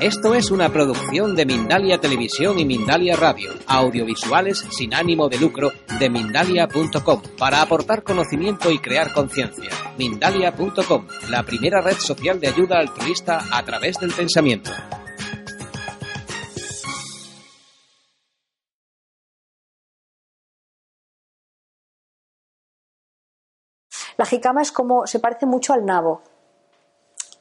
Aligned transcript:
Esto 0.00 0.32
es 0.34 0.52
una 0.52 0.68
producción 0.68 1.34
de 1.34 1.44
Mindalia 1.44 1.98
Televisión 1.98 2.56
y 2.60 2.64
Mindalia 2.64 3.16
Radio, 3.16 3.50
audiovisuales 3.66 4.64
sin 4.70 4.94
ánimo 4.94 5.28
de 5.28 5.38
lucro 5.38 5.72
de 5.98 6.08
mindalia.com, 6.08 7.22
para 7.36 7.62
aportar 7.62 8.04
conocimiento 8.04 8.70
y 8.70 8.78
crear 8.78 9.12
conciencia. 9.12 9.70
Mindalia.com, 9.98 11.08
la 11.30 11.42
primera 11.42 11.80
red 11.80 11.96
social 11.96 12.38
de 12.38 12.46
ayuda 12.46 12.78
altruista 12.78 13.40
a 13.50 13.64
través 13.64 13.98
del 13.98 14.12
pensamiento. 14.12 14.70
La 24.16 24.26
jicama 24.26 24.62
es 24.62 24.70
como, 24.70 25.08
se 25.08 25.18
parece 25.18 25.44
mucho 25.44 25.72
al 25.72 25.84
nabo. 25.84 26.22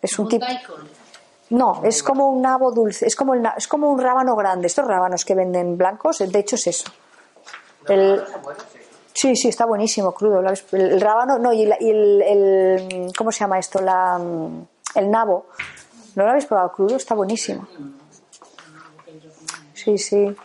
Es 0.02 0.18
un 0.18 0.28
tipo. 0.28 0.46
No, 1.50 1.82
es 1.86 2.04
como 2.04 2.30
un 2.30 2.42
nabo 2.42 2.72
dulce, 2.72 3.08
es 3.08 3.16
como, 3.16 3.34
el, 3.34 3.42
es 3.56 3.68
como 3.68 3.90
un 3.90 4.00
rábano 4.00 4.36
grande. 4.36 4.68
Estos 4.68 4.86
rábanos 4.86 5.24
que 5.24 5.34
venden 5.34 5.78
blancos, 5.78 6.18
de 6.20 6.40
hecho 6.40 6.56
es 6.56 6.68
eso. 6.68 6.92
El, 7.88 8.22
sí, 9.14 9.36
sí, 9.36 9.48
está 9.48 9.66
buenísimo, 9.66 10.12
crudo. 10.14 10.42
¿lo 10.42 10.50
habéis- 10.50 10.66
El, 10.74 10.82
el 10.94 11.02
rábano, 11.02 11.40
no, 11.40 11.54
y, 11.54 11.64
el, 11.64 11.74
y 11.80 11.90
el- 11.90 13.12
¿Cómo 13.18 13.32
se 13.32 13.40
llama 13.40 13.60
esto? 13.60 13.80
La, 13.80 14.20
el 14.96 15.10
nabo. 15.10 15.46
¿No 16.16 16.24
lo 16.24 16.30
habéis 16.32 16.46
probado 16.48 16.72
crudo? 16.74 16.98
Está 16.98 17.16
buenísimo. 17.16 17.66
Sí, 19.74 19.98
sí. 19.98 20.36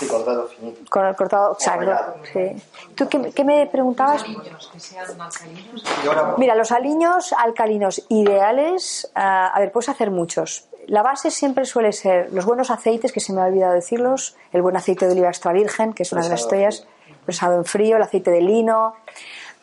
Sí, 0.00 0.08
cortado 0.08 0.46
finito. 0.48 0.80
Con 0.88 1.04
el 1.04 1.14
cortado, 1.14 1.52
exacto. 1.52 2.14
Sí. 2.32 2.56
¿Tú 2.94 3.06
qué, 3.06 3.30
qué 3.32 3.44
me 3.44 3.66
preguntabas? 3.66 4.24
Y 4.26 6.08
ahora 6.08 6.34
Mira, 6.38 6.54
los 6.54 6.72
aliños 6.72 7.34
alcalinos 7.34 8.06
ideales, 8.08 9.10
ah, 9.14 9.48
a 9.48 9.60
ver, 9.60 9.70
puedes 9.70 9.90
hacer 9.90 10.10
muchos. 10.10 10.66
La 10.86 11.02
base 11.02 11.30
siempre 11.30 11.66
suele 11.66 11.92
ser 11.92 12.32
los 12.32 12.46
buenos 12.46 12.70
aceites, 12.70 13.12
que 13.12 13.20
se 13.20 13.34
me 13.34 13.42
ha 13.42 13.44
olvidado 13.44 13.74
decirlos, 13.74 14.36
el 14.52 14.62
buen 14.62 14.74
aceite 14.74 15.04
de 15.04 15.12
oliva 15.12 15.28
extra 15.28 15.52
virgen, 15.52 15.92
que 15.92 16.04
es 16.04 16.12
una 16.12 16.22
de 16.22 16.30
las 16.30 16.40
estrellas, 16.40 16.86
presado 17.26 17.56
en 17.56 17.66
frío, 17.66 17.96
el 17.96 18.02
aceite 18.02 18.30
de 18.30 18.40
lino, 18.40 18.94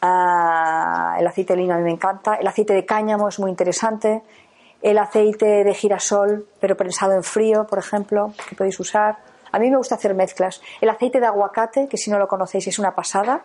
ah, 0.03 1.17
el 1.19 1.25
aceite 1.25 1.53
de 1.53 1.61
lino 1.61 1.73
a 1.73 1.77
mí 1.77 1.83
me 1.83 1.91
encanta, 1.93 2.35
el 2.35 2.45
aceite 2.45 2.73
de 2.73 2.85
cáñamo 2.85 3.27
es 3.27 3.39
muy 3.39 3.49
interesante, 3.49 4.21
el 4.83 4.99
aceite 4.99 5.63
de 5.63 5.73
girasol, 5.73 6.47
pero 6.59 6.77
prensado 6.77 7.13
en 7.13 7.23
frío, 7.23 7.65
por 7.65 7.79
ejemplo, 7.79 8.33
que 8.47 8.55
podéis 8.55 8.79
usar. 8.79 9.17
A 9.57 9.59
mí 9.59 9.71
me 9.71 9.77
gusta 9.77 9.95
hacer 9.95 10.13
mezclas. 10.13 10.61
El 10.79 10.89
aceite 10.89 11.19
de 11.19 11.25
aguacate, 11.25 11.87
que 11.87 11.97
si 11.97 12.11
no 12.11 12.19
lo 12.19 12.27
conocéis 12.27 12.67
es 12.67 12.77
una 12.77 12.93
pasada, 12.93 13.41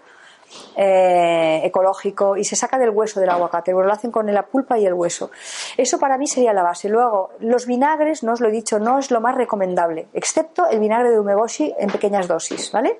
eh, 0.77 1.63
ecológico 1.65 2.37
y 2.37 2.45
se 2.45 2.55
saca 2.57 2.77
del 2.79 2.91
hueso 2.91 3.19
del 3.19 3.31
aguacate. 3.31 3.73
Bueno, 3.73 3.87
lo 3.89 3.95
hacen 3.95 4.11
con 4.11 4.27
la 4.31 4.43
pulpa 4.43 4.79
y 4.79 4.85
el 4.85 4.93
hueso. 4.93 5.31
Eso 5.79 5.99
para 5.99 6.19
mí 6.19 6.27
sería 6.27 6.53
la 6.53 6.63
base. 6.63 6.91
Luego, 6.91 7.31
los 7.41 7.65
vinagres, 7.65 8.23
no 8.23 8.35
os 8.35 8.41
lo 8.41 8.49
he 8.49 8.53
dicho, 8.53 8.79
no 8.79 8.99
es 8.99 9.11
lo 9.11 9.23
más 9.23 9.35
recomendable, 9.35 10.09
excepto 10.13 10.69
el 10.69 10.79
vinagre 10.81 11.11
de 11.11 11.19
umeboshi 11.19 11.75
en 11.79 11.89
pequeñas 11.91 12.29
dosis, 12.29 12.71
¿vale? 12.71 12.99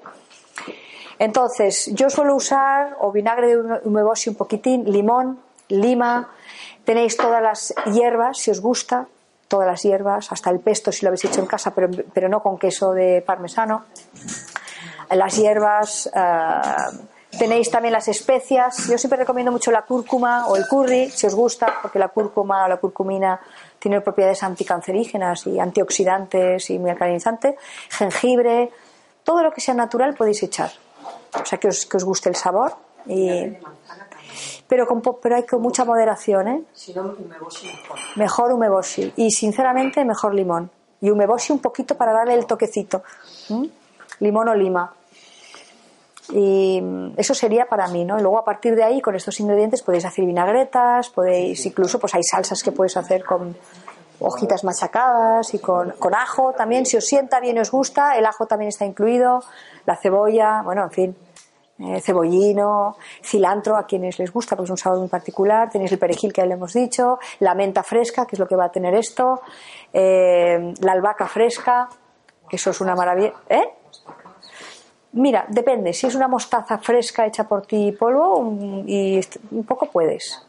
Entonces, 1.19 1.91
yo 1.93 2.09
suelo 2.09 2.35
usar 2.35 2.97
o 3.01 3.13
vinagre 3.13 3.49
de 3.49 3.59
ume- 3.63 3.81
umeboshi 3.85 4.31
un 4.31 4.37
poquitín, 4.37 4.91
limón, 4.91 5.39
lima, 5.69 6.31
tenéis 6.85 7.17
todas 7.17 7.43
las 7.43 7.75
hierbas, 7.93 8.39
si 8.39 8.51
os 8.51 8.61
gusta, 8.61 9.07
todas 9.53 9.67
las 9.67 9.83
hierbas, 9.83 10.33
hasta 10.33 10.49
el 10.49 10.61
pesto 10.61 10.91
si 10.91 11.05
lo 11.05 11.11
habéis 11.11 11.27
hecho 11.27 11.41
en 11.41 11.47
casa, 11.47 11.75
pero, 11.75 11.91
pero 12.15 12.27
no 12.31 12.43
con 12.43 12.59
queso 12.59 12.93
de 12.93 13.21
parmesano 13.21 13.85
las 15.17 15.37
hierbas, 15.37 16.11
ah, 16.15 16.91
tenéis 17.39 17.71
también 17.71 17.93
las 17.93 18.09
especias. 18.09 18.89
Yo 18.89 18.99
siempre 18.99 19.19
recomiendo 19.19 19.53
mucho 19.53 19.71
la 19.71 19.83
cúrcuma 19.83 20.47
o 20.47 20.57
el 20.57 20.67
curry, 20.67 21.11
si 21.11 21.27
os 21.27 21.35
gusta, 21.35 21.75
porque 21.83 21.99
la 21.99 22.09
cúrcuma 22.09 22.65
o 22.65 22.69
la 22.69 22.79
curcumina 22.79 23.41
tiene 23.79 24.01
propiedades 24.01 24.43
anticancerígenas 24.43 25.47
y 25.47 25.59
antioxidantes 25.59 26.71
y 26.71 26.79
muy 26.79 26.91
alcalinizante. 26.91 27.57
Jengibre, 27.91 28.71
todo 29.25 29.43
lo 29.43 29.53
que 29.53 29.61
sea 29.61 29.75
natural 29.75 30.15
podéis 30.15 30.43
echar. 30.43 30.71
O 31.41 31.45
sea, 31.45 31.59
que 31.59 31.69
os, 31.69 31.87
que 31.87 31.97
os 31.97 32.05
guste 32.05 32.29
el 32.29 32.37
sabor. 32.37 32.75
Y, 33.07 33.57
pero, 34.73 34.87
con, 34.87 35.03
pero 35.21 35.37
hay 35.37 35.43
con 35.43 35.61
mucha 35.61 35.85
moderación, 35.85 36.49
¿eh? 36.49 36.63
Mejor 38.17 38.53
umeboshi. 38.55 39.13
Y 39.17 39.31
sinceramente, 39.31 40.03
mejor 40.03 40.35
limón. 40.35 40.71
Y 41.03 41.11
umeboshi 41.11 41.53
un 41.53 41.59
poquito 41.59 41.95
para 41.95 42.15
darle 42.15 42.33
el 42.33 42.47
toquecito. 42.47 43.03
Limón 44.21 44.49
o 44.49 44.55
lima. 44.55 44.91
Y 46.31 46.81
mm, 46.81 47.13
eso 47.19 47.35
sería 47.35 47.67
para 47.67 47.87
mí, 47.89 48.07
¿no? 48.07 48.19
Y 48.19 48.23
luego 48.23 48.39
a 48.39 48.47
partir 48.47 48.75
de 48.75 48.83
ahí, 48.83 49.03
con 49.03 49.15
estos 49.15 49.39
ingredientes, 49.41 49.83
podéis 49.83 50.07
hacer 50.07 50.25
vinagretas, 50.25 51.11
podéis, 51.11 51.67
incluso 51.67 51.99
pues 51.99 52.15
hay 52.15 52.23
salsas 52.23 52.63
que 52.63 52.73
podéis 52.73 52.97
hacer 52.97 53.27
con 53.27 53.55
hojitas 54.21 54.65
machacadas 54.65 55.53
y 55.53 55.59
con, 55.59 55.91
con 55.99 56.15
ajo 56.15 56.55
también, 56.55 56.87
si 56.87 56.97
os 56.97 57.05
sienta 57.05 57.41
bien 57.41 57.59
y 57.59 57.61
os 57.61 57.71
gusta, 57.71 58.17
el 58.17 58.25
ajo 58.25 58.47
también 58.47 58.71
está 58.71 58.87
incluido, 58.87 59.45
la 59.85 59.97
cebolla, 59.97 60.63
bueno, 60.63 60.85
en 60.85 60.91
fin, 60.91 61.17
eh, 61.85 62.01
cebollino, 62.01 62.97
cilantro 63.23 63.77
a 63.77 63.87
quienes 63.87 64.19
les 64.19 64.33
gusta, 64.33 64.57
porque 64.57 64.67
es 64.67 64.71
un 64.71 64.77
sabor 64.77 64.99
muy 64.99 65.09
particular, 65.09 65.71
tenéis 65.71 65.93
el 65.93 65.99
perejil 65.99 66.33
que 66.33 66.43
ya 66.43 66.47
le 66.47 66.55
hemos 66.55 66.73
dicho, 66.73 67.19
la 67.41 67.55
menta 67.55 67.83
fresca, 67.83 68.27
que 68.27 68.37
es 68.37 68.41
lo 68.41 68.47
que 68.47 68.57
va 68.57 68.67
a 68.67 68.71
tener 68.71 68.95
esto, 68.95 69.41
eh, 69.93 70.75
la 70.81 70.93
albahaca 70.93 71.27
fresca, 71.27 71.89
que 72.49 72.57
eso 72.57 72.71
es 72.71 72.81
una 72.81 72.95
maravilla, 72.95 73.33
¿eh? 73.49 73.75
Mira, 75.13 75.45
depende. 75.49 75.93
Si 75.93 76.07
es 76.07 76.15
una 76.15 76.27
mostaza 76.27 76.79
fresca 76.79 77.27
hecha 77.27 77.45
por 77.45 77.67
ti 77.67 77.93
polvo, 77.93 78.39
un, 78.39 78.85
y 78.89 79.21
un 79.51 79.65
poco 79.65 79.87
puedes. 79.87 80.43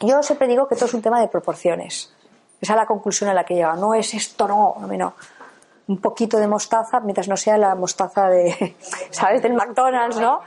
Yo 0.00 0.22
siempre 0.22 0.46
digo 0.48 0.68
que 0.68 0.74
todo 0.74 0.86
es 0.86 0.94
un 0.94 1.00
tema 1.00 1.20
de 1.20 1.28
proporciones. 1.28 2.12
Esa 2.60 2.72
es 2.74 2.76
la 2.76 2.86
conclusión 2.86 3.30
a 3.30 3.34
la 3.34 3.44
que 3.44 3.54
llega. 3.54 3.74
No 3.74 3.94
es 3.94 4.12
esto, 4.14 4.46
no, 4.46 4.76
no, 4.80 4.86
no. 4.86 5.14
Un 5.86 6.00
poquito 6.00 6.38
de 6.38 6.48
mostaza, 6.48 7.00
mientras 7.00 7.28
no 7.28 7.36
sea 7.36 7.58
la 7.58 7.74
mostaza 7.74 8.28
de, 8.28 8.76
¿sabes? 9.10 9.42
Del 9.42 9.52
McDonald's, 9.52 10.18
¿no? 10.18 10.40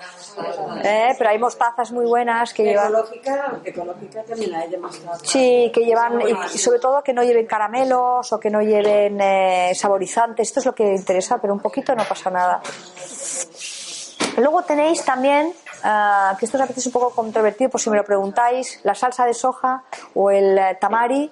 Eh, 0.84 1.14
pero 1.18 1.30
hay 1.30 1.38
mostazas 1.38 1.92
muy 1.92 2.06
buenas 2.06 2.54
que 2.54 2.64
llevan. 2.64 2.88
Ecológica, 2.88 3.60
ecológica 3.64 4.24
también 4.24 4.56
hay 4.56 4.70
de 4.70 4.78
mostaza. 4.78 5.20
Sí, 5.24 5.72
que 5.74 5.82
llevan, 5.82 6.22
y 6.22 6.58
sobre 6.58 6.80
todo 6.80 7.04
que 7.04 7.14
no 7.14 7.24
lleven 7.24 7.46
caramelos 7.46 8.34
o 8.34 8.40
que 8.40 8.50
no 8.50 8.62
lleven 8.62 9.22
eh, 9.22 9.74
saborizantes. 9.76 10.48
Esto 10.48 10.60
es 10.62 10.66
lo 10.66 10.74
que 10.74 10.96
interesa, 10.96 11.38
pero 11.40 11.54
un 11.54 11.60
poquito 11.60 11.94
no 11.96 12.04
pasa 12.04 12.32
nada. 12.32 12.62
Luego 14.38 14.62
tenéis 14.62 15.04
también, 15.04 15.52
ah, 15.84 16.36
que 16.38 16.46
esto 16.46 16.58
es 16.58 16.64
a 16.64 16.68
veces 16.68 16.86
un 16.86 16.92
poco 16.92 17.10
controvertido 17.10 17.72
por 17.72 17.82
si 17.82 17.90
me 17.90 17.98
lo 17.98 18.04
preguntáis, 18.04 18.80
la 18.84 18.94
salsa 18.94 19.26
de 19.26 19.34
soja 19.34 19.84
o 20.14 20.30
el 20.30 20.58
eh, 20.58 20.78
tamari, 20.80 21.32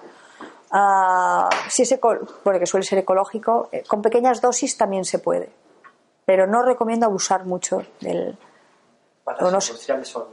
ah, 0.72 1.48
si 1.68 1.82
es 1.82 1.92
eco- 1.92 2.18
bueno, 2.44 2.58
que 2.60 2.66
suele 2.66 2.84
ser 2.86 2.98
ecológico, 2.98 3.68
eh, 3.72 3.82
con 3.86 4.02
pequeñas 4.02 4.40
dosis 4.40 4.76
también 4.76 5.04
se 5.04 5.18
puede. 5.18 5.50
Pero 6.24 6.46
no 6.46 6.62
recomiendo 6.62 7.06
abusar 7.06 7.44
mucho 7.44 7.82
del, 8.00 8.36
las 9.26 9.68
industriales 9.68 10.08
son. 10.08 10.24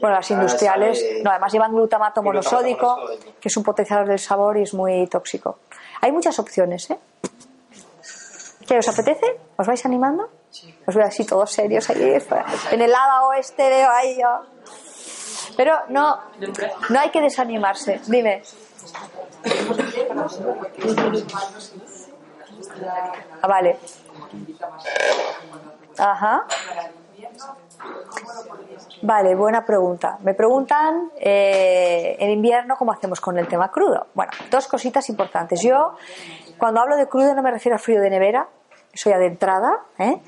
bueno, 0.00 0.16
las 0.16 0.30
industriales, 0.30 0.98
sale- 1.00 1.22
no, 1.22 1.30
además 1.30 1.52
llevan 1.52 1.72
glutamato 1.72 2.20
glutamato 2.20 2.22
monosódico, 2.22 2.96
monosódico. 2.96 3.32
que 3.40 3.48
es 3.48 3.56
un 3.56 3.62
potenciador 3.64 4.06
del 4.06 4.18
sabor 4.18 4.56
y 4.58 4.62
es 4.62 4.74
muy 4.74 5.06
tóxico. 5.06 5.58
Hay 6.02 6.12
muchas 6.12 6.38
opciones, 6.38 6.90
¿eh? 6.90 6.98
¿Qué 8.66 8.78
os 8.78 8.88
apetece? 8.88 9.26
¿Os 9.56 9.66
vais 9.66 9.84
animando? 9.84 10.28
Os 10.86 10.94
veo 10.94 11.06
así 11.06 11.24
todos 11.24 11.50
serios 11.50 11.88
ahí, 11.90 12.02
en 12.70 12.80
el 12.82 12.90
lado 12.90 13.28
oeste 13.28 13.62
de 13.62 13.82
ahí 13.84 14.18
yo. 14.20 14.28
Pero 15.56 15.74
no, 15.88 16.18
no 16.88 17.00
hay 17.00 17.10
que 17.10 17.20
desanimarse. 17.20 18.00
Dime. 18.06 18.42
Ah, 23.42 23.48
vale. 23.48 23.78
Ajá. 25.98 26.46
Vale, 29.02 29.34
buena 29.34 29.64
pregunta. 29.64 30.18
Me 30.22 30.34
preguntan 30.34 31.10
eh, 31.18 32.16
en 32.18 32.30
invierno 32.30 32.76
cómo 32.76 32.92
hacemos 32.92 33.20
con 33.20 33.38
el 33.38 33.48
tema 33.48 33.70
crudo. 33.70 34.08
Bueno, 34.14 34.32
dos 34.50 34.68
cositas 34.68 35.08
importantes. 35.08 35.62
Yo, 35.62 35.94
cuando 36.58 36.80
hablo 36.80 36.96
de 36.96 37.06
crudo, 37.08 37.34
no 37.34 37.42
me 37.42 37.50
refiero 37.50 37.76
a 37.76 37.78
frío 37.78 38.00
de 38.00 38.10
nevera, 38.10 38.48
eso 38.92 39.10
ya 39.10 39.18
de 39.18 39.26
entrada. 39.26 39.80
¿eh? 39.98 40.20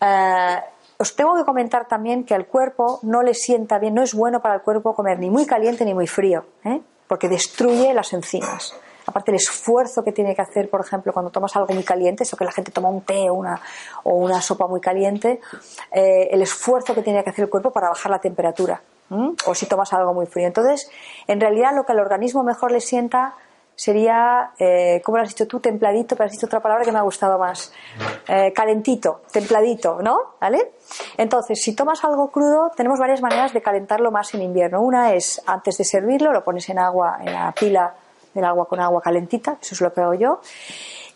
Eh, 0.00 0.60
os 0.98 1.14
tengo 1.14 1.36
que 1.36 1.44
comentar 1.44 1.86
también 1.86 2.24
que 2.24 2.34
al 2.34 2.46
cuerpo 2.46 3.00
no 3.02 3.22
le 3.22 3.34
sienta 3.34 3.78
bien, 3.78 3.94
no 3.94 4.02
es 4.02 4.14
bueno 4.14 4.40
para 4.40 4.54
el 4.54 4.62
cuerpo 4.62 4.94
comer 4.94 5.18
ni 5.18 5.28
muy 5.28 5.44
caliente 5.44 5.84
ni 5.84 5.92
muy 5.92 6.06
frío, 6.06 6.46
¿eh? 6.64 6.80
Porque 7.06 7.28
destruye 7.28 7.92
las 7.94 8.12
enzimas. 8.12 8.74
aparte 9.06 9.30
el 9.30 9.36
esfuerzo 9.36 10.02
que 10.02 10.10
tiene 10.10 10.34
que 10.34 10.42
hacer, 10.42 10.68
por 10.68 10.80
ejemplo, 10.80 11.12
cuando 11.12 11.30
tomas 11.30 11.54
algo 11.54 11.72
muy 11.72 11.84
caliente, 11.84 12.24
eso 12.24 12.36
que 12.36 12.44
la 12.44 12.50
gente 12.50 12.72
toma 12.72 12.88
un 12.88 13.02
té 13.02 13.30
o 13.30 13.34
una, 13.34 13.60
o 14.02 14.14
una 14.14 14.40
sopa 14.40 14.66
muy 14.66 14.80
caliente, 14.80 15.40
eh, 15.92 16.28
el 16.32 16.42
esfuerzo 16.42 16.92
que 16.92 17.02
tiene 17.02 17.22
que 17.22 17.30
hacer 17.30 17.44
el 17.44 17.50
cuerpo 17.50 17.70
para 17.70 17.88
bajar 17.88 18.10
la 18.10 18.18
temperatura. 18.18 18.82
O 19.46 19.54
si 19.54 19.66
tomas 19.66 19.92
algo 19.92 20.12
muy 20.14 20.26
frío. 20.26 20.48
Entonces, 20.48 20.90
en 21.28 21.40
realidad 21.40 21.70
lo 21.76 21.84
que 21.84 21.92
al 21.92 22.00
organismo 22.00 22.42
mejor 22.42 22.72
le 22.72 22.80
sienta 22.80 23.36
sería, 23.76 24.52
eh, 24.58 25.02
¿cómo 25.04 25.18
lo 25.18 25.22
has 25.22 25.28
dicho 25.28 25.46
tú? 25.46 25.60
Templadito, 25.60 26.16
pero 26.16 26.26
has 26.26 26.32
dicho 26.32 26.46
otra 26.46 26.60
palabra 26.60 26.84
que 26.84 26.90
me 26.90 26.98
ha 26.98 27.02
gustado 27.02 27.38
más. 27.38 27.72
Eh, 28.26 28.52
calentito, 28.52 29.20
templadito, 29.30 30.00
¿no? 30.02 30.18
¿Vale? 30.40 30.72
Entonces, 31.18 31.62
si 31.62 31.76
tomas 31.76 32.02
algo 32.02 32.30
crudo, 32.30 32.72
tenemos 32.74 32.98
varias 32.98 33.20
maneras 33.20 33.52
de 33.52 33.60
calentarlo 33.60 34.10
más 34.10 34.34
en 34.34 34.42
invierno. 34.42 34.80
Una 34.80 35.12
es, 35.12 35.42
antes 35.46 35.76
de 35.76 35.84
servirlo, 35.84 36.32
lo 36.32 36.42
pones 36.42 36.68
en 36.70 36.78
agua, 36.78 37.18
en 37.20 37.32
la 37.32 37.52
pila 37.52 37.94
del 38.34 38.44
agua 38.44 38.66
con 38.66 38.80
agua 38.80 39.00
calentita, 39.00 39.58
eso 39.60 39.74
es 39.74 39.80
lo 39.80 39.92
que 39.92 40.00
hago 40.00 40.14
yo. 40.14 40.40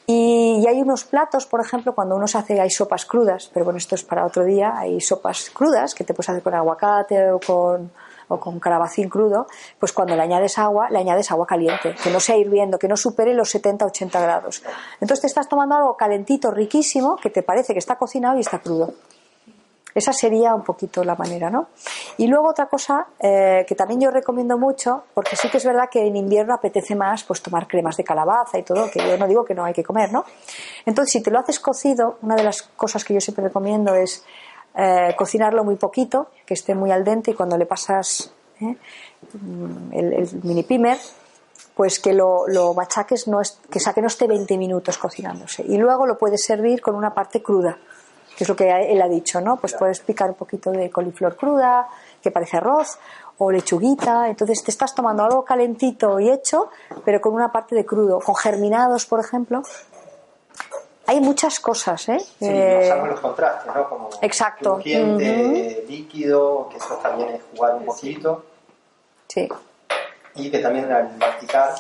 Y, 0.07 0.67
hay 0.67 0.81
unos 0.81 1.05
platos, 1.05 1.47
por 1.47 1.61
ejemplo, 1.61 1.95
cuando 1.95 2.17
uno 2.17 2.27
se 2.27 2.37
hace, 2.37 2.61
hay 2.61 2.71
sopas 2.71 3.07
crudas, 3.07 3.49
pero 3.53 3.65
bueno, 3.65 3.79
esto 3.79 3.95
es 3.95 4.03
para 4.03 4.27
otro 4.27 4.45
día, 4.45 4.75
hay 4.77 5.01
sopas 5.01 5.51
crudas 5.51 5.95
que 5.95 6.03
te 6.05 6.15
puedes 6.15 6.29
hacer 6.29 6.43
con 6.43 6.55
aguacate 6.55 7.31
o 7.31 7.39
con, 7.39 7.93
o 8.31 8.39
con 8.39 8.61
calabacín 8.61 9.09
crudo, 9.09 9.49
pues 9.79 9.93
cuando 9.93 10.15
le 10.15 10.23
añades 10.23 10.57
agua, 10.57 10.89
le 10.89 10.99
añades 10.99 11.31
agua 11.31 11.47
caliente, 11.47 11.95
que 12.03 12.11
no 12.11 12.21
sea 12.21 12.37
hirviendo, 12.37 12.79
que 12.79 12.89
no 12.89 12.97
supere 12.97 13.35
los 13.35 13.53
70-80 13.55 14.23
grados. 14.23 14.63
Entonces 15.01 15.23
te 15.23 15.27
estás 15.27 15.49
tomando 15.49 15.75
algo 15.75 15.97
calentito, 15.97 16.51
riquísimo, 16.51 17.17
que 17.17 17.31
te 17.31 17.43
parece 17.43 17.73
que 17.73 17.81
está 17.81 17.97
cocinado 17.97 18.39
y 18.39 18.41
está 18.41 18.61
crudo. 18.61 18.95
Esa 19.95 20.13
sería 20.13 20.55
un 20.55 20.63
poquito 20.63 21.03
la 21.03 21.17
manera, 21.17 21.51
¿no? 21.51 21.69
Y 22.17 22.29
luego 22.29 22.51
otra 22.51 22.67
cosa 22.67 23.09
eh, 23.19 23.65
que 23.67 23.75
también 23.75 24.01
yo 24.01 24.11
recomiendo 24.11 24.57
mucho, 24.57 25.05
porque 25.15 25.35
sí 25.35 25.49
que 25.49 25.57
es 25.57 25.65
verdad 25.65 25.89
que 25.91 26.07
en 26.07 26.17
invierno 26.17 26.55
apetece 26.55 26.95
más 26.95 27.25
pues 27.25 27.43
tomar 27.43 27.67
cremas 27.67 27.97
de 27.97 28.05
calabaza 28.05 28.59
y 28.59 28.63
todo, 28.63 28.89
que 28.91 29.01
yo 29.01 29.19
no 29.19 29.27
digo 29.27 29.45
que 29.45 29.55
no 29.55 29.65
hay 29.65 29.73
que 29.73 29.83
comer, 29.83 30.13
¿no? 30.13 30.25
Entonces, 30.87 31.13
si 31.13 31.23
te 31.23 31.31
lo 31.31 31.41
haces 31.41 31.59
cocido, 31.59 32.19
una 32.23 32.37
de 32.37 32.45
las 32.45 32.63
cosas 32.63 33.05
que 33.05 33.15
yo 33.15 33.21
siempre 33.21 33.45
recomiendo 33.45 33.95
es 33.95 34.25
eh, 34.77 35.15
cocinarlo 35.17 35.65
muy 35.65 35.77
poquito, 35.77 36.29
que 36.47 36.55
esté 36.55 36.75
muy 36.75 36.91
al 36.91 37.05
dente 37.05 37.33
y 37.33 37.35
cuando 37.35 37.57
le 37.57 37.67
pasas 37.67 38.33
¿eh? 38.61 38.77
Mm, 39.33 39.93
el, 39.93 40.13
el 40.13 40.29
mini 40.43 40.63
pimer, 40.63 40.99
pues 41.75 41.99
que 41.99 42.13
lo, 42.13 42.47
lo 42.49 42.75
machaques, 42.75 43.29
no 43.29 43.41
es, 43.41 43.59
que, 43.71 43.81
sea, 43.81 43.93
que 43.93 44.01
no 44.01 44.09
esté 44.09 44.27
20 44.27 44.59
minutos 44.59 44.99
cocinándose. 44.99 45.65
Y 45.67 45.79
luego 45.79 46.07
lo 46.07 46.19
puedes 46.19 46.43
servir 46.45 46.81
con 46.81 46.95
una 46.95 47.15
parte 47.15 47.43
cruda 47.43 47.79
que 48.41 48.45
es 48.45 48.49
lo 48.49 48.57
que 48.57 48.71
él 48.71 49.03
ha 49.03 49.07
dicho, 49.07 49.43
¿no? 49.43 49.59
Pues 49.59 49.75
puedes 49.75 50.01
picar 50.01 50.31
un 50.31 50.35
poquito 50.35 50.71
de 50.71 50.91
coliflor 50.91 51.37
cruda, 51.37 51.87
que 52.23 52.31
parece 52.31 52.57
arroz, 52.57 52.99
o 53.37 53.51
lechuguita, 53.51 54.31
entonces 54.31 54.63
te 54.65 54.71
estás 54.71 54.95
tomando 54.95 55.23
algo 55.25 55.45
calentito 55.45 56.19
y 56.21 56.31
hecho, 56.31 56.71
pero 57.05 57.21
con 57.21 57.35
una 57.35 57.53
parte 57.53 57.75
de 57.75 57.85
crudo, 57.85 58.19
con 58.19 58.35
germinados, 58.35 59.05
por 59.05 59.21
ejemplo. 59.21 59.63
Hay 61.11 61.21
muchas 61.21 61.59
cosas, 61.59 62.09
¿eh? 62.09 62.21
Sí, 62.21 62.47
Eh, 62.47 62.83
usamos 62.85 63.09
los 63.09 63.19
contrastes, 63.21 63.75
¿no? 63.75 63.89
Como 63.89 64.11
Exacto. 64.23 64.75
crujiente, 64.75 65.85
líquido, 65.89 66.69
que 66.71 66.77
eso 66.77 66.95
también 67.03 67.31
es 67.31 67.41
jugar 67.53 67.75
un 67.75 67.85
poquito. 67.85 68.45
sí, 69.27 69.49
Y 70.37 70.53
que 70.53 70.61
también 70.61 70.93
al 70.93 71.17
masticar 71.17 71.75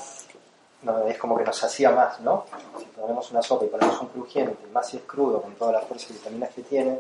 no, 0.82 1.06
es 1.06 1.16
como 1.16 1.38
que 1.38 1.44
nos 1.44 1.62
hacía 1.62 1.92
más, 1.92 2.18
¿no? 2.22 2.44
Si 2.76 2.86
ponemos 2.86 3.30
una 3.30 3.40
sopa 3.40 3.66
y 3.66 3.68
ponemos 3.68 4.00
un 4.00 4.08
crujiente, 4.08 4.66
más 4.72 4.88
si 4.88 4.96
es 4.96 5.04
crudo, 5.04 5.40
con 5.40 5.54
toda 5.54 5.70
la 5.74 5.80
fuerza 5.82 6.08
y 6.10 6.14
vitaminas 6.14 6.50
que 6.52 6.62
tiene, 6.62 6.98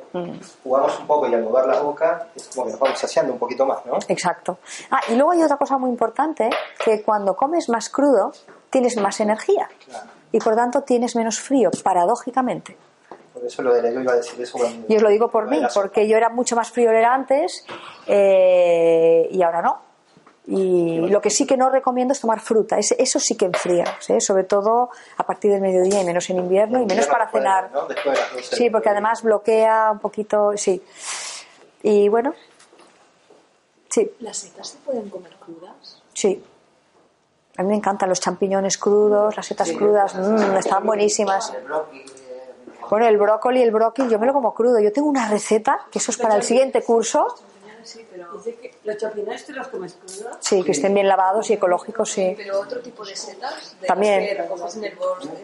jugamos 0.62 1.00
un 1.00 1.08
poco 1.08 1.26
y 1.26 1.34
al 1.34 1.42
mover 1.42 1.66
la 1.66 1.80
boca 1.80 2.28
es 2.36 2.46
como 2.54 2.66
que 2.66 2.70
nos 2.70 2.80
vamos 2.80 2.96
saciando 2.96 3.32
un 3.32 3.40
poquito 3.40 3.66
más, 3.66 3.84
¿no? 3.86 3.98
exacto. 4.06 4.58
Ah, 4.92 5.00
y 5.08 5.16
luego 5.16 5.32
hay 5.32 5.42
otra 5.42 5.56
cosa 5.56 5.78
muy 5.78 5.90
importante, 5.90 6.48
que 6.84 7.02
cuando 7.02 7.34
comes 7.34 7.68
más 7.68 7.88
crudo, 7.88 8.30
tienes 8.70 8.96
más 8.98 9.18
energía. 9.18 9.68
Claro. 9.84 10.19
Y 10.32 10.38
por 10.38 10.54
tanto 10.54 10.82
tienes 10.82 11.16
menos 11.16 11.40
frío, 11.40 11.70
paradójicamente. 11.82 12.76
Por 13.34 13.44
eso 13.44 13.62
lo 13.62 13.72
de 13.74 13.82
la 13.82 13.90
yo 13.90 14.00
iba 14.00 14.12
a 14.12 14.16
decir 14.16 14.40
eso 14.40 14.58
cuando... 14.58 14.86
Y 14.88 14.96
os 14.96 15.02
lo 15.02 15.08
digo 15.08 15.30
por 15.30 15.48
mí, 15.48 15.60
porque 15.74 16.06
yo 16.08 16.16
era 16.16 16.28
mucho 16.28 16.56
más 16.56 16.70
friolera 16.70 17.14
antes 17.14 17.64
eh, 18.06 19.28
y 19.30 19.42
ahora 19.42 19.62
no. 19.62 19.78
Y 20.46 20.98
lo 21.08 21.20
que 21.20 21.30
sí 21.30 21.46
que 21.46 21.56
no 21.56 21.70
recomiendo 21.70 22.12
es 22.12 22.20
tomar 22.20 22.40
fruta, 22.40 22.76
es- 22.78 22.92
eso 22.98 23.20
sí 23.20 23.36
que 23.36 23.44
enfría, 23.44 23.84
¿sí? 24.00 24.20
sobre 24.20 24.42
todo 24.44 24.90
a 25.16 25.24
partir 25.24 25.52
del 25.52 25.60
mediodía 25.60 26.00
y 26.02 26.04
menos 26.04 26.28
en 26.30 26.38
invierno 26.38 26.80
y 26.82 26.86
menos 26.86 27.06
para 27.06 27.30
cenar. 27.30 27.70
¿no? 27.72 27.86
Después 27.86 28.16
de 28.16 28.20
las 28.24 28.32
12 28.32 28.56
Sí, 28.56 28.70
porque 28.70 28.88
además 28.88 29.22
bloquea 29.22 29.90
un 29.92 30.00
poquito, 30.00 30.52
sí. 30.56 30.82
Y 31.82 32.08
bueno, 32.08 32.34
sí, 33.88 34.10
¿Las 34.20 34.38
setas 34.38 34.68
se 34.70 34.78
pueden 34.78 35.08
comer 35.08 35.32
crudas? 35.36 36.02
sí. 36.14 36.42
A 37.56 37.62
mí 37.62 37.68
me 37.68 37.76
encantan 37.76 38.08
los 38.08 38.20
champiñones 38.20 38.78
crudos, 38.78 39.36
las 39.36 39.46
setas 39.46 39.70
crudas, 39.72 40.14
mm, 40.14 40.56
están 40.56 40.84
buenísimas. 40.84 41.52
Bueno, 42.88 43.06
el 43.06 43.18
brócoli, 43.18 43.62
el 43.62 43.70
brócoli, 43.70 44.08
yo 44.08 44.18
me 44.18 44.26
lo 44.26 44.32
como 44.32 44.54
crudo. 44.54 44.80
Yo 44.80 44.92
tengo 44.92 45.08
una 45.08 45.28
receta, 45.28 45.86
que 45.90 45.98
eso 45.98 46.10
es 46.10 46.16
para 46.16 46.36
el 46.36 46.42
siguiente 46.42 46.82
curso, 46.82 47.36
Sí, 47.82 48.06
pero... 48.10 48.32
Dice 48.34 48.56
que 48.56 48.74
los 48.84 48.96
champiñones 48.96 49.44
te 49.46 49.52
los 49.52 49.68
comes 49.68 49.94
crudos. 49.94 50.36
Sí, 50.40 50.62
que 50.62 50.72
estén 50.72 50.94
bien 50.94 51.08
lavados 51.08 51.48
y 51.50 51.54
ecológicos, 51.54 52.10
sí. 52.10 52.34
Pero 52.36 52.60
otro 52.60 52.80
tipo 52.80 53.04
de 53.04 53.16
setas, 53.16 53.76
de 53.80 53.86
También. 53.86 54.46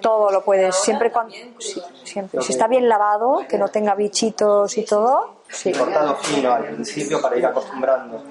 Todo 0.00 0.30
lo 0.30 0.44
puedes, 0.44 0.76
siempre 0.76 1.10
cuando. 1.10 1.34
sí, 1.58 1.82
siempre. 2.04 2.42
Si 2.42 2.52
está 2.52 2.68
bien 2.68 2.88
lavado, 2.88 3.44
que 3.48 3.58
no 3.58 3.68
tenga 3.68 3.94
bichitos 3.94 4.76
y 4.78 4.84
todo, 4.84 5.35
sí. 5.48 5.72
cortado 5.72 6.14
fino 6.16 6.52
al 6.52 6.64
principio 6.64 7.20
para 7.20 7.36
ir 7.36 7.46
acostumbrando. 7.46 8.22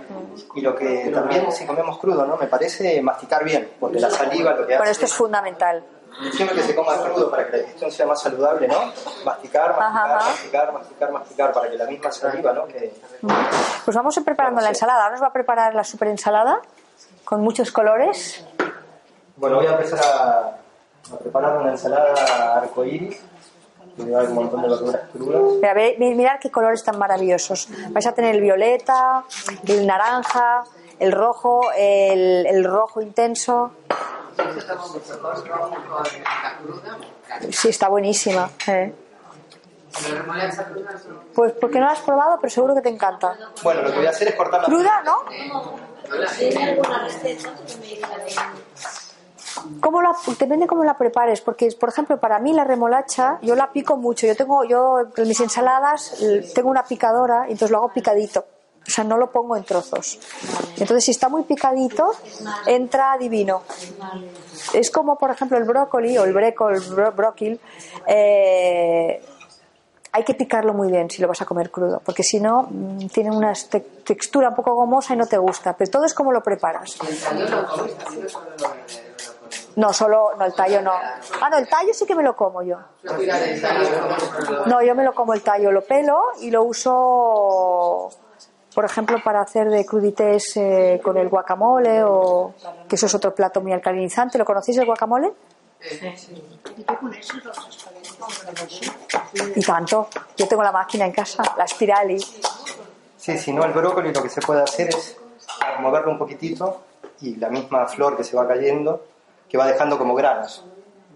Y 0.55 0.61
lo 0.61 0.75
que 0.75 1.11
también 1.13 1.51
si 1.51 1.65
comemos 1.65 1.97
crudo, 1.99 2.25
¿no? 2.25 2.37
Me 2.37 2.47
parece 2.47 3.01
masticar 3.01 3.43
bien, 3.43 3.71
porque 3.79 3.99
la 3.99 4.09
saliva 4.09 4.51
lo 4.51 4.65
que 4.67 4.73
Bueno, 4.77 4.83
hace 4.83 4.91
esto 4.91 5.05
es 5.05 5.13
fundamental. 5.13 5.83
siempre 6.33 6.55
que 6.57 6.63
se 6.63 6.75
coma 6.75 6.95
crudo 7.01 7.29
para 7.31 7.45
que 7.45 7.51
la 7.53 7.57
digestión 7.59 7.91
sea 7.91 8.05
más 8.05 8.21
saludable, 8.21 8.67
¿no? 8.67 8.79
Masticar, 9.25 9.69
masticar, 9.69 9.79
Ajá, 9.79 10.05
ajá. 10.05 10.29
masticar, 10.29 10.73
masticar, 10.73 11.11
masticar, 11.11 11.51
para 11.53 11.69
que 11.69 11.77
la 11.77 11.85
misma 11.85 12.11
saliva, 12.11 12.53
¿no? 12.53 12.65
Que 12.67 12.93
Pues 13.83 13.95
vamos 13.95 14.15
a 14.15 14.19
ir 14.19 14.25
preparando 14.25 14.61
la 14.61 14.69
ensalada. 14.69 15.03
Ahora 15.03 15.15
os 15.15 15.21
va 15.21 15.27
a 15.27 15.33
preparar 15.33 15.73
la 15.75 15.83
super 15.83 16.07
ensalada 16.09 16.61
con 17.23 17.41
muchos 17.41 17.71
colores. 17.71 18.45
bueno, 19.37 19.57
voy 19.57 19.67
a 19.67 19.71
empezar 19.71 19.99
a, 20.05 21.13
a 21.13 21.17
preparar 21.19 21.57
una 21.57 21.71
ensalada 21.71 22.57
arcoíris. 22.57 23.21
Que 23.95 24.03
lleva 24.03 24.23
un 24.23 24.33
montón 24.33 24.61
de 24.61 24.67
verduras 24.69 25.01
crudas. 25.11 25.41
Mira, 25.97 26.15
mirad 26.15 26.39
qué 26.41 26.51
colores 26.51 26.83
tan 26.83 26.97
maravillosos. 26.97 27.69
Vais 27.89 28.05
a 28.07 28.13
tener 28.13 28.35
el 28.35 28.41
violeta, 28.41 29.23
el 29.67 29.87
naranja, 29.87 30.63
el 30.99 31.11
rojo, 31.11 31.71
el, 31.77 32.45
el 32.45 32.63
rojo 32.63 33.01
intenso. 33.01 33.71
Sí, 37.51 37.69
está 37.69 37.87
buenísima. 37.87 38.49
eh. 38.67 38.93
Pues 41.33 41.53
porque 41.53 41.79
no 41.79 41.85
la 41.85 41.93
has 41.93 42.01
probado, 42.01 42.37
pero 42.41 42.51
seguro 42.51 42.75
que 42.75 42.81
te 42.81 42.89
encanta. 42.89 43.33
Bueno, 43.63 43.81
lo 43.83 43.91
que 43.91 43.97
voy 43.97 44.05
a 44.05 44.09
hacer 44.09 44.27
es 44.27 44.35
cortar 44.35 44.59
la 44.61 44.65
Cruda, 44.67 45.01
¿no? 45.03 45.23
¿Cómo 49.79 50.01
la, 50.01 50.15
depende 50.39 50.67
cómo 50.67 50.83
la 50.83 50.97
prepares, 50.97 51.41
porque 51.41 51.69
por 51.79 51.89
ejemplo 51.89 52.19
para 52.19 52.39
mí 52.39 52.53
la 52.53 52.63
remolacha 52.63 53.39
yo 53.41 53.55
la 53.55 53.71
pico 53.71 53.95
mucho. 53.97 54.25
Yo 54.27 54.35
tengo, 54.35 54.63
yo 54.65 55.07
mis 55.17 55.39
ensaladas 55.39 56.15
tengo 56.53 56.69
una 56.69 56.83
picadora 56.83 57.45
y 57.47 57.51
entonces 57.53 57.71
lo 57.71 57.77
hago 57.77 57.89
picadito. 57.93 58.45
O 58.87 58.91
sea, 58.91 59.03
no 59.03 59.17
lo 59.17 59.31
pongo 59.31 59.55
en 59.55 59.63
trozos. 59.63 60.19
Entonces 60.77 61.03
si 61.05 61.11
está 61.11 61.27
muy 61.29 61.43
picadito 61.43 62.11
entra 62.65 63.17
divino. 63.17 63.63
Es 64.73 64.91
como 64.91 65.17
por 65.17 65.31
ejemplo 65.31 65.57
el 65.57 65.63
brócoli 65.63 66.17
o 66.17 66.23
el 66.25 66.33
brécol, 66.33 66.79
bro- 66.81 67.11
bróquil. 67.15 67.59
eh, 68.07 69.23
hay 70.11 70.23
que 70.23 70.33
picarlo 70.33 70.73
muy 70.73 70.89
bien 70.89 71.09
si 71.09 71.21
lo 71.21 71.27
vas 71.27 71.41
a 71.41 71.45
comer 71.45 71.69
crudo, 71.69 72.01
porque 72.05 72.23
si 72.23 72.39
no 72.39 72.67
mm, 72.69 73.07
tiene 73.07 73.31
una 73.31 73.51
te- 73.53 73.81
textura 73.81 74.47
un 74.49 74.55
poco 74.55 74.73
gomosa 74.73 75.13
y 75.13 75.17
no 75.17 75.25
te 75.27 75.37
gusta. 75.37 75.73
Pero 75.73 75.91
todo 75.91 76.05
es 76.05 76.13
como 76.13 76.31
lo 76.31 76.41
preparas. 76.41 76.95
No, 79.75 79.91
solo, 79.91 80.31
no, 80.37 80.45
el 80.45 80.53
tallo 80.53 80.81
no. 80.81 80.93
Ah, 80.93 81.49
no, 81.49 81.57
el 81.57 81.67
tallo 81.67 81.93
sí 81.93 82.05
que 82.05 82.15
me 82.15 82.23
lo 82.23 82.35
como 82.35 82.61
yo. 82.63 82.77
No, 84.65 84.81
yo 84.81 84.95
me 84.95 85.03
lo 85.03 85.13
como 85.13 85.33
el 85.33 85.41
tallo, 85.41 85.71
lo 85.71 85.81
pelo 85.81 86.19
y 86.39 86.49
lo 86.49 86.63
uso, 86.63 88.09
por 88.73 88.85
ejemplo, 88.85 89.21
para 89.23 89.41
hacer 89.41 89.69
de 89.69 89.85
crudités 89.85 90.55
eh, 90.57 91.01
con 91.03 91.17
el 91.17 91.27
guacamole 91.27 92.03
o 92.03 92.53
que 92.87 92.95
eso 92.95 93.05
es 93.07 93.15
otro 93.15 93.35
plato 93.35 93.59
muy 93.61 93.73
alcalinizante. 93.73 94.37
¿Lo 94.37 94.45
conocéis 94.45 94.77
el 94.77 94.85
guacamole? 94.85 95.33
Y 99.55 99.61
tanto. 99.61 100.07
Yo 100.37 100.47
tengo 100.47 100.63
la 100.63 100.71
máquina 100.71 101.05
en 101.05 101.11
casa, 101.11 101.43
la 101.57 101.67
Spirali. 101.67 102.19
Sí, 103.17 103.37
si 103.37 103.51
no, 103.53 103.65
el 103.65 103.71
brócoli 103.71 104.13
lo 104.13 104.23
que 104.23 104.29
se 104.29 104.41
puede 104.41 104.61
hacer 104.61 104.89
es 104.89 105.17
moverlo 105.79 106.11
un 106.11 106.17
poquitito 106.17 106.81
y 107.21 107.35
la 107.35 107.49
misma 107.49 107.87
flor 107.87 108.15
que 108.17 108.23
se 108.23 108.35
va 108.35 108.47
cayendo, 108.47 109.03
que 109.55 109.57
va 109.57 109.67
dejando 109.67 109.97
como 109.97 110.13
granos. 110.13 110.65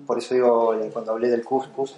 Por 0.08 0.18
eso 0.18 0.34
digo, 0.34 0.74
eh, 0.74 0.90
cuando 0.94 1.12
hablé 1.12 1.28
del 1.28 1.44
couscous, 1.44 1.98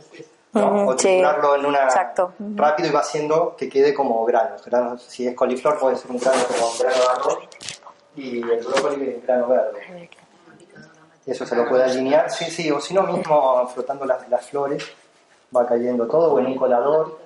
¿no? 0.53 0.87
O 0.87 0.93
sí, 0.93 1.07
triturarlo 1.07 1.55
en 1.55 1.65
una 1.67 1.83
exacto. 1.83 2.33
Rápido 2.55 2.89
y 2.89 2.91
va 2.91 3.01
haciendo 3.01 3.55
que 3.55 3.69
quede 3.69 3.93
como 3.93 4.25
granos. 4.25 4.65
granos. 4.65 5.03
Si 5.03 5.27
es 5.27 5.35
coliflor 5.35 5.77
puede 5.79 5.95
ser 5.97 6.09
un 6.09 6.17
grano 6.17 6.41
como 6.47 6.71
un 6.71 6.79
grano 6.79 6.95
de 6.95 7.09
arroz 7.09 7.39
y 8.15 8.41
el 8.41 8.65
brócoli 8.65 9.09
es 9.09 9.23
grano 9.23 9.47
verde. 9.47 10.09
Eso 11.27 11.45
se 11.45 11.55
lo 11.55 11.69
puede 11.69 11.83
alinear, 11.83 12.31
sí, 12.31 12.45
sí, 12.45 12.71
o 12.71 12.81
si 12.81 12.95
no 12.95 13.03
mismo 13.03 13.67
frotando 13.67 14.03
las, 14.05 14.27
las 14.27 14.43
flores, 14.43 14.83
va 15.55 15.67
cayendo 15.67 16.07
todo, 16.07 16.33
o 16.33 16.39
en 16.39 16.47
un 16.47 16.55
colador, 16.55 17.19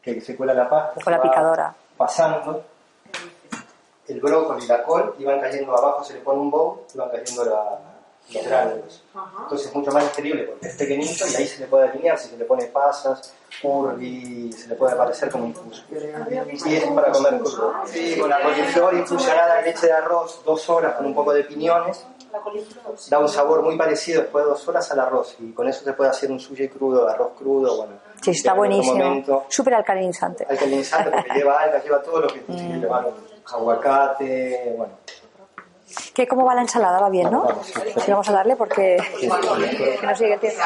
que 0.00 0.22
se 0.22 0.34
cuela 0.34 0.54
la 0.54 0.70
pasta. 0.70 1.02
Con 1.04 1.12
la 1.12 1.20
picadora. 1.20 1.74
Pasando 1.98 2.64
el 4.08 4.20
brócoli 4.20 4.64
y 4.64 4.68
la 4.68 4.82
col, 4.82 5.14
y 5.18 5.24
van 5.24 5.38
cayendo 5.38 5.76
abajo, 5.76 6.02
se 6.02 6.14
le 6.14 6.20
pone 6.20 6.40
un 6.40 6.50
bowl, 6.50 6.80
y 6.94 6.96
van 6.96 7.10
cayendo 7.10 7.44
la, 7.44 7.91
Entonces 8.28 9.68
es 9.68 9.74
mucho 9.74 9.90
más 9.90 10.04
digerible 10.04 10.44
porque 10.44 10.68
es 10.68 10.76
pequeñito 10.76 11.26
y 11.26 11.36
ahí 11.36 11.46
se 11.46 11.60
le 11.60 11.66
puede 11.66 11.88
alinear, 11.88 12.18
si 12.18 12.28
se 12.28 12.36
le 12.36 12.44
pone 12.44 12.66
pasas, 12.66 13.34
urbi, 13.62 14.52
se 14.52 14.68
le 14.68 14.74
puede 14.74 14.94
aparecer 14.94 15.30
como 15.30 15.46
infuso. 15.46 15.84
Y 15.90 16.74
es 16.74 16.84
para 16.84 17.12
comer 17.12 17.38
crudo. 17.38 17.74
Sí, 17.86 18.16
con 18.18 18.30
la 18.30 18.42
coliflor 18.42 18.94
infusionada 18.94 19.58
en 19.58 19.66
leche 19.66 19.86
de 19.86 19.92
arroz, 19.92 20.42
dos 20.44 20.68
horas 20.70 20.94
con 20.96 21.06
un 21.06 21.14
poco 21.14 21.32
de 21.32 21.44
piñones, 21.44 22.06
da 23.10 23.18
un 23.18 23.28
sabor 23.28 23.62
muy 23.62 23.76
parecido 23.76 24.22
después 24.22 24.44
de 24.44 24.50
dos 24.50 24.66
horas 24.66 24.90
al 24.90 25.00
arroz 25.00 25.36
y 25.38 25.52
con 25.52 25.68
eso 25.68 25.84
se 25.84 25.92
puede 25.92 26.10
hacer 26.10 26.30
un 26.30 26.40
sushi 26.40 26.68
crudo, 26.68 27.08
arroz 27.08 27.32
crudo, 27.36 27.76
bueno. 27.76 27.92
Sí, 28.22 28.30
está 28.30 28.54
buenísimo. 28.54 29.44
Súper 29.48 29.74
alcalinizante. 29.74 30.46
alcalinizante 30.48 31.10
porque 31.10 31.34
lleva 31.34 31.60
algas, 31.60 31.84
lleva 31.84 32.02
todo 32.02 32.20
lo 32.20 32.28
que 32.28 32.40
tiene 32.40 32.72
que 32.72 32.78
llevar 32.78 33.10
aguacate, 33.50 34.74
bueno. 34.76 34.94
¿Qué, 36.14 36.28
¿Cómo 36.28 36.44
va 36.44 36.54
la 36.54 36.60
ensalada? 36.60 37.00
Va 37.00 37.08
bien, 37.08 37.30
¿no? 37.30 37.48
Sí. 37.64 38.10
Vamos 38.10 38.28
a 38.28 38.32
darle 38.32 38.56
porque 38.56 38.98
que 39.18 40.06
no 40.06 40.14
sigue 40.14 40.34
el 40.34 40.40
tiempo. 40.40 40.60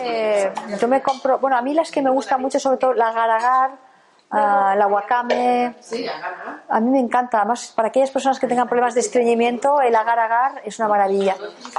Eh, 0.00 0.52
yo 0.80 0.88
me 0.88 1.02
compro, 1.02 1.38
bueno, 1.38 1.56
a 1.56 1.62
mí 1.62 1.74
las 1.74 1.90
que 1.90 2.00
me 2.00 2.10
gustan 2.10 2.40
mucho, 2.40 2.60
sobre 2.60 2.76
todo 2.76 2.92
la 2.92 3.10
garagar, 3.10 3.72
ah, 4.30 4.74
la 4.76 4.86
wakame, 4.86 5.74
a 6.68 6.80
mí 6.80 6.90
me 6.90 7.00
encanta. 7.00 7.38
Además, 7.38 7.72
para 7.74 7.88
aquellas 7.88 8.12
personas 8.12 8.38
que 8.38 8.46
tengan 8.46 8.68
problemas 8.68 8.94
de 8.94 9.00
estreñimiento, 9.00 9.80
el 9.80 9.96
agar 9.96 10.20
agar 10.20 10.62
es 10.64 10.78
una 10.78 10.86
maravilla. 10.86 11.34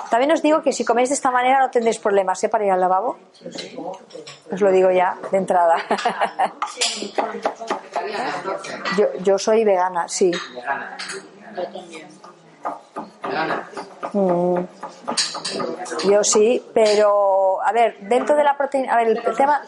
También 0.10 0.34
os 0.34 0.42
digo 0.42 0.62
que 0.62 0.74
si 0.74 0.84
coméis 0.84 1.08
de 1.10 1.16
esta 1.16 1.32
manera 1.32 1.60
no 1.60 1.70
tendréis 1.70 2.00
problemas, 2.00 2.44
¿eh? 2.44 2.50
Para 2.50 2.66
ir 2.66 2.72
al 2.72 2.82
lavabo. 2.82 3.18
Os 4.52 4.60
lo 4.60 4.70
digo 4.70 4.92
ya, 4.92 5.16
de 5.32 5.38
entrada. 5.38 5.78
yo, 8.98 9.06
yo 9.22 9.38
soy 9.38 9.64
vegana, 9.64 10.10
sí. 10.10 10.32
Mm. 14.14 14.60
Yo 16.10 16.24
sí, 16.24 16.64
pero 16.74 17.62
a 17.62 17.72
ver, 17.72 17.98
dentro 18.02 18.36
de 18.36 18.44
la 18.44 18.58
proteína, 18.58 18.94
a 18.94 18.98
ver, 18.98 19.08
el 19.10 19.36
tema. 19.36 19.62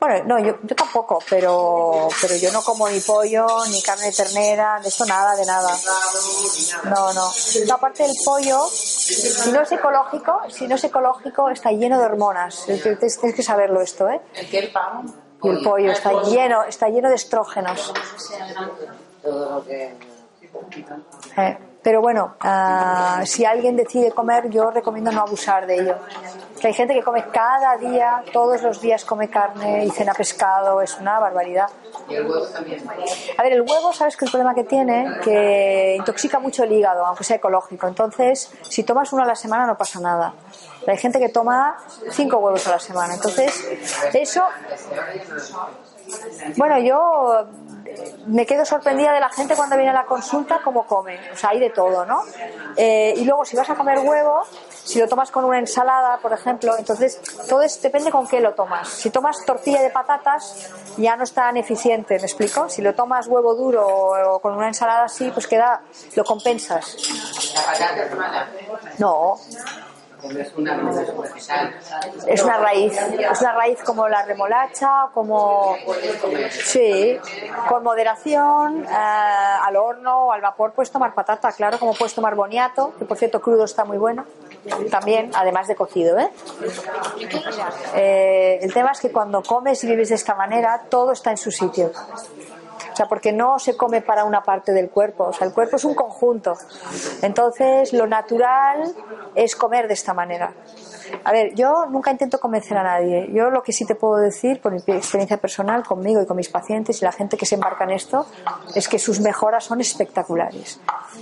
Bueno, 0.00 0.24
no, 0.26 0.38
yo, 0.38 0.58
yo 0.62 0.76
tampoco, 0.76 1.18
pero, 1.28 2.08
pero 2.20 2.36
yo 2.36 2.52
no 2.52 2.62
como 2.62 2.88
ni 2.88 3.00
pollo, 3.00 3.46
ni 3.68 3.82
carne 3.82 4.06
de 4.06 4.12
ternera, 4.12 4.78
de 4.80 4.88
eso 4.88 5.04
nada, 5.06 5.34
de 5.34 5.44
nada. 5.44 5.76
No, 6.84 7.12
no. 7.12 7.32
No, 7.66 7.74
aparte 7.74 8.04
del 8.04 8.14
pollo, 8.24 8.64
si 8.68 9.50
no 9.50 9.62
es 9.62 9.72
ecológico, 9.72 10.40
si 10.50 10.68
no 10.68 10.76
es 10.76 10.84
ecológico, 10.84 11.50
está 11.50 11.72
lleno 11.72 11.98
de 11.98 12.04
hormonas. 12.04 12.64
Tienes 12.66 13.18
tienes 13.18 13.34
que 13.34 13.42
saberlo 13.42 13.80
esto, 13.80 14.08
¿eh? 14.08 14.20
¿El 14.34 14.48
que 14.48 14.58
el 14.60 14.72
pan? 14.72 15.12
Y 15.42 15.48
el 15.48 15.62
pollo 15.62 15.90
está 15.90 16.22
lleno, 16.22 16.62
está 16.62 16.88
lleno 16.88 17.08
de 17.08 17.16
estrógenos. 17.16 17.92
Todo 19.28 19.50
lo 19.56 19.64
que... 19.64 19.94
Eh, 21.36 21.58
pero 21.82 22.00
bueno, 22.00 22.34
ah, 22.40 23.22
si 23.24 23.44
alguien 23.44 23.76
decide 23.76 24.10
comer, 24.10 24.48
yo 24.48 24.70
recomiendo 24.70 25.12
no 25.12 25.20
abusar 25.20 25.66
de 25.66 25.80
ello. 25.80 25.96
Que 26.60 26.68
hay 26.68 26.72
gente 26.72 26.94
que 26.94 27.02
come 27.02 27.24
cada 27.30 27.76
día, 27.76 28.24
todos 28.32 28.62
los 28.62 28.80
días 28.80 29.04
come 29.04 29.28
carne 29.28 29.84
y 29.84 29.90
cena 29.90 30.12
pescado, 30.14 30.80
es 30.80 30.98
una 30.98 31.20
barbaridad. 31.20 31.68
Y 32.08 32.14
el 32.14 32.26
huevo 32.28 32.46
también. 32.46 32.82
A 33.36 33.42
ver, 33.42 33.52
el 33.52 33.60
huevo, 33.60 33.92
¿sabes 33.92 34.16
que 34.16 34.24
el 34.24 34.30
problema 34.30 34.54
que 34.54 34.64
tiene? 34.64 35.18
Que 35.22 35.96
intoxica 35.98 36.38
mucho 36.40 36.64
el 36.64 36.72
hígado, 36.72 37.06
aunque 37.06 37.24
sea 37.24 37.36
ecológico. 37.36 37.86
Entonces, 37.86 38.50
si 38.62 38.82
tomas 38.82 39.12
uno 39.12 39.22
a 39.22 39.26
la 39.26 39.36
semana 39.36 39.66
no 39.66 39.76
pasa 39.76 40.00
nada. 40.00 40.32
Pero 40.80 40.92
hay 40.92 40.98
gente 40.98 41.18
que 41.20 41.28
toma 41.28 41.76
cinco 42.10 42.38
huevos 42.38 42.66
a 42.66 42.70
la 42.72 42.78
semana. 42.80 43.14
Entonces, 43.14 43.68
eso 44.14 44.42
bueno, 46.56 46.78
yo 46.78 47.46
me 48.26 48.46
quedo 48.46 48.64
sorprendida 48.64 49.12
de 49.12 49.20
la 49.20 49.30
gente 49.30 49.54
cuando 49.56 49.76
viene 49.76 49.90
a 49.90 49.94
la 49.94 50.06
consulta 50.06 50.60
cómo 50.62 50.86
come. 50.86 51.18
O 51.32 51.36
sea, 51.36 51.50
hay 51.50 51.60
de 51.60 51.70
todo, 51.70 52.04
¿no? 52.04 52.22
Eh, 52.76 53.14
y 53.16 53.24
luego, 53.24 53.44
si 53.44 53.56
vas 53.56 53.68
a 53.70 53.74
comer 53.74 53.98
huevo, 54.00 54.42
si 54.84 54.98
lo 54.98 55.08
tomas 55.08 55.30
con 55.30 55.44
una 55.44 55.58
ensalada, 55.58 56.18
por 56.18 56.32
ejemplo, 56.32 56.76
entonces 56.78 57.20
todo 57.48 57.62
es, 57.62 57.80
depende 57.80 58.10
con 58.10 58.26
qué 58.26 58.40
lo 58.40 58.54
tomas. 58.54 58.88
Si 58.88 59.10
tomas 59.10 59.44
tortilla 59.44 59.82
de 59.82 59.90
patatas, 59.90 60.70
ya 60.96 61.16
no 61.16 61.24
es 61.24 61.32
tan 61.32 61.56
eficiente, 61.56 62.18
¿me 62.18 62.26
explico? 62.26 62.68
Si 62.68 62.82
lo 62.82 62.94
tomas 62.94 63.26
huevo 63.26 63.54
duro 63.54 63.86
o, 63.86 64.34
o 64.34 64.38
con 64.40 64.54
una 64.54 64.68
ensalada 64.68 65.04
así, 65.04 65.30
pues 65.30 65.46
queda, 65.46 65.82
lo 66.14 66.24
compensas. 66.24 66.96
La 67.54 67.62
patata 67.62 68.02
es 68.04 68.14
mala. 68.14 68.48
No, 68.98 69.38
es 72.26 72.42
una, 72.42 72.58
raíz, 72.58 72.92
es 72.96 73.40
una 73.40 73.52
raíz 73.52 73.82
como 73.84 74.08
la 74.08 74.24
remolacha, 74.24 75.08
como 75.14 75.76
sí, 76.50 77.16
con 77.68 77.84
moderación, 77.84 78.84
eh, 78.84 78.88
al 78.88 79.76
horno 79.76 80.26
o 80.26 80.32
al 80.32 80.40
vapor 80.40 80.72
puedes 80.72 80.90
tomar 80.90 81.14
patata, 81.14 81.52
claro, 81.52 81.78
como 81.78 81.94
puedes 81.94 82.14
tomar 82.14 82.34
boniato, 82.34 82.94
que 82.98 83.04
por 83.04 83.16
cierto 83.16 83.40
crudo 83.40 83.64
está 83.64 83.84
muy 83.84 83.98
bueno, 83.98 84.24
también, 84.90 85.30
además 85.34 85.68
de 85.68 85.76
cocido, 85.76 86.18
¿eh? 86.18 86.30
Eh, 87.94 88.58
el 88.60 88.72
tema 88.74 88.90
es 88.92 89.00
que 89.00 89.12
cuando 89.12 89.42
comes 89.42 89.82
y 89.84 89.86
vives 89.86 90.08
de 90.08 90.16
esta 90.16 90.34
manera, 90.34 90.82
todo 90.88 91.12
está 91.12 91.30
en 91.30 91.36
su 91.36 91.52
sitio. 91.52 91.92
Sea, 92.98 93.06
porque 93.06 93.32
no 93.32 93.60
se 93.60 93.76
come 93.76 94.02
para 94.02 94.24
una 94.24 94.42
parte 94.42 94.72
del 94.72 94.90
cuerpo, 94.90 95.26
o 95.26 95.32
sea, 95.32 95.46
el 95.46 95.54
cuerpo 95.54 95.76
es 95.76 95.84
un 95.84 95.94
conjunto. 95.94 96.56
Entonces, 97.22 97.92
lo 97.92 98.08
natural 98.08 98.92
es 99.36 99.54
comer 99.54 99.86
de 99.86 99.94
esta 99.94 100.14
manera. 100.14 100.52
A 101.22 101.30
ver, 101.30 101.54
yo 101.54 101.86
nunca 101.86 102.10
intento 102.10 102.40
convencer 102.40 102.76
a 102.76 102.82
nadie. 102.82 103.30
Yo 103.32 103.50
lo 103.50 103.62
que 103.62 103.72
sí 103.72 103.84
te 103.84 103.94
puedo 103.94 104.16
decir, 104.16 104.60
por 104.60 104.72
mi 104.72 104.78
experiencia 104.96 105.36
personal 105.36 105.84
conmigo 105.84 106.20
y 106.20 106.26
con 106.26 106.36
mis 106.36 106.48
pacientes 106.48 107.00
y 107.00 107.04
la 107.04 107.12
gente 107.12 107.36
que 107.36 107.46
se 107.46 107.54
embarca 107.54 107.84
en 107.84 107.90
esto, 107.90 108.26
es 108.74 108.88
que 108.88 108.98
sus 108.98 109.20
mejoras 109.20 109.62
son 109.62 109.80
espectaculares. 109.80 110.80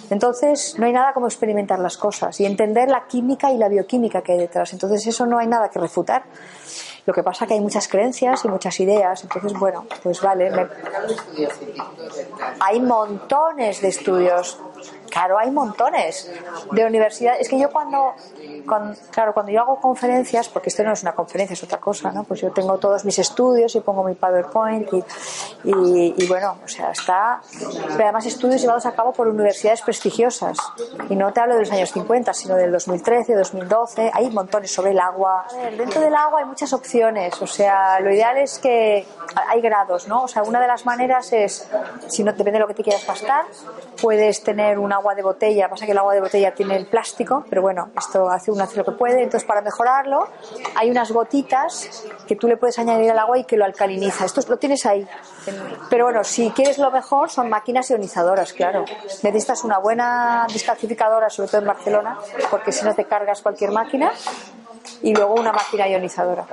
Entonces, 0.08 0.76
no 0.78 0.86
hay 0.86 0.94
nada 0.94 1.12
como 1.12 1.26
experimentar 1.26 1.78
las 1.78 1.98
cosas 1.98 2.40
y 2.40 2.46
entender 2.46 2.88
la 2.88 3.06
química 3.06 3.52
y 3.52 3.58
la 3.58 3.68
bioquímica 3.68 4.22
que 4.22 4.32
hay 4.32 4.38
detrás. 4.38 4.72
Entonces, 4.72 5.06
eso 5.06 5.26
no 5.26 5.38
hay 5.38 5.46
nada 5.46 5.68
que 5.68 5.78
refutar. 5.78 6.24
Lo 7.06 7.14
que 7.14 7.22
pasa 7.22 7.44
es 7.44 7.48
que 7.48 7.54
hay 7.54 7.60
muchas 7.60 7.86
creencias 7.88 8.44
y 8.44 8.48
muchas 8.48 8.78
ideas. 8.80 9.22
Entonces, 9.22 9.52
bueno, 9.58 9.86
pues 10.02 10.20
vale. 10.20 10.50
me- 10.50 10.66
hay 12.60 12.80
montones 12.80 13.80
de 13.80 13.88
estudios. 13.88 14.58
Claro, 15.10 15.38
hay 15.38 15.50
montones 15.50 16.30
de 16.72 16.84
universidades. 16.84 17.40
Es 17.42 17.48
que 17.48 17.58
yo 17.58 17.70
cuando, 17.70 18.14
cuando- 18.66 18.98
claro, 19.10 19.32
cuando 19.32 19.52
yo 19.52 19.60
hago 19.60 19.80
conferencias, 19.80 20.48
porque 20.48 20.68
esto 20.68 20.82
no 20.84 20.92
es 20.92 21.02
una 21.02 21.14
conferencia, 21.14 21.54
es 21.54 21.62
otra 21.62 21.78
cosa, 21.78 22.10
¿no? 22.12 22.24
Pues 22.24 22.40
yo 22.40 22.50
tengo 22.52 22.78
todos 22.78 23.04
mis 23.04 23.18
estudios 23.18 23.74
y 23.76 23.80
pongo 23.80 24.04
mi 24.04 24.14
PowerPoint 24.14 24.92
y, 24.92 25.04
y, 25.64 26.14
y 26.16 26.26
bueno, 26.26 26.56
o 26.64 26.68
sea, 26.68 26.90
está, 26.90 27.40
pero 27.92 28.04
además 28.04 28.26
estudios 28.26 28.60
llevados 28.60 28.86
a 28.86 28.92
cabo 28.92 29.12
por 29.12 29.28
universidades 29.28 29.82
prestigiosas. 29.82 30.56
Y 31.08 31.16
no 31.16 31.32
te 31.32 31.40
hablo 31.40 31.54
de 31.54 31.60
los 31.60 31.72
años 31.72 31.92
50, 31.92 32.32
sino 32.34 32.56
del 32.56 32.72
2013, 32.72 33.34
2012. 33.34 34.10
Hay 34.12 34.30
montones 34.30 34.72
sobre 34.72 34.90
el 34.90 34.98
agua. 35.00 35.46
Ver, 35.56 35.76
dentro 35.76 36.00
del 36.00 36.14
agua 36.14 36.40
hay 36.40 36.44
muchas 36.46 36.72
opciones. 36.72 37.40
O 37.40 37.46
sea, 37.46 38.00
lo 38.00 38.12
ideal 38.12 38.36
es 38.38 38.58
que 38.58 39.06
hay 39.48 39.60
grados, 39.60 40.08
¿no? 40.08 40.22
O 40.24 40.28
sea, 40.28 40.42
una 40.42 40.60
de 40.60 40.66
las 40.66 40.84
maneras 40.86 41.32
es, 41.32 41.68
si 42.08 42.22
no 42.24 42.32
depende 42.32 42.52
de 42.52 42.58
lo 42.60 42.66
que 42.68 42.74
te 42.74 42.82
quieras 42.82 43.06
gastar, 43.06 43.44
puedes 44.00 44.42
tener 44.42 44.78
un 44.78 44.92
agua 44.96 45.14
de 45.14 45.22
botella. 45.22 45.68
Pasa 45.68 45.86
que 45.86 45.92
el 45.92 45.98
agua 45.98 46.14
de 46.14 46.20
botella 46.20 46.52
tiene 46.54 46.76
el 46.76 46.86
plástico, 46.86 47.44
pero 47.48 47.62
bueno, 47.62 47.90
esto 47.96 48.28
hace 48.28 48.50
uno 48.50 48.64
hace 48.64 48.76
lo 48.76 48.84
que 48.84 48.92
puede. 48.92 49.22
Entonces, 49.22 49.46
para 49.46 49.62
mejorarlo, 49.62 50.28
hay 50.74 50.90
unas 50.90 51.10
gotitas 51.12 52.04
que 52.26 52.36
tú 52.36 52.48
le 52.48 52.56
puedes 52.56 52.78
añadir 52.78 53.10
al 53.10 53.18
agua 53.18 53.38
y 53.38 53.44
que 53.44 53.56
lo 53.56 53.64
alcaliniza. 53.64 54.24
Esto 54.24 54.40
lo 54.48 54.56
tienes 54.56 54.84
ahí. 54.86 55.06
Pero 55.88 56.04
bueno, 56.04 56.24
si 56.24 56.50
quieres 56.50 56.78
lo 56.78 56.90
mejor, 56.90 57.30
son 57.30 57.48
máquinas 57.48 57.88
ionizadoras, 57.90 58.52
claro. 58.52 58.84
Necesitas 59.22 59.64
una 59.64 59.78
buena 59.78 60.46
descalcificadora, 60.52 61.30
sobre 61.30 61.48
todo 61.48 61.60
en 61.60 61.66
Barcelona, 61.68 62.18
porque 62.50 62.72
si 62.72 62.84
no 62.84 62.94
te 62.94 63.04
cargas 63.04 63.42
cualquier 63.42 63.70
máquina. 63.70 64.12
Y 65.02 65.14
luego 65.14 65.34
una 65.34 65.52
máquina 65.52 65.88
ionizadora. 65.88 66.44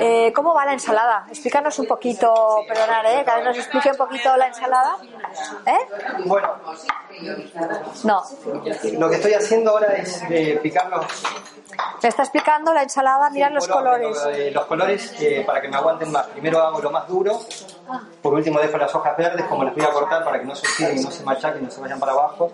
Eh, 0.00 0.32
¿Cómo 0.34 0.54
va 0.54 0.64
la 0.64 0.72
ensalada? 0.72 1.26
Explícanos 1.28 1.78
un 1.78 1.86
poquito, 1.86 2.62
perdonad, 2.68 3.04
¿eh? 3.12 3.22
Cada 3.24 3.38
vez 3.38 3.46
nos 3.46 3.58
explique 3.58 3.90
un 3.90 3.96
poquito 3.96 4.36
la 4.36 4.46
ensalada. 4.48 4.96
¿Eh? 5.66 5.78
Bueno, 6.24 6.48
No. 8.04 8.22
lo 8.98 9.08
que 9.10 9.16
estoy 9.16 9.34
haciendo 9.34 9.70
ahora 9.72 9.94
es 9.96 10.22
eh, 10.30 10.58
picar 10.62 10.88
los, 10.88 11.04
Me 12.02 12.08
está 12.08 12.22
explicando 12.22 12.72
la 12.74 12.82
ensalada, 12.82 13.30
mirad 13.30 13.52
los 13.52 13.66
colores. 13.68 14.08
Los, 14.08 14.26
eh, 14.36 14.50
los 14.50 14.66
colores 14.66 15.14
eh, 15.20 15.42
para 15.46 15.60
que 15.60 15.68
me 15.68 15.76
aguanten 15.76 16.10
más. 16.10 16.26
Primero 16.28 16.60
hago 16.60 16.80
lo 16.80 16.90
más 16.90 17.06
duro, 17.08 17.38
por 18.20 18.34
último 18.34 18.58
dejo 18.60 18.76
las 18.78 18.94
hojas 18.94 19.16
verdes 19.16 19.46
como 19.46 19.64
les 19.64 19.74
voy 19.74 19.84
a 19.84 19.90
cortar 19.90 20.24
para 20.24 20.38
que 20.40 20.44
no 20.46 20.54
se 20.54 20.66
oxiden 20.66 20.98
y 20.98 21.02
no 21.02 21.10
se 21.10 21.22
machaquen 21.24 21.62
y 21.62 21.64
no 21.66 21.70
se 21.70 21.80
vayan 21.80 21.98
para 22.00 22.12
abajo. 22.12 22.52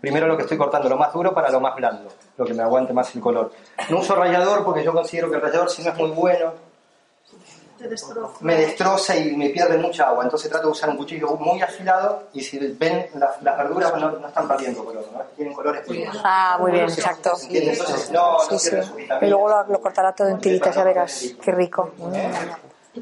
Primero 0.00 0.26
lo 0.26 0.36
que 0.36 0.44
estoy 0.44 0.56
cortando, 0.56 0.88
lo 0.88 0.96
más 0.96 1.12
duro 1.12 1.34
para 1.34 1.50
lo 1.50 1.60
más 1.60 1.74
blando, 1.76 2.08
lo 2.40 2.46
que 2.46 2.54
me 2.54 2.62
aguante 2.62 2.92
más 2.94 3.14
el 3.14 3.20
color. 3.20 3.52
No 3.90 3.98
uso 3.98 4.14
rallador 4.14 4.64
porque 4.64 4.82
yo 4.82 4.92
considero 4.94 5.28
que 5.28 5.36
el 5.36 5.42
rallador 5.42 5.70
si 5.70 5.82
no 5.82 5.90
es 5.90 5.96
muy 5.98 6.08
bueno, 6.10 6.54
Te 7.78 7.86
destroza. 7.86 8.32
me 8.40 8.56
destroza 8.56 9.14
y 9.14 9.36
me 9.36 9.50
pierde 9.50 9.76
mucha 9.76 10.08
agua. 10.08 10.24
Entonces 10.24 10.48
trato 10.50 10.68
de 10.68 10.72
usar 10.72 10.88
un 10.88 10.96
cuchillo 10.96 11.28
muy 11.36 11.60
afilado 11.60 12.24
y 12.32 12.40
si 12.42 12.58
ven 12.58 13.08
las, 13.14 13.42
las 13.42 13.58
verduras 13.58 13.94
no, 13.96 14.10
no 14.12 14.26
están 14.28 14.48
perdiendo 14.48 14.82
color, 14.84 15.04
¿no? 15.12 15.20
tienen 15.36 15.52
colores. 15.52 15.84
Ah, 16.24 16.56
muy 16.58 16.72
bien, 16.72 16.84
exacto. 16.84 17.32
Entonces 17.50 18.10
no, 18.10 18.38
no 18.50 18.58
Sí, 18.58 18.70
Y 19.20 19.26
luego 19.26 19.48
lo, 19.48 19.64
lo 19.66 19.80
cortará 19.82 20.14
todo 20.14 20.28
en 20.28 20.38
tiritas, 20.38 20.74
ya 20.74 20.82
verás. 20.84 21.34
Qué 21.42 21.52
rico. 21.52 21.90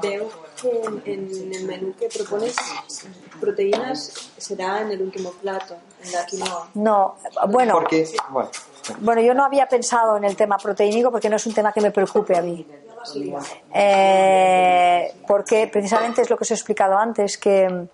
Veo 0.02 0.28
que 0.60 0.70
en, 1.12 1.30
en 1.30 1.54
el 1.54 1.64
menú 1.64 1.94
que 1.98 2.08
propones 2.08 2.56
proteínas 3.40 4.30
será 4.38 4.80
en 4.80 4.92
el 4.92 5.02
último 5.02 5.30
plato, 5.32 5.76
en 6.02 6.12
la 6.12 6.24
quinoa. 6.26 6.68
No, 6.74 7.16
bueno, 7.48 7.74
Porque, 7.74 8.08
bueno, 8.30 8.50
bueno, 9.00 9.20
yo 9.20 9.34
no 9.34 9.44
había 9.44 9.66
pensado 9.66 10.16
en 10.16 10.24
el 10.24 10.36
tema 10.36 10.56
proteínico 10.58 11.10
porque 11.10 11.28
no 11.28 11.36
es 11.36 11.46
un 11.46 11.54
tema 11.54 11.72
que 11.72 11.80
me 11.80 11.90
preocupe 11.90 12.36
a 12.36 12.42
mí. 12.42 12.66
Eh, 13.72 15.14
porque 15.26 15.68
precisamente 15.68 16.22
es 16.22 16.30
lo 16.30 16.36
que 16.36 16.44
os 16.44 16.50
he 16.50 16.54
explicado 16.54 16.96
antes, 16.96 17.38
que 17.38 17.86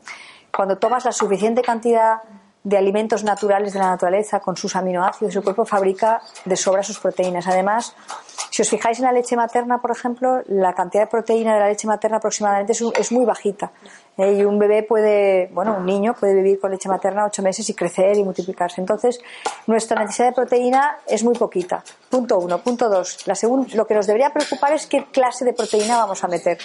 cuando 0.55 0.79
tomas 0.79 1.05
la 1.05 1.13
suficiente 1.13 1.63
cantidad 1.63 2.19
de 2.63 2.77
alimentos 2.77 3.25
naturales 3.25 3.73
de 3.73 3.79
la 3.79 3.87
naturaleza 3.87 4.41
con 4.41 4.57
sus 4.57 4.77
aminoácidos, 4.77 5.35
el 5.35 5.43
cuerpo 5.43 5.65
fabrica 5.65 6.21
de 6.45 6.57
sobra 6.57 6.83
sus 6.83 6.99
proteínas. 6.99 7.47
Además, 7.47 7.95
si 8.51 8.63
os 8.63 8.69
fijáis 8.69 8.99
en 8.99 9.05
la 9.05 9.13
leche 9.13 9.37
materna, 9.37 9.79
por 9.79 9.91
ejemplo, 9.91 10.41
la 10.47 10.73
cantidad 10.73 11.05
de 11.05 11.07
proteína 11.09 11.55
de 11.55 11.61
la 11.61 11.69
leche 11.69 11.87
materna 11.87 12.17
aproximadamente 12.17 12.73
es, 12.73 13.13
muy 13.13 13.25
bajita. 13.25 13.73
Eh, 14.17 14.35
y 14.35 14.45
un 14.45 14.59
bebé 14.59 14.83
puede, 14.83 15.49
bueno, 15.53 15.77
un 15.79 15.87
niño 15.87 16.15
puede 16.19 16.35
vivir 16.35 16.61
con 16.61 16.71
leche 16.71 16.89
materna 16.89 17.27
ocho 17.27 17.43
meses 17.43 17.69
y 17.71 17.75
crecer 17.75 18.17
y 18.17 18.25
multiplicarse. 18.25 18.81
Entonces, 18.81 19.21
nuestra 19.67 20.01
necesidad 20.01 20.29
de 20.29 20.35
proteína 20.35 20.99
es 21.07 21.23
muy 21.23 21.35
poquita. 21.35 21.83
Punto 22.09 22.39
uno. 22.39 22.59
Punto 22.59 22.89
dos. 22.89 23.27
La 23.27 23.35
segun- 23.35 23.69
lo 23.75 23.87
que 23.87 23.95
nos 23.95 24.07
debería 24.07 24.31
preocupar 24.31 24.73
es 24.73 24.87
qué 24.87 25.07
clase 25.07 25.45
de 25.45 25.53
proteína 25.53 25.97
vamos 25.99 26.23
a 26.25 26.29
meter. 26.29 26.59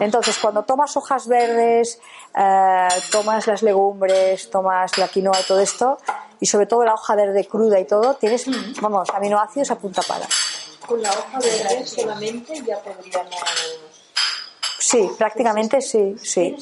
Entonces, 0.00 0.38
cuando 0.38 0.62
tomas 0.64 0.96
hojas 0.96 1.28
verdes, 1.28 2.00
eh, 2.36 2.88
tomas 3.10 3.46
las 3.46 3.62
legumbres, 3.62 4.50
tomas 4.50 4.98
la 4.98 5.08
quinoa 5.08 5.40
y 5.40 5.44
todo 5.44 5.60
esto, 5.60 5.98
y 6.40 6.46
sobre 6.46 6.66
todo 6.66 6.84
la 6.84 6.94
hoja 6.94 7.14
verde 7.14 7.46
cruda 7.46 7.78
y 7.78 7.84
todo, 7.84 8.14
tienes, 8.14 8.46
vamos, 8.80 9.08
aminoácidos 9.14 9.70
a 9.70 9.76
punta 9.76 10.02
pala. 10.06 10.26
Con 10.92 11.02
la 11.02 11.10
hoja 11.10 11.38
verde 11.38 11.86
solamente 11.86 12.62
ya 12.66 12.78
podríamos... 12.82 13.34
Sí, 14.78 15.08
prácticamente 15.16 15.80
sí, 15.80 16.16
sí. 16.22 16.54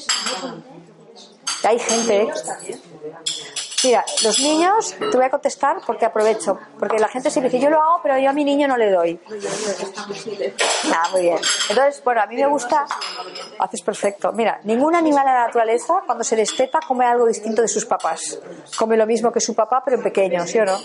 Hay 1.65 1.77
gente. 1.77 2.21
¿eh? 2.21 2.27
Mira, 3.83 4.05
los 4.23 4.39
niños, 4.39 4.95
te 4.99 5.17
voy 5.17 5.25
a 5.25 5.29
contestar 5.29 5.77
porque 5.85 6.05
aprovecho, 6.05 6.57
porque 6.77 6.99
la 6.99 7.07
gente 7.07 7.31
siempre 7.31 7.49
dice, 7.49 7.63
yo 7.63 7.69
lo 7.69 7.81
hago, 7.81 7.99
pero 8.03 8.17
yo 8.19 8.29
a 8.29 8.33
mi 8.33 8.43
niño 8.43 8.67
no 8.67 8.77
le 8.77 8.91
doy. 8.91 9.19
Ah, 10.93 11.09
muy 11.11 11.21
bien. 11.21 11.37
Entonces, 11.69 12.03
bueno, 12.03 12.21
a 12.21 12.27
mí 12.27 12.35
me 12.35 12.47
gusta, 12.47 12.85
haces 13.59 13.81
perfecto. 13.81 14.31
Mira, 14.33 14.59
ningún 14.63 14.95
animal 14.95 15.27
en 15.27 15.33
la 15.33 15.45
naturaleza, 15.47 16.03
cuando 16.05 16.23
se 16.23 16.35
desteta, 16.35 16.79
come 16.87 17.05
algo 17.05 17.25
distinto 17.25 17.61
de 17.61 17.67
sus 17.67 17.85
papás. 17.85 18.39
Come 18.77 18.97
lo 18.97 19.07
mismo 19.07 19.31
que 19.31 19.39
su 19.39 19.55
papá, 19.55 19.81
pero 19.83 19.97
en 19.97 20.03
pequeño, 20.03 20.45
¿sí 20.45 20.59
o 20.59 20.65
no? 20.65 20.77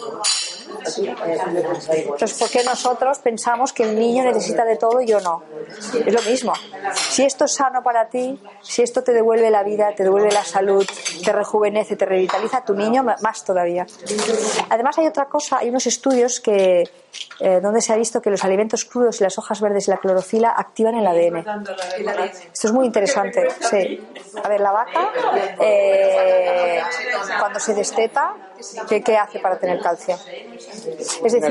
Entonces, 0.87 2.39
¿por 2.39 2.51
qué 2.51 2.63
nosotros 2.65 3.19
pensamos 3.19 3.73
que 3.73 3.83
el 3.83 3.99
niño 3.99 4.25
necesita 4.25 4.65
de 4.65 4.77
todo 4.77 5.01
y 5.01 5.07
yo 5.07 5.21
no? 5.21 5.43
Es 5.69 6.13
lo 6.13 6.23
mismo. 6.23 6.53
Si 6.95 7.25
esto 7.25 7.45
es 7.45 7.55
sano 7.55 7.83
para 7.83 8.09
ti, 8.09 8.41
si 8.63 8.83
esto 8.83 9.03
te 9.03 9.13
devuelve 9.13 9.51
la 9.51 9.63
vida, 9.63 9.93
te 9.95 10.05
devuelve 10.05 10.31
la 10.31 10.45
salud, 10.45 10.87
te 11.25 11.33
rejuvenece, 11.33 11.97
te 11.97 12.07
revitaliza, 12.07 12.65
tu 12.65 12.75
niño 12.75 12.86
más 13.23 13.45
todavía. 13.45 13.87
Además, 14.71 14.99
hay 14.99 15.07
otra 15.07 15.27
cosa, 15.27 15.59
hay 15.59 15.69
unos 15.69 15.87
estudios 15.87 16.41
que 16.41 16.85
eh, 17.41 17.61
donde 17.61 17.81
se 17.81 17.93
ha 17.93 17.97
visto 17.97 18.21
que 18.23 18.31
los 18.31 18.45
alimentos 18.45 18.85
crudos 18.85 19.21
y 19.21 19.25
las 19.25 19.37
hojas 19.39 19.61
verdes 19.61 19.89
y 19.89 19.91
la 19.91 19.99
clorofila 19.99 20.51
activan 20.51 20.95
el 20.95 21.07
ADN. 21.07 21.37
Esto 22.53 22.69
es 22.69 22.73
muy 22.73 22.87
interesante. 22.87 23.49
Sí. 23.71 24.07
A 24.43 24.49
ver, 24.49 24.61
la 24.61 24.71
vaca, 24.71 25.11
eh, 25.61 26.81
cuando 27.39 27.59
se 27.59 27.75
desteta, 27.75 28.35
¿qué, 28.89 29.03
qué 29.03 29.17
hace 29.17 29.39
para 29.41 29.59
tener 29.59 29.81
calcio? 29.81 30.15
Es 31.25 31.33
decir, 31.33 31.43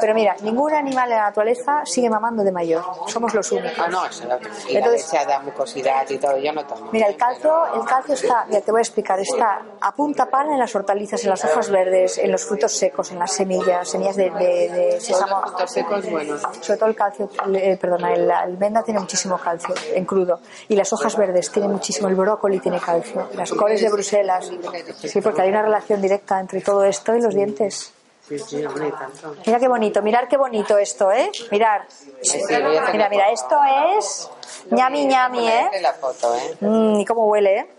pero 0.00 0.14
mira, 0.14 0.36
ningún 0.42 0.72
animal 0.74 1.10
en 1.10 1.16
la 1.16 1.22
naturaleza 1.24 1.82
sigue 1.84 2.10
mamando 2.10 2.42
de 2.44 2.52
mayor. 2.52 2.82
Somos 3.06 3.32
los 3.34 3.50
únicos. 3.52 3.78
Ah, 3.78 3.88
no, 3.88 4.04
eso 4.06 4.26
no. 4.26 4.36
Y 4.68 4.72
la 4.74 4.78
Entonces- 4.80 5.12
leche 5.12 5.26
da 5.26 5.38
mucosidad 5.40 6.08
y 6.10 6.18
todo, 6.18 6.36
yo 6.38 6.52
no 6.52 6.64
tomo. 6.66 6.88
Mira, 6.92 7.06
el 7.08 7.16
calcio, 7.16 7.74
el 7.74 7.84
calcio 7.84 8.14
está, 8.14 8.44
mira, 8.48 8.60
te 8.60 8.70
voy 8.70 8.80
a 8.80 8.82
explicar, 8.82 9.18
está 9.20 9.62
a 9.80 9.94
punta 9.94 10.26
pala 10.26 10.52
en 10.52 10.58
las 10.58 10.74
hortalizas, 10.74 11.22
en 11.24 11.30
las 11.30 11.44
hojas 11.44 11.70
verdes, 11.70 12.18
en 12.18 12.30
los 12.32 12.44
frutos 12.44 12.72
secos, 12.76 13.10
en 13.12 13.18
las 13.18 13.32
semillas, 13.32 13.88
semillas 13.88 14.16
de, 14.16 14.30
de, 14.30 14.68
de 14.70 15.00
los 15.12 15.42
frutos 15.42 15.70
secos 15.70 16.10
buenos. 16.10 16.42
Sobre 16.60 16.78
todo 16.78 16.88
el 16.88 16.96
calcio, 16.96 17.30
eh, 17.54 17.76
perdona, 17.80 18.12
el- 18.12 18.26
la 18.28 18.40
almendra 18.40 18.82
tiene 18.82 19.00
muchísimo 19.00 19.38
calcio 19.38 19.74
en 19.94 20.04
crudo. 20.04 20.40
Y 20.68 20.76
las 20.76 20.92
hojas 20.92 21.16
verdes 21.16 21.50
tienen 21.50 21.72
muchísimo, 21.72 22.08
el 22.08 22.14
brócoli 22.14 22.60
tiene 22.60 22.80
calcio, 22.80 23.28
las 23.34 23.50
coles 23.52 23.80
de 23.80 23.90
Bruselas. 23.90 24.50
Sí, 25.02 25.20
porque 25.20 25.42
hay 25.42 25.50
una 25.50 25.62
relación 25.62 26.00
directa 26.00 26.40
entre 26.40 26.60
todo 26.60 26.84
esto 26.84 27.14
y 27.16 27.20
los 27.20 27.34
dientes. 27.34 27.92
Sí, 28.26 28.38
sí, 28.38 28.64
hombre, 28.64 28.88
y 28.88 28.90
tanto. 28.90 29.34
Mira 29.44 29.58
qué 29.58 29.68
bonito, 29.68 30.00
mirar 30.00 30.28
qué 30.28 30.38
bonito 30.38 30.78
esto, 30.78 31.12
¿eh? 31.12 31.30
Mirar. 31.50 31.84
Sí, 32.22 32.40
Mira, 32.48 33.08
mira, 33.10 33.30
esto 33.30 33.56
es 33.98 34.30
ñami 34.70 35.04
ñami, 35.04 35.46
¿eh? 35.46 35.66
Hacer 35.68 35.82
la 35.82 35.92
foto, 35.92 36.34
¿eh? 36.34 36.56
Mm, 36.60 37.00
y 37.00 37.04
cómo 37.04 37.26
huele, 37.26 37.58
¿eh? 37.58 37.70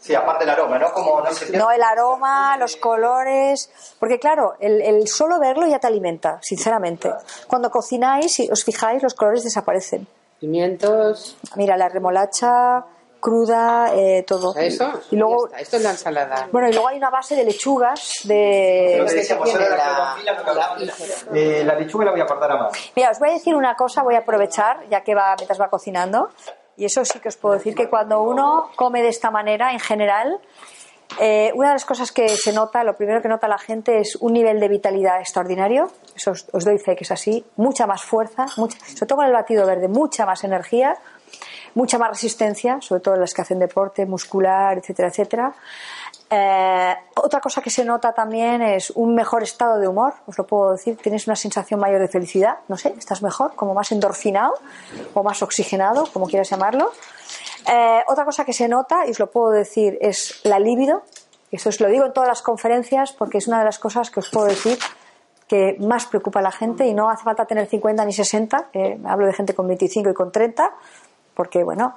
Sí, 0.00 0.14
aparte 0.14 0.42
el 0.44 0.50
aroma, 0.50 0.78
¿no? 0.78 0.92
Como 0.92 1.22
no 1.54 1.70
el 1.70 1.82
aroma, 1.82 2.56
los 2.56 2.76
colores. 2.76 3.70
Porque 4.00 4.18
claro, 4.18 4.54
el, 4.58 4.80
el 4.82 5.06
solo 5.06 5.38
verlo 5.38 5.66
ya 5.66 5.78
te 5.78 5.86
alimenta, 5.86 6.38
sinceramente. 6.42 7.12
Cuando 7.46 7.70
cocináis, 7.70 8.34
si 8.34 8.50
os 8.50 8.64
fijáis, 8.64 9.02
los 9.02 9.14
colores 9.14 9.44
desaparecen. 9.44 10.08
Pimientos, 10.40 11.36
Mira, 11.56 11.76
la 11.76 11.88
remolacha 11.88 12.84
cruda, 13.20 13.92
eh, 13.94 14.24
todo. 14.26 14.56
eso. 14.56 14.90
Y 15.10 15.16
luego, 15.16 15.46
está. 15.48 15.60
Esto 15.60 15.76
es 15.76 15.82
la 15.82 15.90
ensalada. 15.90 16.48
bueno, 16.50 16.70
y 16.70 16.72
luego 16.72 16.88
hay 16.88 16.96
una 16.96 17.10
base 17.10 17.36
de 17.36 17.44
lechugas, 17.44 18.24
Lo 18.24 18.28
de... 18.34 19.04
que 19.06 19.14
decíamos, 19.14 19.52
la 19.52 19.68
La-. 20.54 20.76
Eh, 21.34 21.62
la 21.62 21.74
lechuga 21.74 22.06
la 22.06 22.12
voy 22.12 22.20
a 22.22 22.26
cortar 22.26 22.50
a 22.50 22.56
mano. 22.56 22.70
Mira, 22.96 23.10
os 23.10 23.18
voy 23.18 23.28
a 23.28 23.32
decir 23.34 23.54
una 23.54 23.74
cosa, 23.76 24.02
voy 24.02 24.14
a 24.14 24.20
aprovechar, 24.20 24.88
ya 24.88 25.02
que 25.02 25.14
va 25.14 25.34
mientras 25.36 25.60
va 25.60 25.68
cocinando. 25.68 26.30
Y 26.80 26.86
eso 26.86 27.04
sí 27.04 27.18
que 27.20 27.28
os 27.28 27.36
puedo 27.36 27.56
decir 27.56 27.74
que 27.74 27.90
cuando 27.90 28.22
uno 28.22 28.70
come 28.74 29.02
de 29.02 29.08
esta 29.08 29.30
manera, 29.30 29.70
en 29.72 29.80
general, 29.80 30.40
eh, 31.20 31.52
una 31.54 31.68
de 31.68 31.74
las 31.74 31.84
cosas 31.84 32.10
que 32.10 32.26
se 32.30 32.54
nota, 32.54 32.82
lo 32.84 32.96
primero 32.96 33.20
que 33.20 33.28
nota 33.28 33.48
la 33.48 33.58
gente 33.58 33.98
es 33.98 34.16
un 34.16 34.32
nivel 34.32 34.58
de 34.60 34.68
vitalidad 34.68 35.20
extraordinario. 35.20 35.90
Eso 36.16 36.30
os, 36.30 36.46
os 36.52 36.64
doy 36.64 36.78
fe 36.78 36.96
que 36.96 37.04
es 37.04 37.10
así. 37.10 37.44
Mucha 37.56 37.86
más 37.86 38.02
fuerza, 38.02 38.46
mucha, 38.56 38.78
sobre 38.78 39.06
todo 39.06 39.16
con 39.16 39.26
el 39.26 39.32
batido 39.32 39.66
verde, 39.66 39.88
mucha 39.88 40.24
más 40.24 40.42
energía, 40.42 40.96
mucha 41.74 41.98
más 41.98 42.08
resistencia, 42.08 42.80
sobre 42.80 43.02
todo 43.02 43.16
las 43.16 43.34
que 43.34 43.42
hacen 43.42 43.58
deporte 43.58 44.06
muscular, 44.06 44.78
etcétera, 44.78 45.08
etcétera. 45.08 45.54
Eh, 46.32 46.94
otra 47.16 47.40
cosa 47.40 47.60
que 47.60 47.70
se 47.70 47.84
nota 47.84 48.12
también 48.12 48.62
es 48.62 48.90
un 48.90 49.16
mejor 49.16 49.42
estado 49.42 49.80
de 49.80 49.88
humor, 49.88 50.14
os 50.26 50.38
lo 50.38 50.46
puedo 50.46 50.70
decir, 50.72 50.96
tienes 50.96 51.26
una 51.26 51.34
sensación 51.34 51.80
mayor 51.80 52.00
de 52.00 52.06
felicidad, 52.06 52.58
no 52.68 52.76
sé, 52.76 52.94
estás 52.96 53.20
mejor, 53.20 53.56
como 53.56 53.74
más 53.74 53.90
endorfinado 53.90 54.54
o 55.12 55.24
más 55.24 55.42
oxigenado, 55.42 56.04
como 56.12 56.26
quieras 56.26 56.48
llamarlo. 56.48 56.92
Eh, 57.68 58.02
otra 58.06 58.24
cosa 58.24 58.44
que 58.44 58.52
se 58.52 58.68
nota, 58.68 59.06
y 59.06 59.10
os 59.10 59.18
lo 59.18 59.30
puedo 59.30 59.50
decir, 59.50 59.98
es 60.00 60.40
la 60.44 60.60
libido. 60.60 61.02
Eso 61.50 61.68
os 61.68 61.80
lo 61.80 61.88
digo 61.88 62.06
en 62.06 62.12
todas 62.12 62.28
las 62.28 62.42
conferencias 62.42 63.12
porque 63.12 63.38
es 63.38 63.48
una 63.48 63.58
de 63.58 63.64
las 63.64 63.80
cosas 63.80 64.08
que 64.10 64.20
os 64.20 64.30
puedo 64.30 64.46
decir 64.46 64.78
que 65.48 65.76
más 65.80 66.06
preocupa 66.06 66.38
a 66.38 66.42
la 66.42 66.52
gente 66.52 66.86
y 66.86 66.94
no 66.94 67.10
hace 67.10 67.24
falta 67.24 67.44
tener 67.44 67.66
50 67.66 68.04
ni 68.04 68.12
60, 68.12 68.70
eh, 68.72 69.00
hablo 69.04 69.26
de 69.26 69.32
gente 69.32 69.52
con 69.52 69.66
25 69.66 70.10
y 70.10 70.14
con 70.14 70.30
30, 70.30 70.72
porque 71.34 71.64
bueno, 71.64 71.96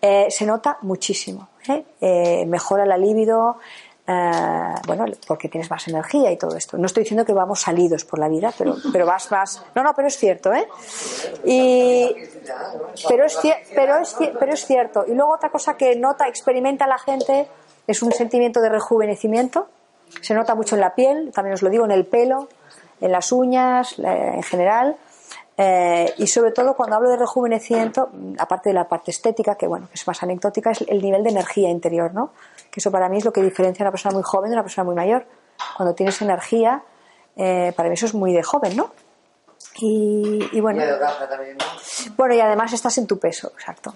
eh, 0.00 0.28
se 0.30 0.46
nota 0.46 0.78
muchísimo. 0.82 1.48
¿Eh? 1.68 1.84
Eh, 2.00 2.46
mejora 2.46 2.86
la 2.86 2.96
libido, 2.96 3.58
eh, 4.06 4.74
bueno, 4.86 5.06
porque 5.26 5.48
tienes 5.48 5.70
más 5.70 5.86
energía 5.88 6.30
y 6.32 6.36
todo 6.36 6.56
esto. 6.56 6.76
No 6.76 6.86
estoy 6.86 7.04
diciendo 7.04 7.24
que 7.24 7.32
vamos 7.32 7.60
salidos 7.60 8.04
por 8.04 8.18
la 8.18 8.28
vida, 8.28 8.52
pero, 8.56 8.76
pero 8.92 9.06
vas 9.06 9.30
más. 9.30 9.64
No, 9.74 9.82
no, 9.82 9.94
pero 9.94 10.08
es 10.08 10.16
cierto, 10.16 10.52
¿eh? 10.52 10.66
Y, 11.44 12.14
pero, 13.08 13.24
es, 13.24 13.38
pero, 13.74 13.98
es, 13.98 14.16
pero 14.38 14.52
es 14.52 14.66
cierto. 14.66 15.04
Y 15.06 15.14
luego 15.14 15.34
otra 15.34 15.50
cosa 15.50 15.76
que 15.76 15.96
nota, 15.96 16.26
experimenta 16.28 16.86
la 16.86 16.98
gente, 16.98 17.48
es 17.86 18.02
un 18.02 18.12
sentimiento 18.12 18.60
de 18.60 18.68
rejuvenecimiento. 18.68 19.68
Se 20.20 20.34
nota 20.34 20.54
mucho 20.54 20.74
en 20.74 20.80
la 20.80 20.94
piel, 20.94 21.30
también 21.32 21.54
os 21.54 21.62
lo 21.62 21.70
digo, 21.70 21.84
en 21.84 21.90
el 21.90 22.04
pelo, 22.04 22.48
en 23.00 23.12
las 23.12 23.32
uñas, 23.32 23.98
en 23.98 24.42
general. 24.42 24.96
Eh, 25.64 26.14
y 26.18 26.26
sobre 26.26 26.50
todo 26.50 26.74
cuando 26.74 26.96
hablo 26.96 27.08
de 27.08 27.16
rejuvenecimiento, 27.16 28.10
aparte 28.38 28.70
de 28.70 28.74
la 28.74 28.88
parte 28.88 29.12
estética, 29.12 29.54
que 29.54 29.68
bueno, 29.68 29.86
que 29.86 29.94
es 29.94 30.06
más 30.08 30.20
anecdótica, 30.22 30.72
es 30.72 30.84
el 30.88 31.00
nivel 31.00 31.22
de 31.22 31.30
energía 31.30 31.70
interior, 31.70 32.12
¿no? 32.12 32.32
Que 32.70 32.80
eso 32.80 32.90
para 32.90 33.08
mí 33.08 33.18
es 33.18 33.24
lo 33.24 33.32
que 33.32 33.42
diferencia 33.42 33.84
a 33.84 33.86
una 33.86 33.92
persona 33.92 34.12
muy 34.12 34.24
joven 34.24 34.50
de 34.50 34.56
una 34.56 34.62
persona 34.64 34.84
muy 34.84 34.96
mayor. 34.96 35.24
cuando 35.76 35.94
tienes 35.94 36.20
energía, 36.20 36.82
eh, 37.36 37.72
para 37.76 37.88
mí 37.88 37.94
eso 37.94 38.06
es 38.06 38.14
muy 38.14 38.32
de 38.32 38.42
joven, 38.42 38.76
¿no? 38.76 38.90
Y, 39.76 40.48
y 40.52 40.60
bueno, 40.60 40.82
Y 40.82 41.28
también, 41.28 41.56
¿no? 41.56 42.14
bueno, 42.16 42.34
y 42.34 42.40
además 42.40 42.72
estás 42.72 42.98
en 42.98 43.06
tu 43.06 43.18
peso, 43.18 43.52
exacto. 43.54 43.94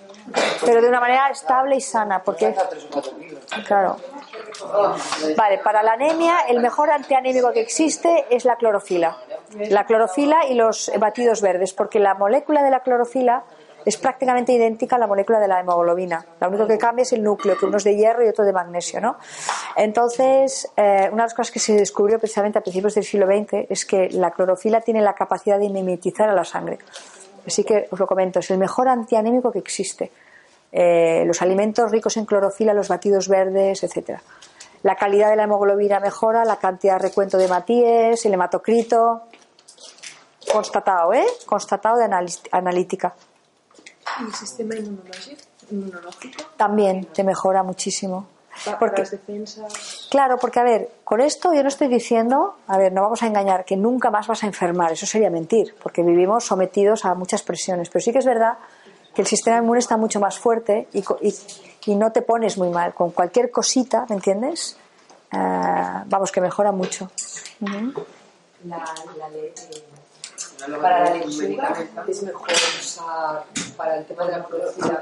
Pero 0.65 0.81
de 0.81 0.89
una 0.89 1.01
manera 1.01 1.29
estable 1.31 1.77
y 1.77 1.81
sana, 1.81 2.23
porque, 2.23 2.55
kilos. 3.19 3.45
claro. 3.67 3.97
Vale, 5.37 5.59
para 5.59 5.83
la 5.83 5.93
anemia, 5.93 6.41
el 6.49 6.61
mejor 6.61 6.91
antianémico 6.91 7.53
que 7.53 7.61
existe 7.61 8.27
es 8.31 8.45
la 8.45 8.57
clorofila. 8.57 9.17
La 9.71 9.87
clorofila 9.87 10.47
y 10.47 10.55
los 10.55 10.91
batidos 10.99 11.41
verdes, 11.41 11.73
porque 11.73 11.99
la 11.99 12.15
molécula 12.15 12.63
de 12.63 12.71
la 12.71 12.81
clorofila 12.81 13.45
es 13.87 13.97
prácticamente 13.97 14.53
idéntica 14.53 14.97
a 14.97 14.99
la 14.99 15.07
molécula 15.07 15.39
de 15.39 15.47
la 15.47 15.61
hemoglobina. 15.61 16.27
Lo 16.41 16.49
único 16.49 16.67
que 16.67 16.77
cambia 16.77 17.03
es 17.03 17.13
el 17.13 17.23
núcleo, 17.23 17.57
que 17.57 17.67
uno 17.67 17.77
es 17.77 17.85
de 17.85 17.97
hierro 17.97 18.25
y 18.25 18.29
otro 18.29 18.45
de 18.45 18.53
magnesio, 18.53 19.01
¿no? 19.01 19.17
Entonces, 19.77 20.69
eh, 20.77 21.09
una 21.13 21.23
de 21.23 21.27
las 21.27 21.35
cosas 21.35 21.53
que 21.53 21.61
se 21.61 21.75
descubrió 21.75 22.19
precisamente 22.19 22.59
a 22.59 22.63
principios 22.63 22.97
del 22.97 23.05
siglo 23.05 23.27
XX 23.27 23.71
es 23.71 23.87
que 23.87 24.09
la 24.11 24.33
clorofila 24.33 24.81
tiene 24.81 25.01
la 25.01 25.15
capacidad 25.15 25.61
de 25.61 25.71
mimetizar 25.71 26.29
a 26.29 26.35
la 26.35 26.45
sangre. 26.45 26.79
Así 27.47 27.63
que 27.63 27.87
os 27.89 28.01
lo 28.01 28.09
comento, 28.09 28.41
es 28.41 28.51
el 28.51 28.59
mejor 28.59 28.89
antianémico 28.89 29.53
que 29.53 29.61
existe. 29.61 30.11
Eh, 30.73 31.25
los 31.27 31.41
alimentos 31.43 31.91
ricos 31.91 32.17
en 32.17 32.25
clorofila, 32.27 32.75
los 32.75 32.89
batidos 32.89 33.29
verdes, 33.29 33.83
etcétera. 33.83 34.23
La 34.83 34.95
calidad 34.97 35.31
de 35.31 35.37
la 35.37 35.45
hemoglobina 35.45 36.01
mejora, 36.01 36.45
la 36.45 36.57
cantidad 36.57 36.95
de 36.95 37.09
recuento 37.09 37.39
de 37.39 37.49
Matíes, 37.49 38.25
el 38.27 38.35
hematocrito. 38.35 39.23
Constatado, 40.53 41.13
¿eh? 41.13 41.27
Constatado 41.45 41.97
de 41.97 42.05
analítica. 42.53 43.15
¿Y 44.21 44.25
el 44.27 44.35
sistema 44.35 44.77
inmunológico? 44.77 45.43
inmunológico 45.71 46.45
También 46.57 47.07
te 47.07 47.25
mejora 47.25 47.63
muchísimo. 47.65 48.27
para 48.65 48.79
Porque, 48.79 49.01
las 49.03 49.11
defensas. 49.11 50.07
claro, 50.11 50.37
porque 50.39 50.61
a 50.61 50.63
ver, 50.63 50.91
con 51.03 51.21
esto 51.21 51.53
yo 51.53 51.63
no 51.63 51.69
estoy 51.69 51.89
diciendo, 51.89 52.57
a 52.69 52.79
ver, 52.79 52.93
no 52.93 53.03
vamos 53.03 53.23
a 53.25 53.27
engañar, 53.27 53.65
que 53.65 53.77
nunca 53.77 54.11
más 54.11 54.29
vas 54.29 54.45
a 54.45 54.47
enfermar, 54.47 54.93
eso 54.93 55.05
sería 55.07 55.29
mentir, 55.31 55.75
porque 55.83 56.03
vivimos 56.03 56.45
sometidos 56.45 57.05
a 57.05 57.15
muchas 57.15 57.43
presiones, 57.43 57.91
pero 57.91 58.03
sí 58.03 58.13
que 58.13 58.21
es 58.21 58.25
verdad 58.25 58.59
que 59.17 59.23
el 59.23 59.27
sistema 59.27 59.57
inmune 59.57 59.79
está 59.81 59.97
mucho 59.97 60.21
más 60.21 60.39
fuerte 60.39 60.87
y, 60.93 61.03
co- 61.03 61.19
y- 61.23 61.35
y 61.87 61.95
no 61.97 62.13
te 62.13 62.21
pones 62.23 62.59
muy 62.59 62.69
mal. 62.69 62.93
Con 62.95 63.11
cualquier 63.13 63.51
cosita, 63.51 64.05
¿me 64.11 64.17
entiendes? 64.17 64.77
Ah, 65.33 66.05
vamos, 66.07 66.31
que 66.31 66.41
mejora 66.43 66.71
mucho. 66.71 67.11
La, 68.67 68.85
eh, 69.33 69.55
para 70.81 71.05
la 71.05 71.15
lechuga 71.15 71.75
es 72.09 72.23
mejor 72.23 72.51
usar 72.81 73.45
para 73.77 73.97
el 73.97 74.05
tema 74.07 74.25
de 74.25 74.33
la 74.33 74.47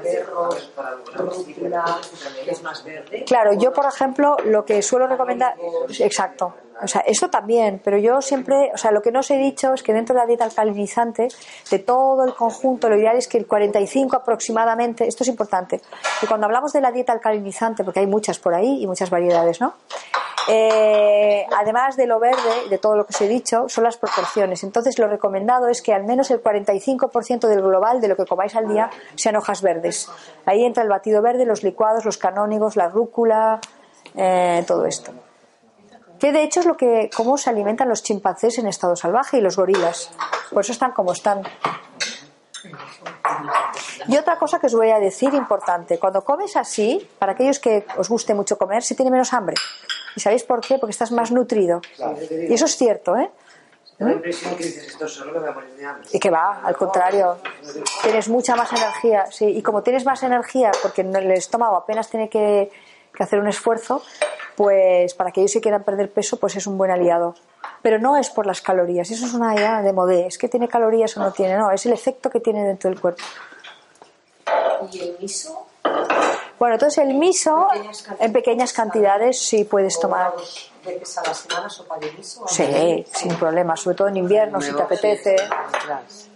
berros, 0.03 0.71
rúcula, 1.13 1.99
que 2.43 2.51
es 2.51 2.63
más 2.63 2.83
verde. 2.83 3.23
Claro, 3.25 3.53
yo 3.53 3.71
por 3.71 3.85
ejemplo 3.85 4.37
lo 4.45 4.65
que 4.65 4.81
suelo 4.81 5.07
recomendar, 5.07 5.55
exacto, 5.99 6.53
o 6.81 6.87
sea, 6.87 7.01
eso 7.01 7.29
también, 7.29 7.79
pero 7.83 7.97
yo 7.97 8.21
siempre, 8.21 8.71
o 8.73 8.77
sea, 8.77 8.91
lo 8.91 9.01
que 9.01 9.11
no 9.11 9.21
os 9.21 9.31
he 9.31 9.37
dicho 9.37 9.73
es 9.73 9.81
que 9.81 9.93
dentro 9.93 10.13
de 10.13 10.21
la 10.21 10.27
dieta 10.27 10.43
alcalinizante, 10.43 11.29
de 11.71 11.79
todo 11.79 12.25
el 12.25 12.33
conjunto, 12.33 12.89
lo 12.89 12.97
ideal 12.97 13.15
es 13.15 13.27
que 13.27 13.37
el 13.37 13.47
45 13.47 14.17
aproximadamente, 14.17 15.07
esto 15.07 15.23
es 15.23 15.29
importante, 15.29 15.81
que 16.19 16.27
cuando 16.27 16.47
hablamos 16.47 16.73
de 16.73 16.81
la 16.81 16.91
dieta 16.91 17.13
alcalinizante, 17.13 17.83
porque 17.83 18.01
hay 18.01 18.07
muchas 18.07 18.39
por 18.39 18.53
ahí 18.53 18.83
y 18.83 18.87
muchas 18.87 19.09
variedades, 19.09 19.61
¿no? 19.61 19.75
Eh, 20.47 21.45
además 21.55 21.95
de 21.97 22.05
lo 22.05 22.19
verde 22.19 22.69
de 22.69 22.77
todo 22.77 22.95
lo 22.95 23.05
que 23.05 23.11
os 23.15 23.21
he 23.21 23.27
dicho, 23.27 23.67
son 23.67 23.83
las 23.83 23.97
proporciones. 23.97 24.63
Entonces, 24.63 24.99
lo 24.99 25.07
recomendado 25.07 25.67
es 25.67 25.81
que 25.81 25.93
al 25.93 26.03
menos 26.03 26.29
el 26.31 26.41
45% 26.41 27.47
del 27.47 27.61
global 27.61 28.01
de 28.01 28.07
lo 28.07 28.15
que 28.15 28.25
comáis 28.25 28.55
al 28.55 28.67
día 28.67 28.89
sean 29.15 29.35
hojas 29.35 29.61
verdes. 29.61 30.09
Ahí 30.45 30.63
entra 30.63 30.83
el 30.83 30.89
batido 30.89 31.21
verde, 31.21 31.45
los 31.45 31.63
licuados, 31.63 32.05
los 32.05 32.17
canónigos, 32.17 32.75
la 32.75 32.89
rúcula, 32.89 33.59
eh, 34.15 34.63
todo 34.67 34.85
esto. 34.85 35.11
Que 36.19 36.31
de 36.31 36.43
hecho 36.43 36.61
es 36.61 36.65
lo 36.65 36.77
que 36.77 37.09
cómo 37.15 37.37
se 37.37 37.49
alimentan 37.49 37.89
los 37.89 38.03
chimpancés 38.03 38.57
en 38.57 38.67
estado 38.67 38.95
salvaje 38.95 39.37
y 39.37 39.41
los 39.41 39.57
gorilas. 39.57 40.11
Por 40.51 40.61
eso 40.61 40.71
están 40.71 40.91
como 40.91 41.11
están. 41.11 41.41
Y 44.07 44.17
otra 44.17 44.37
cosa 44.37 44.59
que 44.59 44.67
os 44.67 44.75
voy 44.75 44.91
a 44.91 44.99
decir 44.99 45.33
importante, 45.33 45.97
cuando 45.99 46.23
comes 46.23 46.55
así, 46.55 47.09
para 47.19 47.33
aquellos 47.33 47.59
que 47.59 47.85
os 47.97 48.07
guste 48.07 48.33
mucho 48.33 48.57
comer, 48.57 48.83
se 48.83 48.95
tiene 48.95 49.11
menos 49.11 49.33
hambre. 49.33 49.55
¿Y 50.15 50.19
sabéis 50.19 50.43
por 50.43 50.61
qué? 50.61 50.77
Porque 50.77 50.91
estás 50.91 51.11
más 51.11 51.31
nutrido. 51.31 51.81
Y 52.31 52.53
eso 52.53 52.65
es 52.65 52.75
cierto, 52.77 53.17
¿eh? 53.17 53.29
Da 53.97 54.07
la 54.07 54.13
impresión 54.13 54.55
que 54.55 54.65
dices 54.65 54.87
esto 54.87 55.07
solo 55.07 55.31
me 55.31 55.39
voy 55.39 55.49
a 55.49 55.51
morir 55.53 55.73
de 55.75 55.85
hambre. 55.85 56.09
Y 56.11 56.19
que 56.19 56.29
va, 56.29 56.61
al 56.63 56.75
contrario, 56.75 57.37
tienes 58.03 58.27
mucha 58.27 58.55
más 58.55 58.71
energía, 58.73 59.25
sí, 59.31 59.45
y 59.45 59.61
como 59.61 59.83
tienes 59.83 60.05
más 60.05 60.21
energía, 60.23 60.71
porque 60.81 61.01
el 61.01 61.31
estómago 61.31 61.77
apenas 61.77 62.09
tiene 62.09 62.27
que, 62.27 62.71
que 63.13 63.23
hacer 63.23 63.39
un 63.39 63.47
esfuerzo, 63.47 64.03
pues 64.55 65.13
para 65.13 65.29
aquellos 65.29 65.53
que 65.53 65.61
quieran 65.61 65.83
perder 65.83 66.11
peso, 66.11 66.37
pues 66.37 66.57
es 66.57 66.67
un 66.67 66.77
buen 66.77 66.91
aliado. 66.91 67.35
Pero 67.81 67.97
no 67.97 68.17
es 68.17 68.29
por 68.29 68.45
las 68.45 68.61
calorías, 68.61 69.09
eso 69.11 69.25
es 69.25 69.33
una 69.33 69.55
idea 69.55 69.81
de 69.81 69.93
modé, 69.93 70.27
es 70.27 70.37
que 70.37 70.49
tiene 70.49 70.67
calorías 70.67 71.15
o 71.15 71.21
no 71.21 71.31
tiene, 71.31 71.55
no, 71.55 71.71
es 71.71 71.85
el 71.85 71.93
efecto 71.93 72.29
que 72.29 72.41
tiene 72.41 72.67
dentro 72.67 72.89
del 72.89 72.99
cuerpo. 72.99 73.23
Y 74.91 74.99
el 74.99 75.17
miso, 75.21 75.67
Bueno, 76.57 76.75
entonces 76.75 77.03
el 77.03 77.13
miso 77.15 77.67
Pequeñas 77.69 78.01
cantidades. 78.01 78.25
en 78.25 78.33
pequeñas 78.33 78.73
cantidades 78.73 79.39
sí 79.39 79.63
puedes 79.65 79.99
tomar. 79.99 80.33
dos 80.35 80.71
veces 80.85 81.17
a 81.17 81.23
la 81.23 81.33
semana 81.33 81.69
sopa 81.69 81.97
de 81.97 82.11
miso. 82.13 82.47
Sí, 82.47 83.05
sin 83.13 83.35
problema, 83.35 83.75
sobre 83.75 83.95
todo 83.95 84.07
en 84.07 84.17
invierno 84.17 84.61
si 84.61 84.71
te 84.71 84.81
apetece. 84.81 85.35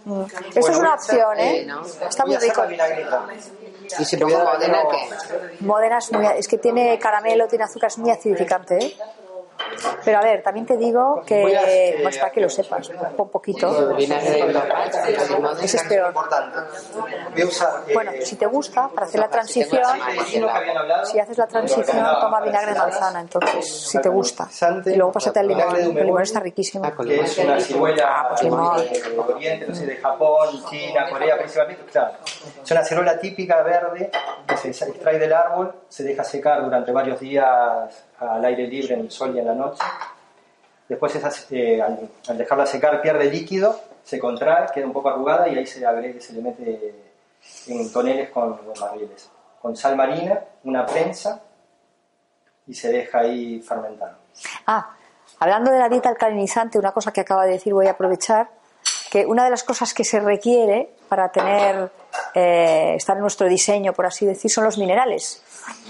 Mm. 0.04 0.22
Eso 0.54 0.70
es 0.70 0.78
una 0.78 0.94
opción, 0.94 1.38
¿eh? 1.38 1.64
¿no? 1.66 1.82
Está 1.82 2.26
muy 2.26 2.36
rico. 2.36 2.64
Y 3.98 4.04
si 4.04 4.16
pongo 4.16 4.38
modena, 4.44 4.82
¿qué? 4.90 5.64
Modena 5.64 5.98
es 5.98 6.12
muy, 6.12 6.26
es 6.36 6.48
que 6.48 6.58
tiene 6.58 6.98
caramelo, 6.98 7.48
tiene 7.48 7.64
azúcar, 7.64 7.88
es 7.88 7.98
muy 7.98 8.10
acidificante, 8.10 8.78
¿eh? 8.78 8.96
Pero 10.04 10.18
a 10.18 10.22
ver, 10.22 10.42
también 10.42 10.66
te 10.66 10.76
digo 10.76 11.22
que, 11.26 11.42
Voy 11.42 11.54
a, 11.54 11.62
eh, 11.70 11.98
bueno, 12.02 12.16
para 12.18 12.32
que 12.32 12.40
lo 12.40 12.48
sepas, 12.48 12.90
un 13.16 13.28
poquito. 13.28 13.96
Ese 15.62 15.76
es 15.76 15.82
peor. 15.84 16.12
eh, 17.36 17.94
Bueno, 17.94 18.12
si 18.22 18.36
te 18.36 18.46
gusta, 18.46 18.88
para 18.88 19.06
hacer 19.06 19.20
la 19.20 19.28
transición, 19.28 19.82
que 20.26 21.06
si 21.06 21.18
haces 21.18 21.38
la 21.38 21.46
transición, 21.46 22.06
toma 22.20 22.40
vinagre 22.40 22.72
de 22.72 22.78
manzana, 22.78 23.20
entonces, 23.20 23.88
si 23.88 24.00
te 24.00 24.08
gusta. 24.08 24.48
Y 24.86 24.94
luego 24.96 25.12
pásate 25.12 25.40
al 25.40 25.48
limón, 25.48 25.76
el 25.76 25.94
limón 25.94 26.22
está 26.22 26.40
riquísimo. 26.40 26.84
Ah, 26.84 26.92
que 27.04 27.20
es 27.20 27.38
una 27.38 27.60
ciruela 27.60 28.26
pues 28.30 28.42
limón. 28.42 28.76
de 28.80 29.96
Japón, 29.96 30.64
China, 30.68 31.06
Corea 31.10 31.36
principalmente, 31.38 31.84
claro. 31.90 32.12
Es 32.62 32.70
una 32.70 32.84
ciruela 32.84 33.18
típica 33.18 33.62
verde 33.62 34.10
que 34.46 34.56
se 34.56 34.68
extrae 34.70 35.18
del 35.18 35.32
árbol, 35.32 35.74
se 35.88 36.02
deja 36.04 36.24
secar 36.24 36.62
durante 36.62 36.92
varios 36.92 37.20
días 37.20 38.04
al 38.20 38.44
aire 38.44 38.66
libre, 38.66 38.94
en 38.94 39.00
el 39.00 39.10
sol 39.10 39.34
y 39.34 39.38
en 39.38 39.46
la 39.46 39.54
noche. 39.54 39.82
Después 40.88 41.14
esa, 41.14 41.30
eh, 41.50 41.80
al, 41.80 42.08
al 42.28 42.38
dejarla 42.38 42.66
secar 42.66 43.00
pierde 43.00 43.30
líquido, 43.30 43.80
se 44.02 44.18
contrae, 44.18 44.66
queda 44.72 44.86
un 44.86 44.92
poco 44.92 45.08
arrugada 45.08 45.48
y 45.48 45.56
ahí 45.56 45.66
se 45.66 45.84
agrega, 45.86 46.20
se 46.20 46.32
le 46.32 46.42
mete 46.42 46.94
en 47.68 47.92
toneles 47.92 48.30
con 48.30 48.58
barriles. 48.80 49.30
Con 49.60 49.76
sal 49.76 49.96
marina, 49.96 50.40
una 50.64 50.86
prensa 50.86 51.40
y 52.66 52.74
se 52.74 52.90
deja 52.90 53.20
ahí 53.20 53.60
fermentando. 53.60 54.18
Ah, 54.66 54.94
hablando 55.38 55.70
de 55.70 55.78
la 55.78 55.88
dieta 55.88 56.08
alcalinizante, 56.08 56.78
una 56.78 56.92
cosa 56.92 57.12
que 57.12 57.20
acaba 57.20 57.44
de 57.44 57.52
decir 57.52 57.72
voy 57.74 57.86
a 57.86 57.92
aprovechar, 57.92 58.48
que 59.10 59.26
una 59.26 59.44
de 59.44 59.50
las 59.50 59.64
cosas 59.64 59.92
que 59.92 60.04
se 60.04 60.20
requiere 60.20 60.94
para 61.08 61.30
tener, 61.30 61.90
eh, 62.34 62.94
estar 62.96 63.16
en 63.16 63.22
nuestro 63.22 63.48
diseño, 63.48 63.92
por 63.92 64.06
así 64.06 64.24
decir, 64.24 64.50
son 64.50 64.64
los 64.64 64.78
minerales. 64.78 65.42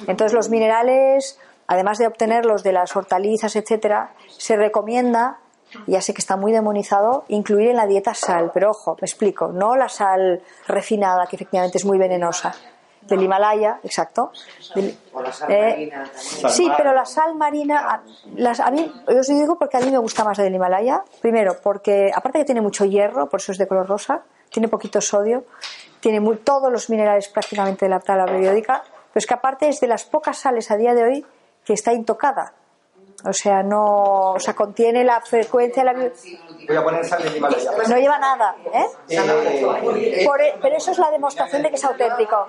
Entonces 0.06 0.32
los 0.32 0.48
minerales, 0.48 1.38
además 1.70 1.98
de 1.98 2.06
obtenerlos 2.08 2.62
de 2.64 2.72
las 2.72 2.94
hortalizas, 2.96 3.54
etcétera, 3.54 4.10
se 4.26 4.56
recomienda, 4.56 5.38
ya 5.86 6.00
sé 6.00 6.12
que 6.12 6.20
está 6.20 6.36
muy 6.36 6.50
demonizado, 6.50 7.24
incluir 7.28 7.68
en 7.70 7.76
la 7.76 7.86
dieta 7.86 8.12
sal, 8.12 8.50
pero 8.52 8.70
ojo, 8.70 8.96
me 9.00 9.06
explico, 9.06 9.48
no 9.52 9.76
la 9.76 9.88
sal 9.88 10.42
refinada, 10.66 11.26
que 11.28 11.36
efectivamente 11.36 11.78
es 11.78 11.84
muy 11.84 11.96
venenosa, 11.96 12.52
del 13.02 13.22
Himalaya, 13.22 13.78
exacto. 13.84 14.32
del- 14.74 14.98
O 15.12 15.22
la 15.22 15.32
sal 15.32 15.50
eh, 15.52 15.70
marina 15.70 16.04
también. 16.04 16.50
Sí, 16.52 16.70
pero 16.76 16.92
la 16.92 17.04
sal 17.06 17.34
marina, 17.36 17.78
a, 17.88 18.02
las, 18.34 18.58
a 18.58 18.70
mí, 18.72 18.92
yo 19.08 19.20
os 19.20 19.26
digo 19.28 19.56
porque 19.56 19.76
a 19.76 19.80
mí 19.80 19.90
me 19.92 19.98
gusta 19.98 20.24
más 20.24 20.36
la 20.38 20.44
del 20.44 20.54
Himalaya. 20.56 21.02
Primero, 21.20 21.56
porque 21.62 22.10
aparte 22.14 22.40
que 22.40 22.44
tiene 22.44 22.60
mucho 22.60 22.84
hierro, 22.84 23.28
por 23.28 23.38
eso 23.40 23.52
es 23.52 23.58
de 23.58 23.66
color 23.68 23.86
rosa, 23.86 24.22
tiene 24.50 24.66
poquito 24.68 25.00
sodio, 25.00 25.44
tiene 26.00 26.18
muy- 26.18 26.36
todos 26.38 26.70
los 26.72 26.90
minerales 26.90 27.28
prácticamente 27.28 27.84
de 27.86 27.90
la 27.90 28.00
tabla 28.00 28.26
periódica, 28.26 28.82
pero 28.84 29.18
es 29.20 29.26
que 29.26 29.34
aparte 29.34 29.68
es 29.68 29.80
de 29.80 29.86
las 29.86 30.02
pocas 30.04 30.36
sales 30.38 30.70
a 30.72 30.76
día 30.76 30.94
de 30.94 31.04
hoy 31.04 31.26
que 31.70 31.74
está 31.74 31.92
intocada. 31.92 32.52
O 33.24 33.32
sea, 33.32 33.62
no, 33.62 34.32
o 34.32 34.40
sea, 34.40 34.54
contiene 34.54 35.04
la 35.04 35.20
frecuencia, 35.20 35.84
la, 35.84 35.94
Voy 36.70 36.76
a 36.76 36.84
poner 36.84 37.04
sal 37.04 37.20
del 37.24 37.36
Himalaya. 37.36 37.72
no 37.88 37.96
lleva 37.96 38.16
nada, 38.20 38.54
¿eh? 38.72 38.86
Eh, 39.08 40.24
Por 40.24 40.40
e- 40.40 40.54
pero 40.62 40.76
eso 40.76 40.92
es 40.92 40.98
la 40.98 41.10
demostración 41.10 41.62
de 41.64 41.70
que 41.70 41.74
es 41.74 41.84
auténtico. 41.84 42.46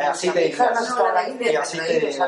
eh, 0.00 0.04
aceite 0.04 0.38
de 0.38 0.50
gas. 0.50 0.94
Y 1.40 1.56
aceite 1.56 2.00
de 2.00 2.12
Sí. 2.12 2.22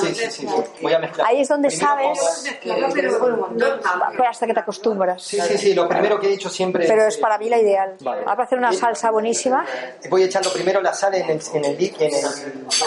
Sí, 0.00 0.14
sí, 0.14 0.30
sí. 0.30 0.46
Voy 0.80 0.94
a 0.94 0.98
mezclar. 0.98 1.26
Ahí 1.28 1.42
es 1.42 1.48
donde 1.48 1.70
sabes, 1.70 2.18
pero 2.62 4.28
hasta 4.30 4.46
que 4.46 4.54
te 4.54 4.60
acostumbras. 4.60 5.22
Sí, 5.22 5.38
sí, 5.40 5.58
sí. 5.58 5.74
Lo 5.74 5.86
primero 5.86 6.18
que 6.18 6.28
he 6.28 6.32
hecho 6.32 6.48
siempre 6.48 6.86
Pero 6.86 7.02
es, 7.02 7.14
es 7.16 7.20
para 7.20 7.36
mí 7.36 7.50
la 7.50 7.58
ideal. 7.58 7.96
Ahora 8.06 8.24
para 8.24 8.44
hacer 8.44 8.58
una 8.58 8.72
salsa 8.72 9.10
buenísima. 9.10 9.66
Voy 10.08 10.22
echando 10.22 10.50
primero 10.52 10.80
la 10.80 10.94
sal 10.94 11.14
en, 11.14 11.28
el, 11.28 11.40
en, 11.52 11.64
el, 11.64 11.74
en, 11.74 12.14
el- 12.14 12.14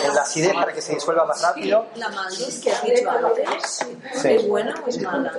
en 0.08 0.16
la 0.16 0.22
acidez 0.22 0.54
para 0.54 0.74
que 0.74 0.82
se 0.82 0.94
disuelva 0.96 1.26
más 1.26 1.42
rápido. 1.42 1.86
La 1.96 2.10
mandos 2.10 2.62
que 2.64 2.72
dicho 2.92 3.10
antes, 3.10 3.86
Sí. 4.14 4.30
¿es 4.34 4.48
buena 4.48 4.74
o 4.84 4.90
es 4.90 5.02
mala? 5.02 5.32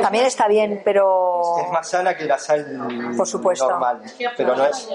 También 0.00 0.26
está 0.36 0.48
bien, 0.48 0.82
pero 0.84 1.40
Es 1.64 1.70
más 1.70 1.88
sana 1.88 2.14
que 2.16 2.24
la 2.24 2.38
sal 2.38 3.14
Por 3.16 3.26
supuesto. 3.26 3.68
normal, 3.70 4.02
pero 4.36 4.54
no 4.54 4.66
es 4.66 4.86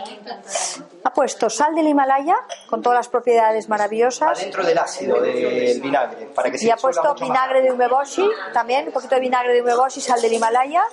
ha 1.03 1.11
puesto 1.13 1.49
sal 1.49 1.73
del 1.73 1.87
Himalaya 1.87 2.35
con 2.69 2.81
todas 2.83 2.99
las 2.99 3.07
propiedades 3.09 3.67
maravillosas 3.67 4.37
adentro 4.37 4.63
del 4.63 4.77
ácido 4.77 5.19
del 5.19 5.81
vinagre, 5.81 6.27
para 6.27 6.51
que 6.51 6.59
se 6.59 6.67
y 6.67 6.69
ha 6.69 6.77
puesto 6.77 7.15
vinagre 7.15 7.61
de 7.63 7.71
umeboshi 7.71 8.29
también, 8.53 8.85
un 8.87 8.93
poquito 8.93 9.15
de 9.15 9.21
vinagre 9.21 9.53
de 9.53 9.61
umeboshi, 9.63 9.99
sal 9.99 10.21
del 10.21 10.33
Himalaya. 10.33 10.83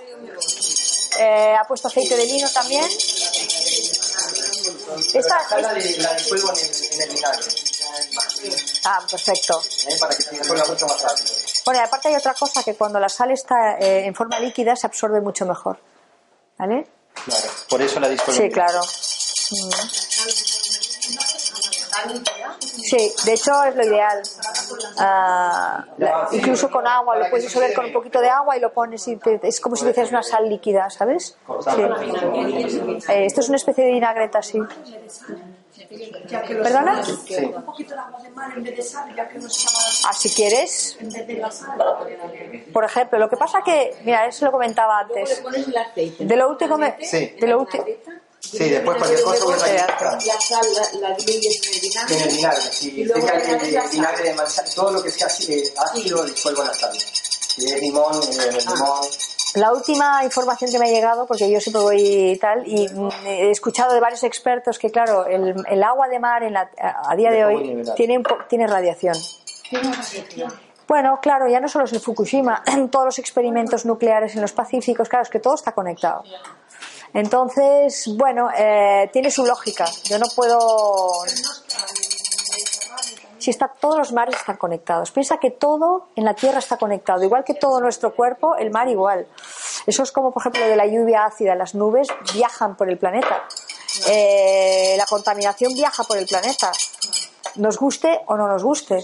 Eh, 1.21 1.55
ha 1.59 1.65
puesto 1.65 1.89
aceite 1.89 2.17
de 2.17 2.25
lino 2.27 2.49
también. 2.55 2.85
Esta, 5.15 5.47
La 5.51 5.61
la, 5.61 5.75
de- 5.75 5.81
disuelvo 5.81 6.51
en 6.53 6.57
el, 6.59 6.95
en 6.95 7.03
el 7.03 7.09
vinagre, 7.15 7.45
ah, 8.85 9.01
perfecto. 9.11 9.61
¿eh? 9.89 9.97
para 10.01 10.15
que 10.15 10.23
se 10.23 10.35
mucho 10.35 10.87
más 10.87 11.03
rápido. 11.03 11.48
Bueno, 11.69 11.83
y 11.83 11.85
aparte 11.85 12.09
hay 12.09 12.15
otra 12.15 12.33
cosa, 12.33 12.63
que 12.63 12.75
cuando 12.77 12.99
la 12.99 13.11
sal 13.11 13.31
está 13.31 13.77
eh, 13.79 14.07
en 14.07 14.15
forma 14.15 14.41
líquida 14.41 14.75
se 14.75 14.87
absorbe 14.87 15.21
mucho 15.21 15.45
mejor. 15.45 15.79
¿Vale? 16.57 16.89
Claro, 17.13 17.47
por 17.69 17.83
eso 17.83 18.01
la 18.01 18.09
disuelvo. 18.09 18.43
Sí, 18.43 18.49
claro. 18.49 18.81
Sí, 22.81 23.13
de 23.27 23.33
hecho 23.35 23.65
es 23.65 23.77
lo 23.77 23.85
ideal. 23.85 24.23
Ah, 24.99 25.85
incluso 26.33 26.71
con 26.71 26.87
agua, 26.87 27.17
lo 27.19 27.29
puedes 27.29 27.45
disolver 27.45 27.75
con 27.75 27.85
un 27.85 27.93
poquito 27.93 28.19
de 28.23 28.31
agua 28.31 28.57
y 28.57 28.61
lo 28.61 28.73
pones 28.73 29.07
y 29.07 29.17
te- 29.17 29.39
es 29.43 29.61
como 29.61 29.77
si 29.77 29.85
le 29.85 29.91
hicieras 29.91 30.11
una 30.11 30.23
sal 30.23 30.49
líquida, 30.49 30.89
¿sabes? 30.89 31.37
Sí. 31.75 31.83
Eh, 33.13 33.27
esto 33.27 33.43
es 33.43 33.49
una 33.49 33.57
especie 33.57 33.85
de 33.85 33.91
vinagreta, 33.91 34.41
sí. 34.41 34.59
¿Perdona? 35.89 37.03
Sí. 37.05 37.51
Ah, 40.05 40.13
si 40.13 40.31
quieres. 40.31 40.99
Por 42.73 42.85
ejemplo, 42.85 43.19
lo 43.19 43.29
que 43.29 43.37
pasa 43.37 43.61
que, 43.65 43.97
mira, 44.05 44.27
eso 44.27 44.45
lo 44.47 44.53
comentaba 44.53 45.01
antes. 45.01 45.41
Pones 45.41 45.67
el 45.67 45.77
aceite. 45.77 46.25
De 46.25 46.37
lo 46.37 46.49
último, 46.51 46.77
me- 46.77 46.97
Sí. 47.03 47.35
de 47.41 47.47
lo 47.47 47.61
último, 47.61 47.85
Sí, 48.41 48.69
después 48.69 48.97
cualquier 48.99 49.23
cosa 49.23 49.45
voy 49.45 49.55
a. 49.55 49.87
La 49.87 50.41
sal 50.41 50.67
la, 51.01 51.09
la 51.11 51.15
diluyes 51.17 51.61
en 51.67 51.75
el 51.75 51.81
vinagre. 51.81 52.15
En 52.17 52.23
el 52.23 52.37
vinagre, 52.37 52.61
sí. 52.71 52.93
Y 53.01 53.05
luego 53.05 53.27
la 53.27 53.41
sal. 53.45 53.89
vinagre 53.91 54.25
de 54.29 54.35
manzana, 54.35 54.69
todo 54.75 54.91
lo 54.93 55.03
que 55.03 55.11
sea 55.11 55.27
así, 55.27 55.53
eh, 55.53 55.75
ácido 55.77 56.25
disuelvo 56.25 56.63
en 56.63 56.69
la 56.69 56.75
sal. 56.75 56.97
Es 56.97 57.81
limón, 57.83 58.15
eh, 58.23 58.49
el 58.49 58.57
limón. 58.57 59.01
La 59.55 59.73
última 59.73 60.23
información 60.25 60.71
que 60.71 60.79
me 60.79 60.87
ha 60.89 60.93
llegado, 60.93 61.27
porque 61.27 61.51
yo 61.51 61.61
siempre 61.61 61.83
voy 61.83 62.01
y 62.03 62.37
tal, 62.39 62.67
y 62.67 62.87
he 63.27 63.51
escuchado 63.51 63.93
de 63.95 64.01
varios 64.01 64.23
expertos 64.25 64.79
que, 64.79 64.91
claro, 64.91 65.27
el, 65.27 65.55
el 65.69 65.83
agua 65.83 66.07
de 66.09 66.19
mar 66.19 66.43
en 66.43 66.53
la- 66.53 66.71
a 66.79 67.17
día 67.17 67.31
de 67.31 67.45
hoy 67.45 67.55
tiene, 67.97 68.17
un 68.19 68.23
po- 68.23 68.39
tiene 68.49 68.67
radiación. 68.67 69.15
Bueno, 70.87 71.19
claro, 71.21 71.49
ya 71.49 71.61
no 71.61 71.69
solo 71.69 71.85
es 71.87 71.93
el 71.93 72.01
Fukushima, 72.01 72.63
todos 72.91 73.05
los 73.07 73.19
experimentos 73.19 73.85
nucleares 73.85 74.35
en 74.37 74.43
los 74.43 74.53
Pacíficos, 74.53 75.09
claro, 75.09 75.23
es 75.25 75.31
que 75.31 75.39
todo 75.41 75.55
está 75.55 75.73
conectado. 75.73 76.23
Entonces, 77.15 78.05
bueno, 78.19 78.51
eh, 78.57 79.09
tiene 79.13 79.31
su 79.31 79.45
lógica. 79.47 79.87
Yo 80.05 80.19
no 80.19 80.27
puedo. 80.37 81.11
Si 83.49 83.53
está, 83.53 83.69
todos 83.69 83.97
los 83.97 84.13
mares 84.13 84.37
están 84.37 84.59
conectados. 84.59 85.11
Piensa 85.11 85.39
que 85.39 85.51
todo 85.51 86.09
en 86.17 86.27
la 86.27 86.35
Tierra 86.35 86.59
está 86.59 86.77
conectado, 86.77 87.25
igual 87.25 87.45
que 87.45 87.55
todo 87.55 87.81
nuestro 87.81 88.15
cuerpo, 88.15 88.57
el 88.57 88.71
mar 88.71 88.89
igual. 88.89 89.27
Eso 89.87 90.03
es 90.03 90.13
como, 90.13 90.33
por 90.33 90.43
ejemplo, 90.43 90.67
de 90.67 90.77
la 90.77 90.85
lluvia 90.85 91.25
ácida. 91.25 91.55
Las 91.55 91.75
nubes 91.75 92.09
viajan 92.35 92.77
por 92.77 92.91
el 92.91 92.99
planeta. 92.99 93.45
Eh, 94.07 94.97
la 94.99 95.07
contaminación 95.07 95.73
viaja 95.73 96.05
por 96.05 96.19
el 96.19 96.27
planeta. 96.27 96.73
Nos 97.55 97.79
guste 97.79 98.21
o 98.27 98.37
no 98.37 98.49
nos 98.49 98.63
guste. 98.63 99.03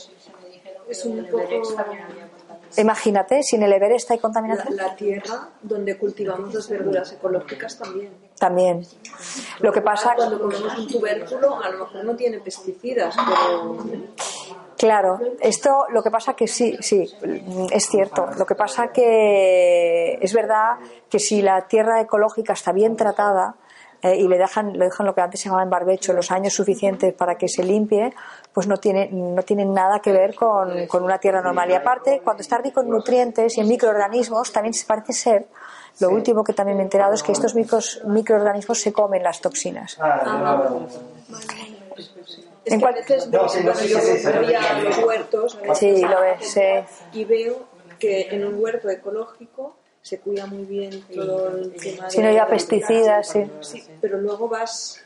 Es 0.90 1.04
un 1.06 1.24
poco 1.24 1.38
Imagínate, 2.76 3.42
si 3.42 3.56
en 3.56 3.62
el 3.64 3.72
Everest 3.72 4.10
hay 4.10 4.16
la, 4.16 4.22
contaminación. 4.22 4.76
la 4.76 4.94
tierra 4.96 5.48
donde 5.62 5.96
cultivamos 5.98 6.52
las 6.52 6.68
verduras 6.68 7.12
ecológicas 7.12 7.78
también. 7.78 8.12
También. 8.38 8.86
Lo 9.60 9.72
que 9.72 9.80
pasa, 9.80 10.14
Cuando 10.16 10.40
comemos 10.40 10.78
un 10.78 10.88
tubérculo, 10.88 11.62
a 11.62 11.70
lo 11.70 11.78
mejor 11.84 12.04
no 12.04 12.16
tiene 12.16 12.40
pesticidas, 12.40 13.14
pero 13.16 13.78
Claro, 14.76 15.20
esto 15.40 15.86
lo 15.90 16.02
que 16.02 16.10
pasa 16.10 16.34
que 16.34 16.46
sí, 16.46 16.76
sí, 16.80 17.08
es 17.70 17.88
cierto. 17.88 18.26
Lo 18.36 18.44
que 18.44 18.54
pasa 18.54 18.88
que 18.88 20.18
es 20.20 20.32
verdad 20.34 20.78
que 21.08 21.18
si 21.18 21.42
la 21.42 21.66
tierra 21.68 22.00
ecológica 22.00 22.52
está 22.54 22.72
bien 22.72 22.96
tratada 22.96 23.54
eh, 24.04 24.16
y 24.16 24.28
le 24.28 24.36
dejan, 24.38 24.74
le 24.78 24.84
dejan 24.84 25.06
lo 25.06 25.14
que 25.14 25.22
antes 25.22 25.40
se 25.40 25.46
llamaba 25.48 25.62
en 25.64 25.70
barbecho 25.70 26.12
los 26.12 26.30
años 26.30 26.52
suficientes 26.52 27.12
para 27.14 27.36
que 27.36 27.48
se 27.48 27.64
limpie, 27.64 28.12
pues 28.52 28.66
no 28.66 28.76
tiene, 28.76 29.08
no 29.10 29.42
tiene 29.42 29.64
nada 29.64 30.00
que 30.00 30.12
ver 30.12 30.34
con, 30.34 30.86
con 30.86 31.02
una 31.02 31.18
tierra 31.18 31.40
normal. 31.40 31.70
Y 31.70 31.74
aparte, 31.74 32.20
cuando 32.22 32.42
está 32.42 32.58
rico 32.58 32.82
en 32.82 32.90
nutrientes 32.90 33.56
y 33.56 33.62
en 33.62 33.68
microorganismos, 33.68 34.52
también 34.52 34.74
se 34.74 34.84
parece 34.86 35.12
ser, 35.14 35.46
lo 36.00 36.10
último 36.10 36.44
que 36.44 36.52
también 36.52 36.76
me 36.76 36.82
he 36.82 36.86
enterado 36.86 37.14
es 37.14 37.22
que 37.22 37.32
estos 37.32 37.54
micros- 37.56 38.04
microorganismos 38.04 38.78
se 38.80 38.92
comen 38.92 39.22
las 39.22 39.40
toxinas. 39.40 39.96
es 42.64 42.72
En 42.72 42.78
que 42.80 42.84
a 42.86 42.88
cual- 42.88 42.94
veces 42.94 43.30
veo, 43.30 43.42
No, 43.42 43.48
sí, 43.48 43.60
no, 43.64 43.74
sí, 43.74 43.88
sí, 43.88 43.94
sí, 44.00 44.18
sí. 44.18 44.28
los 44.84 44.98
huertos, 45.04 45.54
a 45.56 45.60
veces 45.60 45.78
Sí, 45.78 46.02
lo 46.02 46.20
ves, 46.20 46.46
sí. 46.50 46.60
y 47.12 47.24
veo 47.24 47.64
que 47.98 48.28
en 48.30 48.44
un 48.44 48.62
huerto 48.62 48.88
ecológico 48.90 49.76
se 50.04 50.20
cuida 50.20 50.44
muy 50.46 50.64
bien 50.66 51.02
todo 51.14 51.48
el 51.56 51.74
tema 51.76 52.10
Si 52.10 52.20
no 52.20 52.30
lleva 52.30 52.46
pesticidas, 52.46 53.26
sí. 53.28 53.42
Sí, 53.62 53.82
pero 54.02 54.18
luego 54.18 54.48
vas 54.48 55.00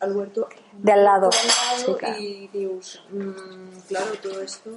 al 0.00 0.16
huerto 0.16 0.48
De 0.72 0.90
al 0.92 1.04
lado. 1.04 1.28
al 1.30 1.76
lado 1.76 1.86
Sí, 1.86 1.94
claro. 1.98 2.18
y 2.18 2.48
dices, 2.48 3.00
mm, 3.10 3.78
claro, 3.88 4.06
todo 4.22 4.40
esto 4.40 4.70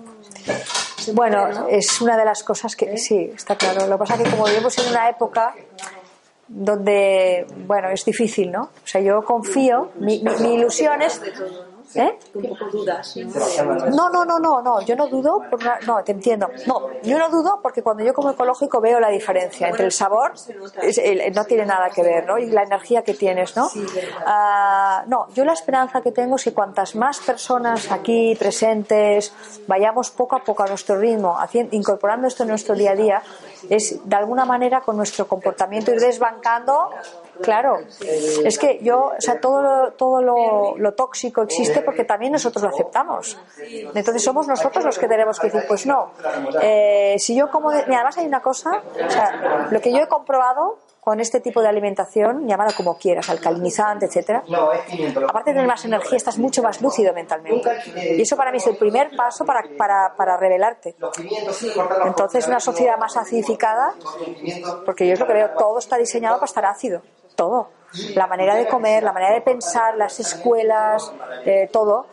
Bueno, 1.14 1.68
es 1.70 2.02
una 2.02 2.18
de 2.18 2.26
las 2.26 2.44
cosas 2.44 2.76
que 2.76 2.98
sí, 2.98 3.32
está 3.34 3.56
claro. 3.56 3.88
Lo 3.88 3.96
que 3.96 4.00
pasa 4.00 4.16
es 4.16 4.24
que 4.24 4.30
como 4.32 4.46
vivimos 4.46 4.78
en 4.80 4.90
una 4.90 5.08
época 5.10 5.56
donde, 6.48 7.48
bueno, 7.66 7.90
es 7.90 8.04
difícil, 8.04 8.52
¿no? 8.52 8.64
O 8.84 8.88
sea, 8.88 9.00
yo 9.00 9.24
confío, 9.24 9.92
mi, 9.96 10.20
mi- 10.20 10.36
mi 10.42 10.54
ilusión 10.56 11.02
es... 11.02 11.22
¿Eh? 11.96 12.18
un 12.36 12.48
poco 12.50 12.66
dudas, 12.72 13.18
¿no? 13.18 14.10
No, 14.10 14.26
no, 14.26 14.40
no, 14.40 14.62
no, 14.62 14.82
yo 14.82 14.96
no 14.96 15.08
dudo, 15.08 15.42
por 15.50 15.60
una- 15.60 15.80
no, 15.86 16.04
te 16.04 16.12
entiendo. 16.14 16.50
No, 16.68 16.88
yo 17.04 17.18
no 17.20 17.30
dudo 17.30 17.60
porque 17.62 17.84
cuando 17.84 18.04
yo 18.04 18.14
como 18.14 18.30
ecológico 18.32 18.80
veo 18.80 19.00
la 19.00 19.10
diferencia 19.10 19.68
entre 19.68 19.86
el 19.86 19.92
sabor, 19.92 20.34
no 21.34 21.46
tiene 21.46 21.66
nada 21.66 21.90
que 21.90 22.02
ver, 22.04 22.26
¿no? 22.26 22.38
Y 22.38 22.48
la 22.48 22.64
energía 22.64 23.02
que 23.04 23.14
tienes, 23.14 23.56
¿no? 23.56 23.70
Ah, 24.26 25.04
no, 25.08 25.28
yo 25.34 25.44
la 25.46 25.54
esperanza 25.54 26.02
que 26.02 26.12
tengo 26.12 26.36
es 26.36 26.44
que 26.44 26.54
cuantas 26.54 26.96
más 26.96 27.20
personas 27.20 27.92
aquí 27.92 28.36
presentes 28.38 29.34
vayamos 29.68 30.12
poco 30.12 30.36
a 30.36 30.44
poco 30.44 30.64
a 30.64 30.68
nuestro 30.68 30.98
ritmo, 30.98 31.38
haciendo, 31.40 31.76
incorporando 31.76 32.28
esto 32.28 32.44
en 32.44 32.50
nuestro 32.50 32.76
día 32.76 32.92
a 32.92 32.96
día, 32.96 33.22
es 33.70 34.00
de 34.04 34.16
alguna 34.16 34.46
manera 34.46 34.82
con 34.82 34.98
nuestro 34.98 35.28
comportamiento 35.28 35.92
ir 35.92 36.00
desbancando 36.00 36.90
Claro, 37.42 37.80
es 38.46 38.58
que 38.60 38.80
yo, 38.82 39.12
o 39.18 39.22
sea, 39.22 39.40
todo, 39.40 39.62
lo, 39.62 39.94
todo 39.94 40.22
lo, 40.78 40.94
tóxico 40.94 41.42
existe 41.42 41.82
porque 41.82 42.04
también 42.04 42.32
nosotros 42.34 42.64
lo 42.64 42.70
aceptamos. 42.70 43.38
Entonces 43.96 44.24
somos 44.24 44.48
nosotros 44.48 44.84
los 44.86 44.98
que 45.00 45.08
tenemos 45.08 45.40
que 45.40 45.48
decir, 45.48 45.64
pues 45.68 45.86
no, 45.86 46.12
eh, 46.62 47.16
si 47.20 47.36
yo 47.36 47.50
como, 47.50 47.72
de- 47.72 47.84
además 47.84 48.18
hay 48.18 48.26
una 48.26 48.42
cosa, 48.42 48.82
o 49.06 49.10
sea, 49.10 49.68
lo 49.72 49.80
que 49.82 49.92
yo 49.92 50.00
he 50.00 50.08
comprobado 50.08 50.80
con 51.00 51.20
este 51.20 51.40
tipo 51.40 51.64
de 51.64 51.68
alimentación, 51.68 52.48
llámalo 52.48 52.72
como 52.78 52.96
quieras, 52.96 53.28
alcalinizante, 53.32 54.06
etcétera, 54.06 54.44
aparte 55.28 55.50
de 55.50 55.56
tener 55.56 55.68
más 55.68 55.84
energía, 55.84 56.16
estás 56.16 56.38
mucho 56.38 56.62
más 56.62 56.80
lúcido 56.80 57.12
mentalmente. 57.12 57.72
Y 58.18 58.22
eso 58.22 58.38
para 58.38 58.52
mí 58.52 58.58
es 58.58 58.68
el 58.68 58.78
primer 58.78 59.16
paso 59.16 59.44
para, 59.44 59.64
para, 59.78 60.14
para 60.16 60.38
revelarte. 60.38 60.96
Entonces, 62.06 62.48
una 62.48 62.60
sociedad 62.60 63.00
más 63.00 63.18
acidificada, 63.18 63.96
porque 64.86 65.08
yo 65.08 65.14
es 65.14 65.20
lo 65.20 65.26
que 65.26 65.34
veo, 65.34 65.50
todo 65.58 65.80
está 65.80 65.98
diseñado 65.98 66.36
para 66.36 66.46
estar 66.46 66.66
ácido, 66.66 67.02
todo. 67.42 67.70
La 68.16 68.28
manera 68.28 68.56
de 68.56 68.68
comer, 68.68 69.02
la 69.02 69.12
manera 69.12 69.34
de 69.34 69.42
pensar, 69.42 69.98
las 69.98 70.20
escuelas, 70.20 71.12
eh, 71.44 71.68
todo. 71.74 72.06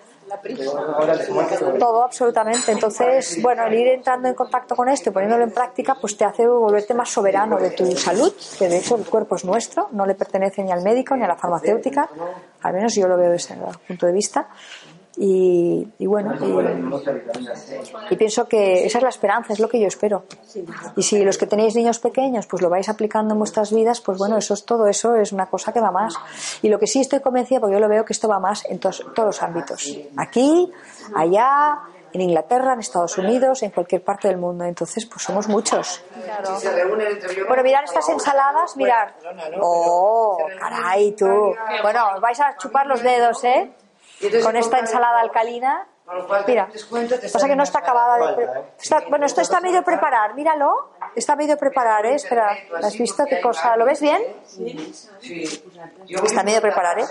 Todo, 1.79 2.03
absolutamente. 2.03 2.73
Entonces, 2.73 3.38
bueno, 3.43 3.67
el 3.67 3.75
ir 3.75 3.88
entrando 3.88 4.29
en 4.29 4.35
contacto 4.35 4.75
con 4.75 4.88
esto 4.88 5.11
y 5.11 5.12
poniéndolo 5.12 5.45
en 5.45 5.51
práctica, 5.51 5.97
pues 6.01 6.17
te 6.17 6.25
hace 6.25 6.47
volverte 6.47 6.95
más 6.95 7.11
soberano 7.11 7.59
de 7.59 7.71
tu 7.71 7.85
salud, 7.97 8.33
que 8.59 8.69
de 8.69 8.79
hecho 8.79 8.97
el 8.97 9.05
cuerpo 9.05 9.37
es 9.37 9.45
nuestro, 9.45 9.88
no 9.93 10.07
le 10.07 10.14
pertenece 10.14 10.62
ni 10.62 10.73
al 10.73 10.83
médico 10.83 11.14
ni 11.14 11.25
a 11.25 11.29
la 11.29 11.37
farmacéutica, 11.37 12.09
al 12.62 12.73
menos 12.73 12.95
yo 12.95 13.07
lo 13.07 13.17
veo 13.17 13.31
desde 13.31 13.55
ese 13.55 13.61
punto 13.87 14.07
de 14.07 14.12
vista. 14.12 14.49
Y, 15.21 15.89
y 15.99 16.07
bueno, 16.07 16.33
y, 16.47 16.53
y 18.11 18.17
pienso 18.17 18.47
que 18.47 18.87
esa 18.87 18.99
es 18.99 19.03
la 19.03 19.11
esperanza, 19.11 19.53
es 19.53 19.59
lo 19.59 19.69
que 19.69 19.81
yo 19.81 19.89
espero. 19.89 20.25
Y 20.97 21.03
si 21.03 21.25
los 21.25 21.37
que 21.39 21.47
tenéis 21.47 21.75
niños 21.75 21.99
pequeños, 21.99 22.47
pues 22.47 22.63
lo 22.63 22.71
vais 22.71 22.89
aplicando 22.89 23.35
en 23.35 23.39
vuestras 23.39 23.73
vidas, 23.73 24.01
pues 24.01 24.17
bueno, 24.17 24.37
eso 24.39 24.55
es 24.55 24.65
todo, 24.65 24.87
eso 24.87 25.17
es 25.17 25.33
una 25.33 25.47
cosa 25.47 25.73
que 25.73 25.81
va 25.81 25.91
más. 25.91 26.15
Y 26.63 26.69
lo 26.69 26.79
que 26.79 26.87
sí 26.87 27.01
estoy 27.01 27.21
convencida, 27.21 27.59
porque 27.59 27.75
yo 27.75 27.81
lo 27.81 27.89
veo 27.89 28.05
que 28.05 28.13
esto 28.13 28.29
va 28.29 28.39
más 28.39 28.65
en 28.67 28.79
tos- 28.79 29.05
todos 29.15 29.27
los 29.27 29.43
ámbitos. 29.43 29.83
Aquí, 30.17 30.71
allá, 31.17 31.81
en 32.13 32.21
Inglaterra, 32.21 32.75
en 32.75 32.81
Estados 32.81 33.19
Unidos, 33.19 33.63
en 33.65 33.71
cualquier 33.73 34.05
parte 34.05 34.29
del 34.29 34.37
mundo. 34.39 34.65
Entonces, 34.65 35.05
pues 35.05 35.23
somos 35.23 35.49
muchos. 35.49 36.01
Ellos. 36.63 37.47
Bueno, 37.49 37.63
mirar 37.65 37.85
estas 37.85 38.09
ensaladas, 38.09 38.77
mirar. 38.77 39.15
Oh, 39.61 40.39
caray, 40.61 41.13
tú. 41.13 41.27
Bueno, 41.83 42.05
os 42.15 42.21
vais 42.21 42.39
a 42.41 42.57
chupar 42.57 42.87
los 42.87 43.03
dedos, 43.03 43.43
¿eh? 43.45 43.73
Con 44.43 44.57
esta 44.57 44.79
ensalada 44.79 45.21
alcalina. 45.21 45.87
Mira, 46.47 46.69
pasa 47.33 47.47
que 47.47 47.55
no 47.55 47.63
está 47.63 47.81
acabada 47.81 48.17
de 48.29 48.35
pre- 48.35 48.45
¿eh? 48.47 48.65
está- 48.81 49.03
bueno, 49.11 49.27
esto 49.27 49.43
está 49.43 49.61
medio 49.61 49.85
preparar, 49.85 50.35
míralo. 50.35 50.93
Está 51.15 51.37
medio 51.37 51.59
preparar, 51.59 52.07
¿eh? 52.07 52.15
Espera, 52.15 52.57
¿has 52.83 52.97
visto 52.97 53.25
qué 53.27 53.43
cosa? 53.43 53.77
¿Lo 53.77 53.85
ves 53.85 54.01
bien? 54.01 54.23
Sí. 54.47 55.63
Yo 56.07 56.19
Está 56.25 56.43
medio 56.43 56.63
preparar, 56.63 56.99
¿eh? 56.99 57.05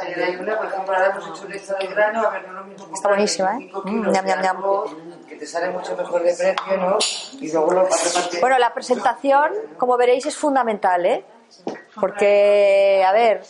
Está 2.94 3.08
buenísima, 3.10 3.58
¿eh? 3.60 3.70
Mm, 3.72 3.84
kilos 3.84 4.14
ñam, 4.14 4.26
de 4.26 4.32
ñam, 4.32 4.42
ñam. 4.42 4.58
arroz, 4.58 4.96
Que 5.30 5.36
te 5.36 5.46
sale 5.46 5.70
mucho 5.70 5.96
mejor 5.96 6.24
de 6.24 6.34
precio, 6.34 6.78
¿no? 6.78 6.98
Y 7.40 7.52
luego 7.52 7.72
lo 7.74 7.82
aparte... 7.82 8.40
Bueno, 8.42 8.58
la 8.58 8.74
presentación, 8.74 9.52
como 9.78 9.96
veréis, 9.98 10.26
es 10.26 10.36
fundamental, 10.36 11.06
¿eh? 11.06 11.24
Porque, 12.00 13.04
a 13.08 13.12
ver, 13.12 13.44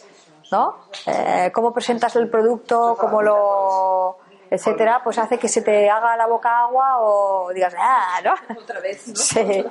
¿no? 0.51 0.89
Eh, 1.05 1.51
cómo 1.53 1.73
presentas 1.73 2.15
el 2.15 2.29
producto, 2.29 2.95
cómo 2.99 3.21
lo 3.21 4.17
etcétera, 4.49 5.01
pues 5.03 5.17
hace 5.17 5.37
que 5.37 5.49
se 5.49 5.61
te 5.61 5.89
haga 5.89 6.15
la 6.15 6.27
boca 6.27 6.61
agua 6.61 6.99
o 6.99 7.51
digas, 7.53 7.73
ah, 7.77 8.19
¿no? 8.23 8.33
Otra 8.61 8.79
vez, 8.79 9.07
¿no? 9.07 9.15
Sí, 9.15 9.65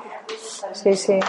sí, 0.73 0.97
sí. 0.97 1.21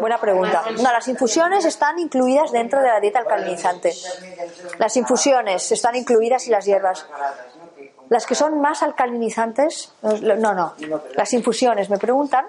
Buena 0.00 0.18
pregunta. 0.18 0.64
No, 0.82 0.90
las 0.90 1.06
infusiones 1.08 1.64
están 1.64 1.98
incluidas 1.98 2.50
dentro 2.50 2.80
de 2.80 2.88
la 2.88 3.00
dieta 3.00 3.20
alcalinizante. 3.20 3.92
Las 4.78 4.96
infusiones 4.96 5.70
están 5.70 5.94
incluidas 5.96 6.46
y 6.46 6.50
las 6.50 6.64
hierbas. 6.64 7.06
Las 8.08 8.26
que 8.26 8.34
son 8.34 8.60
más 8.60 8.82
alcalinizantes, 8.82 9.92
no, 10.02 10.54
no. 10.54 10.74
Las 11.14 11.32
infusiones, 11.34 11.90
me 11.90 11.98
preguntan 11.98 12.46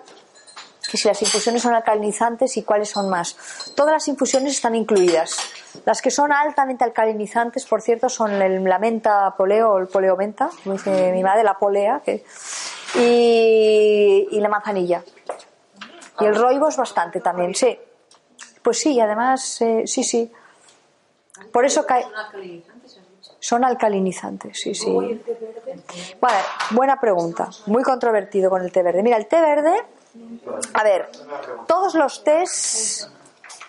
que 0.90 0.98
si 0.98 1.08
las 1.08 1.22
infusiones 1.22 1.62
son 1.62 1.74
alcalinizantes 1.74 2.58
y 2.58 2.64
cuáles 2.64 2.90
son 2.90 3.10
más. 3.10 3.36
Todas 3.76 3.94
las 3.94 4.08
infusiones 4.08 4.54
están 4.54 4.76
incluidas. 4.76 5.38
Las 5.86 6.02
que 6.02 6.10
son 6.12 6.32
altamente 6.32 6.84
alcalinizantes, 6.84 7.66
por 7.66 7.82
cierto, 7.82 8.10
son 8.10 8.42
el- 8.42 8.64
la 8.64 8.80
menta 8.80 9.34
poleo 9.38 9.72
o 9.74 9.78
el 9.78 9.88
poleo 9.88 10.16
menta, 10.18 10.50
como 10.64 10.74
dice 10.74 11.12
mi 11.12 11.22
madre, 11.24 11.44
la 11.44 11.54
polea, 11.60 12.02
que- 12.04 12.24
y, 12.96 14.28
y 14.32 14.40
la 14.40 14.50
manzanilla. 14.50 15.04
Y 16.20 16.26
el 16.26 16.36
roibos 16.36 16.76
bastante 16.78 17.22
también, 17.22 17.54
sí. 17.56 17.78
Pues 18.62 18.80
sí, 18.80 19.00
además, 19.00 19.62
eh, 19.62 19.84
sí, 19.86 20.04
sí. 20.04 20.32
Por 21.54 21.66
eso 21.66 21.86
cae. 21.86 22.04
Son 23.40 23.64
alcalinizantes, 23.64 24.60
sí, 24.60 24.76
sí. 24.76 24.92
Vale, 26.20 26.38
buena 26.72 27.00
pregunta. 27.00 27.50
Muy 27.68 27.84
controvertido 27.84 28.50
con 28.50 28.62
el 28.62 28.72
té 28.72 28.84
verde. 28.84 29.02
Mira, 29.02 29.16
el 29.16 29.28
té 29.28 29.40
verde, 29.40 29.74
a 30.74 30.84
ver, 30.84 31.10
todos 31.68 31.96
los 31.96 32.24
tés, 32.24 33.10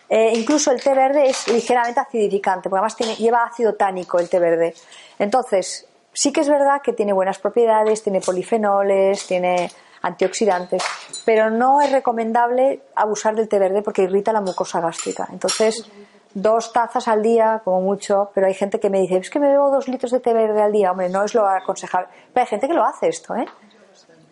eh, 0.08 0.32
incluso 0.34 0.70
el 0.70 0.82
té 0.82 0.94
verde 0.94 1.28
es 1.28 1.48
ligeramente 1.48 2.00
acidificante, 2.00 2.68
porque 2.68 2.78
además 2.78 2.96
tiene, 2.96 3.16
lleva 3.16 3.44
ácido 3.44 3.74
tánico 3.74 4.18
el 4.18 4.28
té 4.28 4.38
verde. 4.38 4.74
Entonces, 5.18 5.86
sí 6.12 6.32
que 6.32 6.40
es 6.40 6.48
verdad 6.48 6.82
que 6.82 6.92
tiene 6.92 7.12
buenas 7.12 7.38
propiedades, 7.38 8.02
tiene 8.02 8.20
polifenoles, 8.20 9.26
tiene 9.26 9.70
antioxidantes, 10.02 10.82
pero 11.24 11.50
no 11.50 11.80
es 11.80 11.92
recomendable 11.92 12.82
abusar 12.94 13.34
del 13.34 13.48
té 13.48 13.58
verde 13.58 13.82
porque 13.82 14.02
irrita 14.02 14.32
la 14.32 14.40
mucosa 14.40 14.80
gástrica. 14.80 15.28
Entonces, 15.30 15.90
dos 16.32 16.72
tazas 16.72 17.06
al 17.08 17.22
día, 17.22 17.60
como 17.64 17.80
mucho, 17.80 18.30
pero 18.34 18.46
hay 18.46 18.54
gente 18.54 18.80
que 18.80 18.88
me 18.88 19.00
dice, 19.00 19.18
es 19.18 19.30
que 19.30 19.38
me 19.38 19.48
bebo 19.48 19.70
dos 19.70 19.88
litros 19.88 20.12
de 20.12 20.20
té 20.20 20.32
verde 20.32 20.62
al 20.62 20.72
día. 20.72 20.90
Hombre, 20.90 21.08
no 21.08 21.24
es 21.24 21.34
lo 21.34 21.46
aconsejable. 21.46 22.08
Pero 22.32 22.44
hay 22.44 22.48
gente 22.48 22.66
que 22.66 22.74
lo 22.74 22.84
hace 22.84 23.08
esto, 23.08 23.34
¿eh? 23.36 23.46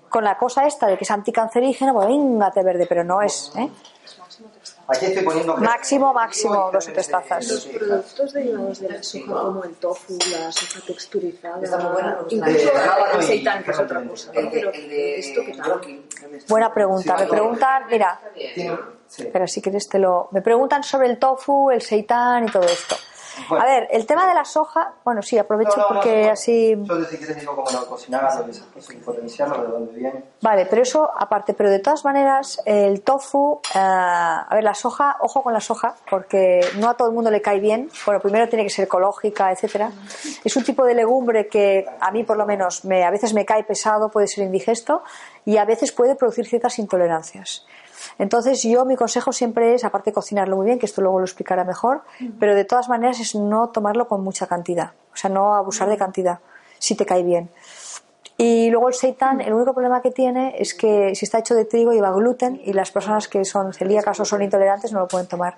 Con 0.09 0.25
la 0.25 0.37
cosa 0.39 0.67
esta 0.67 0.87
de 0.87 0.97
que 0.97 1.05
es 1.05 1.11
anticancerígeno, 1.11 1.93
pues 1.95 2.07
venga 2.09 2.51
té 2.51 2.63
verde, 2.63 2.87
pero 2.87 3.05
no 3.05 3.21
es, 3.23 3.53
¿eh? 3.57 3.69
Aquí 4.91 5.05
estoy 5.05 5.23
poniendo. 5.23 5.55
Máximo, 5.59 6.15
máximo, 6.15 6.71
dos 6.73 6.89
o 6.89 6.93
tres 6.93 7.09
tazas. 7.11 7.47
Los 7.47 7.67
productos 7.67 8.33
derivados 8.33 8.81
de 8.81 8.89
la 8.89 9.03
soja, 9.03 9.33
como 9.43 9.65
el 9.65 9.75
tofu, 9.75 10.17
la 10.31 10.51
soja 10.51 10.81
texturizada, 10.87 11.63
Está 11.63 11.77
muy 11.77 11.93
gusta. 11.93 12.27
incluso 12.31 12.71
el 13.15 13.23
seitan, 13.23 13.65
que 13.65 13.71
es 13.71 13.79
otra 13.79 14.03
cosa. 14.03 14.33
¿no? 14.33 14.51
Pero 14.51 14.71
esto 14.73 15.41
que 15.45 15.53
tal. 15.53 15.81
Buena 16.49 16.73
pregunta. 16.73 17.17
Me 17.19 17.27
preguntan, 17.27 17.83
mira. 17.91 18.19
Espera, 19.19 19.47
si 19.47 19.61
quieres 19.61 19.89
te 19.91 19.99
lo. 19.99 20.29
Me 20.31 20.41
preguntan 20.41 20.83
sobre 20.83 21.09
el 21.09 21.19
tofu, 21.19 21.71
el 21.71 21.83
seitán 21.83 22.45
y 22.45 22.51
todo 22.51 22.63
esto. 22.65 22.97
Bueno. 23.49 23.65
A 23.65 23.69
ver, 23.69 23.89
el 23.91 24.07
tema 24.07 24.27
de 24.27 24.35
la 24.35 24.45
soja, 24.45 24.95
bueno, 25.05 25.23
sí, 25.23 25.39
aprovecho 25.39 25.77
No, 25.77 25.83
no, 25.83 25.89
porque 25.89 26.27
no. 26.27 26.33
así. 26.33 26.77
Yo 26.83 27.05
si 27.05 27.17
quieres 27.17 27.39
digo 27.39 27.55
cómo 27.55 27.71
lo 27.71 27.97
esas 27.97 28.67
cosas, 28.67 28.95
y 28.95 28.97
potenciarlo 28.99 29.63
de 29.63 29.69
dónde 29.69 29.93
viene. 29.93 30.25
Vale, 30.41 30.67
pero 30.67 30.83
eso 30.83 31.11
aparte, 31.17 31.55
pero 31.55 31.71
de 31.71 31.79
todas 31.79 32.05
maneras, 32.05 32.61
el 32.65 33.03
tofu, 33.03 33.61
eh, 33.75 33.79
a 33.79 34.49
ver, 34.51 34.65
la 34.65 34.75
soja, 34.75 35.17
ojo 35.21 35.43
con 35.43 35.53
la 35.53 35.61
soja, 35.61 35.95
porque 36.11 36.61
no 36.77 36.89
a 36.89 36.95
todo 36.95 37.09
el 37.09 37.15
mundo 37.15 37.31
le 37.31 37.43
cae 37.43 37.61
bien. 37.61 37.91
Bueno, 38.07 38.21
primero 38.21 38.49
tiene 38.49 38.65
que 38.65 38.71
ser 38.71 38.87
ecológica, 38.87 39.51
etcétera. 39.53 39.91
Es 40.45 40.57
un 40.57 40.65
tipo 40.65 40.85
de 40.85 40.95
legumbre 40.95 41.49
que 41.49 41.87
a 42.01 42.11
mí, 42.11 42.25
por 42.25 42.37
lo 42.37 42.47
menos, 42.47 42.85
me, 42.85 43.05
a 43.05 43.11
veces 43.11 43.35
me 43.35 43.45
cae 43.45 43.65
pesado, 43.65 44.11
puede 44.11 44.27
ser 44.27 44.45
indigesto 44.45 45.03
y 45.45 45.57
a 45.57 45.65
veces 45.65 45.93
puede 45.93 46.15
producir 46.15 46.47
ciertas 46.47 46.79
intolerancias. 46.79 47.67
Entonces, 48.19 48.63
yo 48.63 48.85
mi 48.85 48.97
consejo 48.97 49.33
siempre 49.33 49.75
es, 49.75 49.85
aparte 49.85 50.11
de 50.11 50.15
cocinarlo 50.15 50.57
muy 50.57 50.67
bien, 50.67 50.79
que 50.79 50.87
esto 50.87 51.01
luego 51.01 51.19
lo 51.21 51.25
explicará 51.25 51.65
mejor, 51.65 52.03
pero 52.41 52.55
de 52.55 52.65
todas 52.65 52.89
maneras 52.89 53.21
es 53.21 53.35
no 53.35 53.69
tomarlo 53.69 54.09
con 54.09 54.23
mucha 54.25 54.47
cantidad, 54.47 54.93
o 55.13 55.17
sea, 55.17 55.31
no 55.31 55.55
abusar 55.55 55.89
de 55.89 55.97
cantidad, 55.97 56.41
si 56.79 56.97
te 56.97 57.07
cae 57.07 57.23
bien. 57.23 57.49
Y 58.37 58.71
luego 58.71 58.89
el 58.89 58.95
seitan, 58.95 59.41
el 59.41 59.53
único 59.53 59.73
problema 59.73 60.01
que 60.01 60.11
tiene 60.13 60.55
es 60.59 60.75
que 60.75 61.15
si 61.15 61.25
está 61.25 61.39
hecho 61.39 61.55
de 61.55 61.65
trigo 61.65 61.93
lleva 61.93 62.13
gluten 62.13 62.61
y 62.65 62.73
las 62.73 62.91
personas 62.93 63.27
que 63.27 63.45
son 63.45 63.73
celíacas 63.73 64.21
o 64.21 64.25
son 64.25 64.43
intolerantes 64.43 64.93
no 64.93 65.01
lo 65.01 65.09
pueden 65.09 65.27
tomar. 65.27 65.57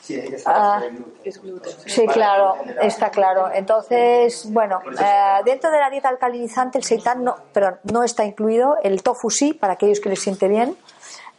Sí, 0.00 0.18
Ah. 0.46 0.80
el 0.84 0.94
gluten. 0.94 1.22
Es 1.24 1.42
gluten. 1.42 1.72
Sí, 1.86 2.06
claro, 2.06 2.54
está 2.80 3.10
claro. 3.10 3.50
Entonces, 3.52 4.50
bueno, 4.52 4.80
eh, 4.98 5.40
dentro 5.44 5.70
de 5.70 5.78
la 5.78 5.90
dieta 5.90 6.08
alcalinizante 6.08 6.78
el 6.78 6.84
seitan 6.84 7.22
no, 7.24 7.36
perdón, 7.52 7.78
no 7.92 8.02
está 8.04 8.24
incluido, 8.24 8.76
el 8.82 9.02
tofu 9.02 9.28
sí, 9.28 9.52
para 9.52 9.74
aquellos 9.74 10.00
que 10.00 10.08
les 10.08 10.20
siente 10.20 10.46
bien. 10.48 10.76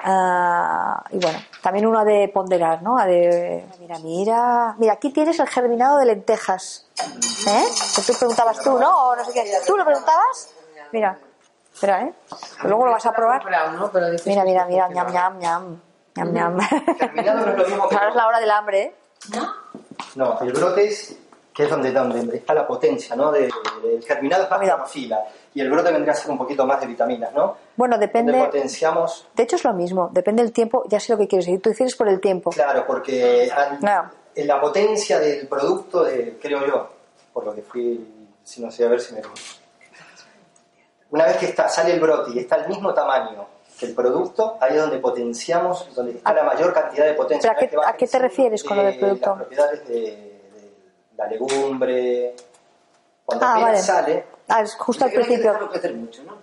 Ah, 0.01 1.03
y 1.11 1.17
bueno, 1.17 1.39
también 1.61 1.85
uno 1.85 1.99
ha 1.99 2.05
de 2.05 2.29
ponderar, 2.29 2.81
¿no? 2.81 2.97
Ha 2.97 3.05
de, 3.05 3.65
mira, 3.79 3.99
mira, 3.99 4.75
mira, 4.77 4.93
aquí 4.93 5.11
tienes 5.11 5.37
el 5.39 5.47
germinado 5.47 5.97
de 5.99 6.05
lentejas. 6.05 6.87
¿Eh? 7.47 7.65
Que 7.95 8.01
tú 8.01 8.17
preguntabas 8.17 8.59
tú, 8.61 8.79
¿no? 8.79 9.09
O 9.09 9.15
no 9.15 9.25
sé 9.25 9.33
qué. 9.33 9.43
¿Tú 9.67 9.75
lo 9.75 9.83
preguntabas? 9.83 10.53
Mira, 10.93 11.19
espera, 11.73 12.03
¿eh? 12.03 12.13
Luego 12.63 12.85
lo 12.85 12.91
vas 12.91 13.05
a 13.05 13.11
probar. 13.11 13.43
Mira, 14.25 14.43
mira, 14.45 14.65
mira, 14.65 14.87
ñam, 14.87 15.11
ñam, 15.11 15.39
ñam, 15.39 15.81
ñam, 16.15 16.33
ñam. 16.33 16.59
Ahora 17.91 18.09
es 18.09 18.15
la 18.15 18.27
hora 18.27 18.39
del 18.39 18.51
hambre, 18.51 18.81
¿eh? 18.81 18.95
No, 20.15 20.39
el 20.39 20.53
brote 20.53 20.87
es, 20.87 21.17
que 21.53 21.63
es 21.63 21.69
donde, 21.69 21.91
donde 21.91 22.37
está 22.37 22.53
la 22.53 22.65
potencia, 22.65 23.17
¿no? 23.17 23.31
De, 23.31 23.49
del 23.83 24.03
germinado 24.03 24.43
es 24.43 24.49
más 24.49 24.61
Mira. 24.61 25.19
Y 25.53 25.61
el 25.61 25.69
brote 25.71 25.91
vendría 25.91 26.13
a 26.13 26.15
ser 26.15 26.29
un 26.31 26.37
poquito 26.37 26.65
más 26.65 26.79
de 26.79 26.87
vitaminas, 26.87 27.33
¿no? 27.33 27.55
Bueno, 27.75 27.95
Donde 27.95 28.07
depende. 28.07 28.39
potenciamos, 28.45 29.27
De 29.35 29.43
hecho 29.43 29.55
es 29.55 29.63
lo 29.63 29.73
mismo, 29.73 30.09
depende 30.13 30.43
del 30.43 30.51
tiempo, 30.51 30.83
ya 30.87 30.99
sé 30.99 31.11
lo 31.11 31.17
que 31.17 31.27
quieres 31.27 31.45
decir. 31.47 31.61
Tú 31.61 31.69
dices 31.69 31.95
por 31.95 32.07
el 32.07 32.19
tiempo. 32.21 32.51
claro, 32.51 32.85
porque 32.85 33.49
al- 33.51 33.79
en 34.35 34.47
la 34.47 34.61
potencia 34.61 35.19
del 35.19 35.47
producto, 35.47 36.03
de, 36.03 36.37
creo 36.41 36.65
yo, 36.67 36.89
por 37.33 37.45
lo 37.45 37.55
que 37.55 37.61
fui, 37.63 38.07
si 38.43 38.61
no 38.61 38.69
sé, 38.71 38.85
a 38.85 38.89
ver 38.89 39.01
si 39.01 39.13
me... 39.15 39.21
Una 41.11 41.25
vez 41.25 41.37
que 41.37 41.47
está, 41.47 41.67
sale 41.67 41.93
el 41.93 41.99
brote 41.99 42.31
y 42.33 42.39
está 42.39 42.55
al 42.55 42.67
mismo 42.67 42.93
tamaño 42.93 43.47
que 43.79 43.87
el 43.87 43.95
producto, 43.95 44.57
ahí 44.61 44.75
es 44.75 44.81
donde 44.81 44.99
potenciamos, 44.99 45.93
donde 45.95 46.11
está 46.13 46.33
la 46.33 46.43
mayor 46.43 46.73
cantidad 46.73 47.05
de 47.05 47.13
potencia. 47.13 47.55
¿Pero 47.57 47.57
a 47.57 47.59
qué- 47.59 47.69
que 47.69 47.89
a 47.89 47.93
qué 47.97 48.07
te 48.07 48.19
refieres 48.19 48.63
con 48.63 48.77
lo 48.77 48.83
del 48.83 48.93
de 48.93 48.99
producto? 48.99 49.29
Las 49.29 49.37
propiedades 49.37 49.87
de, 49.87 49.95
de 49.95 50.71
la 51.17 51.25
legumbre, 51.27 52.35
cuando 53.37 53.45
Ah, 53.45 53.59
vale. 53.59 53.77
sale, 53.81 54.25
Ah, 54.47 54.61
es 54.61 54.75
justo 54.75 55.03
al 55.05 55.11
hay 55.11 55.15
que 55.17 55.21
principio. 55.23 55.51
dejarlo 55.51 55.69
crecer 55.71 55.93
mucho, 55.95 56.23
¿no? 56.23 56.37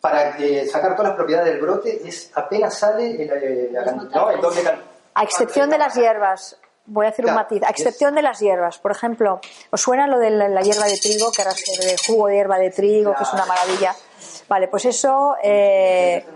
para 0.00 0.36
eh, 0.36 0.66
sacar 0.66 0.96
todas 0.96 1.10
las 1.10 1.16
propiedades 1.16 1.52
del 1.52 1.60
brote, 1.62 2.08
es 2.08 2.32
apenas 2.34 2.76
sale 2.76 3.22
el, 3.22 3.72
la 3.72 3.84
can- 3.84 4.10
¿no? 4.12 4.30
el 4.30 4.40
doble 4.40 4.60
A 5.14 5.22
excepción 5.22 5.70
de 5.70 5.78
las 5.78 5.94
hierbas, 5.94 6.58
voy 6.86 7.06
a 7.06 7.10
hacer 7.10 7.24
un 7.26 7.34
matiz. 7.34 7.62
A 7.62 7.70
excepción 7.70 8.12
de 8.16 8.22
las 8.22 8.40
hierbas, 8.40 8.78
por 8.78 8.90
ejemplo, 8.90 9.40
¿os 9.70 9.80
suena 9.80 10.08
lo 10.08 10.18
de 10.18 10.30
la, 10.30 10.48
la 10.48 10.60
hierba 10.62 10.86
de 10.86 10.96
trigo, 10.98 11.30
que 11.30 11.42
ahora 11.42 11.54
se 11.54 11.86
de 11.86 11.96
jugo 12.04 12.26
de 12.26 12.34
hierba 12.34 12.58
de 12.58 12.70
trigo, 12.70 13.14
que 13.14 13.22
es 13.22 13.32
una 13.32 13.46
maravilla? 13.46 13.94
Vale, 14.48 14.66
pues 14.66 14.86
eso, 14.86 15.36
eh, 15.40 16.26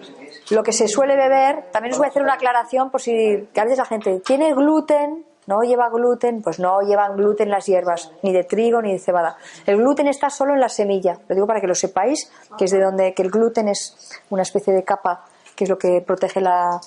lo 0.51 0.63
que 0.63 0.73
se 0.73 0.87
suele 0.87 1.17
beber, 1.17 1.65
también 1.73 1.93
os 1.93 1.99
voy 1.99 2.07
a 2.07 2.11
hacer 2.11 2.23
una 2.23 2.35
aclaración 2.35 2.93
por 2.93 3.01
si 3.03 3.49
que 3.53 3.61
a 3.61 3.65
veces 3.65 3.79
la 3.79 3.85
gente 3.87 4.21
tiene 4.21 4.55
gluten, 4.55 5.27
no 5.47 5.63
lleva 5.63 5.89
gluten, 5.91 6.43
pues 6.43 6.59
no 6.59 6.81
llevan 6.81 7.17
gluten 7.17 7.51
las 7.51 7.67
hierbas, 7.67 8.11
ni 8.23 8.33
de 8.33 8.45
trigo 8.45 8.83
ni 8.83 8.93
de 8.93 8.99
cebada. 8.99 9.37
El 9.67 9.77
gluten 9.77 10.09
está 10.09 10.31
solo 10.31 10.55
en 10.55 10.61
la 10.61 10.69
semilla, 10.69 11.19
lo 11.29 11.35
digo 11.35 11.47
para 11.47 11.61
que 11.61 11.67
lo 11.67 11.75
sepáis, 11.75 12.31
que 12.59 12.65
es 12.65 12.71
de 12.71 12.81
donde, 12.81 13.15
que 13.15 13.23
el 13.23 13.31
gluten 13.31 13.69
es 13.69 13.97
una 14.31 14.43
especie 14.43 14.73
de 14.73 14.83
capa, 14.85 15.25
que 15.55 15.65
es 15.65 15.71
lo 15.71 15.79
que 15.79 16.01
protege 16.01 16.41
la, 16.41 16.81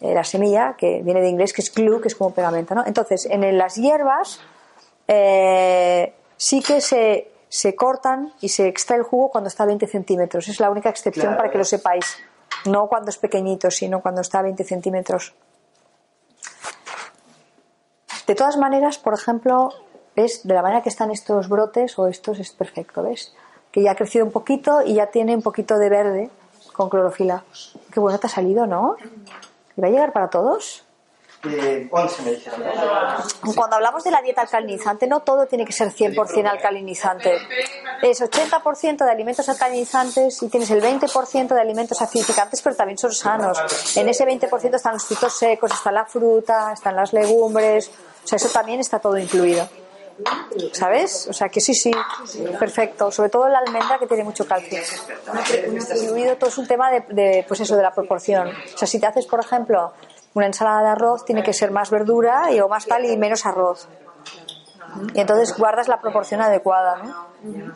eh, 0.00 0.14
la 0.14 0.24
semilla, 0.24 0.74
que 0.78 1.02
viene 1.02 1.20
de 1.20 1.28
inglés, 1.28 1.52
que 1.52 1.62
es 1.62 1.74
glue, 1.74 2.00
que 2.00 2.08
es 2.08 2.14
como 2.14 2.30
pegamento, 2.32 2.74
¿no? 2.74 2.84
Entonces, 2.86 3.26
en 3.30 3.58
las 3.58 3.74
hierbas 3.76 4.40
eh, 5.08 6.14
sí 6.36 6.62
que 6.62 6.80
se, 6.80 7.30
se 7.48 7.74
cortan 7.74 8.32
y 8.40 8.48
se 8.48 8.68
extrae 8.68 8.98
el 8.98 9.04
jugo 9.04 9.30
cuando 9.30 9.48
está 9.48 9.64
a 9.64 9.66
20 9.66 9.86
centímetros. 9.86 10.48
Es 10.48 10.60
la 10.60 10.70
única 10.70 10.88
excepción 10.88 11.26
Claro. 11.26 11.36
para 11.38 11.50
que 11.50 11.58
lo 11.58 11.64
sepáis. 11.64 12.16
No 12.66 12.86
cuando 12.88 13.10
es 13.10 13.18
pequeñito, 13.18 13.70
sino 13.70 14.00
cuando 14.00 14.22
está 14.22 14.38
a 14.38 14.42
20 14.42 14.64
centímetros. 14.64 15.34
De 18.26 18.34
todas 18.34 18.56
maneras, 18.56 18.98
por 18.98 19.14
ejemplo, 19.14 19.72
¿ves? 20.16 20.46
De 20.46 20.54
la 20.54 20.62
manera 20.62 20.82
que 20.82 20.88
están 20.88 21.10
estos 21.10 21.48
brotes 21.48 21.98
o 21.98 22.06
estos 22.06 22.38
es 22.38 22.52
perfecto, 22.52 23.02
¿ves? 23.02 23.34
Que 23.70 23.82
ya 23.82 23.92
ha 23.92 23.96
crecido 23.96 24.24
un 24.24 24.32
poquito 24.32 24.82
y 24.82 24.94
ya 24.94 25.08
tiene 25.08 25.34
un 25.34 25.42
poquito 25.42 25.78
de 25.78 25.88
verde 25.90 26.30
con 26.72 26.88
clorofila. 26.88 27.44
Qué 27.92 28.00
bueno 28.00 28.18
te 28.18 28.26
ha 28.26 28.30
salido, 28.30 28.66
¿no? 28.66 28.96
¿Y 29.76 29.80
va 29.80 29.88
a 29.88 29.90
llegar 29.90 30.12
para 30.12 30.30
todos? 30.30 30.83
Eh, 31.46 31.88
11 31.90 32.22
me 32.22 32.30
dijeron. 32.32 32.62
Cuando 33.54 33.76
hablamos 33.76 34.04
de 34.04 34.10
la 34.10 34.22
dieta 34.22 34.42
alcalinizante, 34.42 35.06
no 35.06 35.20
todo 35.20 35.46
tiene 35.46 35.64
que 35.64 35.72
ser 35.72 35.92
100% 35.92 36.46
alcalinizante. 36.46 37.38
Es 38.02 38.20
80% 38.20 39.04
de 39.04 39.10
alimentos 39.10 39.48
alcalinizantes 39.48 40.42
y 40.42 40.48
tienes 40.48 40.70
el 40.70 40.82
20% 40.82 41.48
de 41.48 41.60
alimentos 41.60 42.00
acidificantes, 42.00 42.62
pero 42.62 42.76
también 42.76 42.98
son 42.98 43.12
sanos. 43.12 43.58
En 43.96 44.08
ese 44.08 44.26
20% 44.26 44.74
están 44.74 44.94
los 44.94 45.04
frutos 45.04 45.36
secos, 45.36 45.72
está 45.72 45.92
la 45.92 46.04
fruta, 46.04 46.72
están 46.72 46.96
las 46.96 47.12
legumbres. 47.12 47.90
O 48.24 48.26
sea, 48.26 48.36
eso 48.36 48.48
también 48.48 48.80
está 48.80 48.98
todo 48.98 49.18
incluido. 49.18 49.68
¿Sabes? 50.72 51.26
O 51.28 51.32
sea, 51.32 51.48
que 51.48 51.60
sí, 51.60 51.74
sí, 51.74 51.90
perfecto. 52.58 53.10
Sobre 53.10 53.30
todo 53.30 53.48
la 53.48 53.58
almendra 53.58 53.98
que 53.98 54.06
tiene 54.06 54.22
mucho 54.22 54.46
calcio. 54.46 54.78
Incluido 56.00 56.36
todo 56.36 56.50
es 56.50 56.58
un 56.58 56.68
tema 56.68 56.90
de, 56.90 57.00
de, 57.08 57.44
pues 57.48 57.60
eso, 57.60 57.76
de 57.76 57.82
la 57.82 57.92
proporción. 57.92 58.48
O 58.48 58.78
sea, 58.78 58.86
si 58.86 59.00
te 59.00 59.06
haces, 59.06 59.26
por 59.26 59.40
ejemplo, 59.40 59.92
una 60.34 60.46
ensalada 60.46 60.82
de 60.82 60.88
arroz, 60.88 61.24
tiene 61.24 61.42
que 61.42 61.52
ser 61.52 61.70
más 61.70 61.90
verdura 61.90 62.50
y, 62.52 62.60
o 62.60 62.68
más 62.68 62.86
tal 62.86 63.04
y 63.04 63.16
menos 63.16 63.46
arroz. 63.46 63.88
Y 65.14 65.20
entonces 65.20 65.56
guardas 65.56 65.88
la 65.88 66.00
proporción 66.00 66.40
adecuada, 66.40 66.96
¿no? 67.02 67.74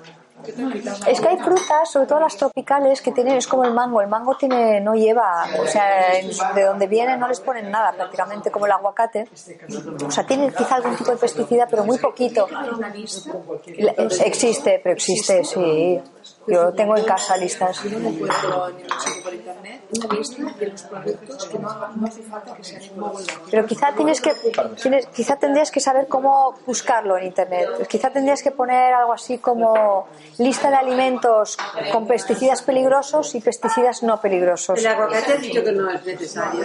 Es 1.07 1.21
que 1.21 1.29
hay 1.29 1.37
frutas, 1.39 1.91
sobre 1.91 2.07
todo 2.07 2.21
las 2.21 2.37
tropicales, 2.37 3.03
que 3.03 3.11
tienen, 3.11 3.37
es 3.37 3.47
como 3.47 3.65
el 3.65 3.75
mango. 3.75 4.01
El 4.01 4.09
mango 4.09 4.37
tiene, 4.37 4.81
no 4.81 4.95
lleva, 4.95 5.45
o 5.61 5.67
sea, 5.67 6.13
de 6.55 6.63
donde 6.63 6.87
viene 6.87 7.17
no 7.17 7.27
les 7.27 7.41
ponen 7.41 7.71
nada, 7.71 7.93
prácticamente 7.93 8.51
como 8.51 8.67
el 8.67 8.73
aguacate. 8.73 9.29
O 10.07 10.11
sea, 10.11 10.25
tiene 10.25 10.53
quizá 10.53 10.77
algún 10.77 10.97
tipo 10.97 11.11
de 11.11 11.17
pesticida, 11.17 11.67
pero 11.69 11.85
muy 11.85 11.99
poquito. 11.99 12.47
Existe, 14.25 14.81
pero 14.83 14.95
existe, 14.95 15.45
sí. 15.45 16.01
Yo 16.49 16.73
tengo 16.73 16.97
en 16.97 17.05
casa 17.05 17.37
listas. 17.37 17.83
Yo 17.85 17.99
no 17.99 18.09
encuentro 18.09 18.71
ni 18.71 18.83
lo 18.85 19.01
sé 19.01 19.23
por 19.23 19.35
internet 19.35 19.83
una 19.91 20.15
lista 20.19 20.43
de 20.59 20.67
los 20.67 20.83
productos 20.83 21.47
que 21.47 21.59
no, 21.59 21.89
no 21.97 22.07
hace 22.07 22.23
falta 22.23 22.55
que 22.55 22.65
sean 22.65 22.83
muy 22.97 23.11
buenos. 23.11 23.27
Pero 23.51 23.67
quizá 23.67 23.93
tienes 23.95 24.21
que, 24.21 24.33
tienes, 24.81 25.07
quizá 25.07 25.37
tendrías 25.37 25.71
que 25.71 25.81
saber 25.81 26.07
cómo 26.09 26.55
buscarlo 26.67 27.17
en 27.19 27.25
internet. 27.27 27.87
Quizá 27.89 28.11
tendrías 28.11 28.43
que 28.43 28.51
poner 28.51 28.95
algo 28.95 29.13
así 29.13 29.39
como 29.39 30.09
lista 30.39 30.71
de 30.71 30.77
alimentos 30.77 31.57
con 31.93 32.07
pesticidas 32.07 32.63
peligrosos 32.63 33.35
y 33.35 33.41
pesticidas 33.41 34.03
no 34.03 34.21
peligrosos. 34.21 34.79
El 34.79 34.87
aguacate 34.87 35.39
dicho 35.39 35.63
que 35.63 35.73
no 35.73 35.91
es 35.91 36.05
necesario. 36.05 36.65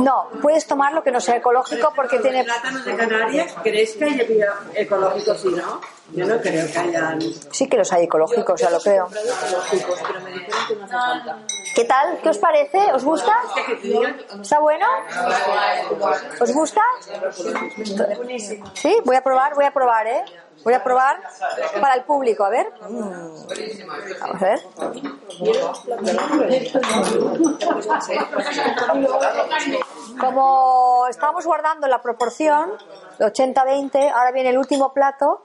No, 0.00 0.28
puedes 0.40 0.66
tomar 0.66 0.92
lo 0.92 1.02
que 1.02 1.10
no 1.10 1.20
sea 1.20 1.36
ecológico 1.36 1.92
porque 1.94 2.16
El 2.16 2.22
tiene. 2.22 2.44
plátano 2.44 2.80
de 2.82 2.96
Canarias, 2.96 3.54
¿crees 3.62 3.92
que 3.94 4.04
haya 4.04 4.24
bio- 4.24 4.46
ecológico 4.74 5.34
si 5.34 5.48
no? 5.48 5.80
Yo 6.12 6.26
no 6.26 6.40
creo 6.40 6.66
que 6.70 6.78
hayan... 6.78 7.20
Sí 7.52 7.68
que 7.68 7.76
los 7.76 7.92
hay 7.92 8.04
ecológicos, 8.04 8.60
ya 8.60 8.70
lo 8.70 8.80
creo. 8.80 9.06
ecológicos, 9.06 10.00
pero 10.06 10.20
me 10.20 10.30
dijeron 10.32 10.60
que 10.68 10.74
no 10.76 10.84
hace 10.84 10.94
falta. 10.94 11.38
¿Qué 11.74 11.84
tal? 11.84 12.18
¿Qué 12.20 12.28
os 12.28 12.38
parece? 12.38 12.78
¿Os 12.92 13.04
gusta? 13.04 13.32
¿Está 14.40 14.58
bueno? 14.58 14.86
¿Os 16.40 16.52
gusta? 16.52 16.82
Sí, 18.74 18.96
voy 19.04 19.16
a 19.16 19.22
probar, 19.22 19.54
voy 19.54 19.64
a 19.64 19.70
probar, 19.72 20.06
¿eh? 20.06 20.24
Voy 20.64 20.74
a 20.74 20.82
probar 20.82 21.20
para 21.80 21.94
el 21.94 22.02
público, 22.02 22.44
a 22.44 22.50
ver. 22.50 22.66
Mm. 22.88 23.46
Vamos 24.20 24.42
a 24.42 24.44
ver. 24.44 24.60
Como 30.20 31.06
estábamos 31.08 31.46
guardando 31.46 31.86
la 31.88 32.02
proporción, 32.02 32.72
80-20, 33.18 34.12
ahora 34.12 34.32
viene 34.32 34.50
el 34.50 34.58
último 34.58 34.92
plato, 34.92 35.44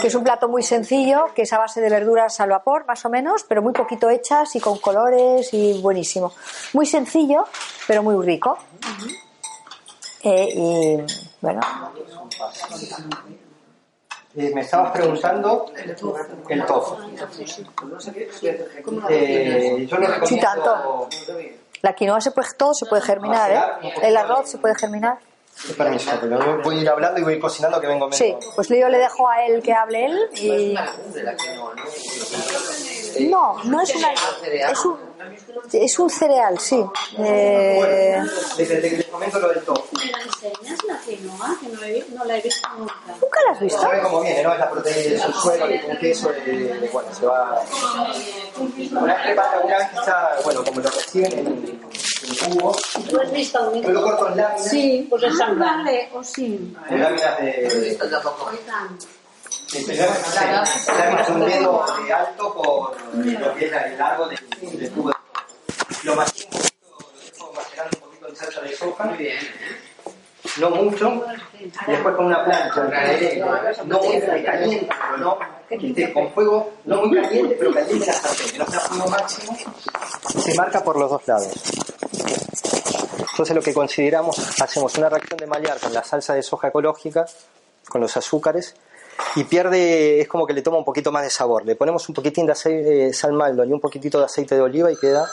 que 0.00 0.08
es 0.08 0.14
un 0.14 0.24
plato 0.24 0.48
muy 0.48 0.62
sencillo, 0.62 1.26
que 1.34 1.42
es 1.42 1.52
a 1.52 1.58
base 1.58 1.80
de 1.80 1.88
verduras 1.88 2.40
al 2.40 2.50
vapor, 2.50 2.84
más 2.86 3.04
o 3.04 3.08
menos, 3.08 3.44
pero 3.48 3.62
muy 3.62 3.72
poquito 3.72 4.10
hechas 4.10 4.54
y 4.56 4.60
con 4.60 4.78
colores 4.78 5.52
y 5.52 5.80
buenísimo. 5.80 6.32
Muy 6.72 6.86
sencillo, 6.86 7.46
pero 7.86 8.02
muy 8.02 8.24
rico. 8.24 8.58
Eh, 10.24 10.48
y 10.54 10.96
bueno, 11.40 11.60
Eh, 14.38 14.52
me 14.54 14.60
estabas 14.60 14.92
preguntando 14.92 15.72
el 15.74 15.96
tofu. 15.96 16.96
Eh, 19.08 19.86
yo 19.88 19.96
lo 19.96 20.06
recomiendo. 20.06 20.26
Sí, 20.26 20.38
tanto. 20.38 21.08
La 21.86 21.92
quinoa 21.92 22.20
se 22.20 22.32
puede, 22.32 22.48
todo 22.54 22.74
se 22.74 22.84
puede 22.86 23.00
germinar, 23.00 23.52
¿eh? 23.52 23.92
El 24.02 24.16
arroz 24.16 24.50
se 24.50 24.58
puede 24.58 24.74
germinar. 24.74 25.18
Permiso, 25.78 26.10
pero 26.20 26.60
voy 26.62 26.78
a 26.78 26.82
ir 26.82 26.88
hablando 26.88 27.20
y 27.20 27.22
voy 27.22 27.34
a 27.34 27.36
ir 27.36 27.40
cocinando 27.40 27.80
que 27.80 27.86
vengo 27.86 28.06
menos. 28.06 28.18
Sí, 28.18 28.36
pues 28.56 28.68
yo 28.68 28.88
le 28.88 28.98
dejo 28.98 29.28
a 29.28 29.46
él 29.46 29.62
que 29.62 29.72
hable 29.72 30.06
él 30.06 30.18
y... 30.34 30.76
No, 33.30 33.62
no 33.64 33.80
es 33.80 33.94
una... 33.94 34.08
Es 34.12 34.84
un, 34.84 34.98
es 35.72 35.98
un 35.98 36.10
cereal, 36.10 36.58
sí. 36.58 36.84
Eh, 37.18 38.22
Desde 38.56 38.80
que 38.80 38.90
les 38.96 39.06
comento 39.06 39.38
lo 39.38 39.48
del 39.48 39.62
tofu. 39.62 39.96
¿Me 39.96 40.10
la 40.10 40.18
enseñas 40.22 40.78
la 40.84 40.98
quinoa? 41.00 41.56
Que 41.60 41.68
no, 41.68 41.82
he, 41.82 42.04
no 42.14 42.24
la 42.24 42.36
he 42.38 42.40
visto 42.42 42.68
nunca. 42.78 42.94
¿Nunca 43.20 43.40
la 43.46 43.52
has 43.52 43.60
visto? 43.60 43.80
Saben 43.80 44.02
cómo 44.02 44.20
viene, 44.22 44.42
¿no? 44.42 44.52
Es 44.52 44.58
la 44.58 44.70
proteína, 44.70 45.26
con 45.86 45.96
queso, 45.98 46.28
de, 46.30 46.40
de- 46.40 46.88
bueno, 46.92 47.08
se 47.14 47.26
va... 47.26 47.62
Una 48.90 49.22
prepara- 49.22 49.60
una 49.64 49.78
vez 49.78 49.88
que 49.90 49.96
está, 49.96 50.36
bueno, 50.44 50.64
como 50.64 50.80
lo 50.80 50.88
reciben 50.90 51.32
en, 51.32 51.46
en 51.46 52.52
cubo, 52.52 52.76
¿Tú 53.08 53.20
has 53.20 53.32
visto 53.32 53.70
un 53.70 53.82
yo 53.82 53.90
lo 53.90 54.02
corto 54.02 54.28
en 54.28 54.36
láminas, 54.38 54.68
Sí, 54.68 55.06
pues 55.10 55.22
es 55.24 55.32
vale, 55.58 56.08
o 56.14 56.22
sí. 56.24 56.74
en 56.88 57.00
láminas 57.02 57.38
de... 57.38 57.44
de 57.44 57.98
láminas 60.36 60.86
láminas 60.86 61.26
de 61.26 61.32
un 61.34 61.40
dedo 61.46 61.84
de 62.06 62.12
alto 62.12 62.54
por 62.54 62.96
lo 63.24 63.54
que 63.54 63.66
es 63.66 63.72
el 63.72 63.98
largo 63.98 64.28
del, 64.28 64.38
del 64.78 64.90
cubo. 64.92 65.12
Lo 66.04 66.14
macino 66.14 66.46
un 66.52 66.60
poquito, 66.60 66.98
lo 66.98 67.20
dejo 67.20 67.52
macerando 67.52 67.96
un 67.96 68.02
poquito 68.02 68.28
en 68.28 68.36
salsa 68.36 68.60
de 68.60 68.76
soja. 68.76 69.16
No 70.58 70.70
mucho, 70.70 71.22
y 71.60 71.90
después 71.90 72.14
con 72.14 72.26
una 72.26 72.44
plancha, 72.44 72.82
no 73.84 73.98
muy 74.02 74.20
caliente, 74.22 74.88
pero 74.88 75.16
no, 75.18 75.38
con 76.14 76.32
fuego 76.32 76.72
no 76.84 77.02
muy 77.02 77.20
caliente, 77.20 77.56
pero 77.58 77.74
caliente 77.74 78.06
la 78.06 78.12
sartén, 78.14 78.66
sea 78.66 78.80
fuego 78.80 79.06
máximo, 79.08 79.56
se 80.26 80.54
marca 80.54 80.82
por 80.82 80.98
los 80.98 81.10
dos 81.10 81.26
lados. 81.26 81.52
Entonces 83.18 83.54
lo 83.54 83.60
que 83.60 83.74
consideramos, 83.74 84.38
hacemos 84.62 84.96
una 84.96 85.10
reacción 85.10 85.36
de 85.38 85.46
malear 85.46 85.78
con 85.78 85.92
la 85.92 86.02
salsa 86.02 86.32
de 86.32 86.42
soja 86.42 86.68
ecológica, 86.68 87.26
con 87.86 88.00
los 88.00 88.16
azúcares, 88.16 88.74
y 89.34 89.44
pierde, 89.44 90.20
es 90.20 90.28
como 90.28 90.46
que 90.46 90.52
le 90.52 90.62
toma 90.62 90.78
un 90.78 90.84
poquito 90.84 91.12
más 91.12 91.22
de 91.22 91.30
sabor. 91.30 91.64
Le 91.64 91.76
ponemos 91.76 92.08
un 92.08 92.14
poquitín 92.14 92.46
de 92.46 92.52
aceite, 92.52 93.12
sal 93.12 93.32
maldo 93.32 93.64
y 93.64 93.72
un 93.72 93.80
poquitito 93.80 94.18
de 94.18 94.24
aceite 94.24 94.54
de 94.54 94.60
oliva 94.62 94.90
y 94.90 94.96
queda 94.96 95.28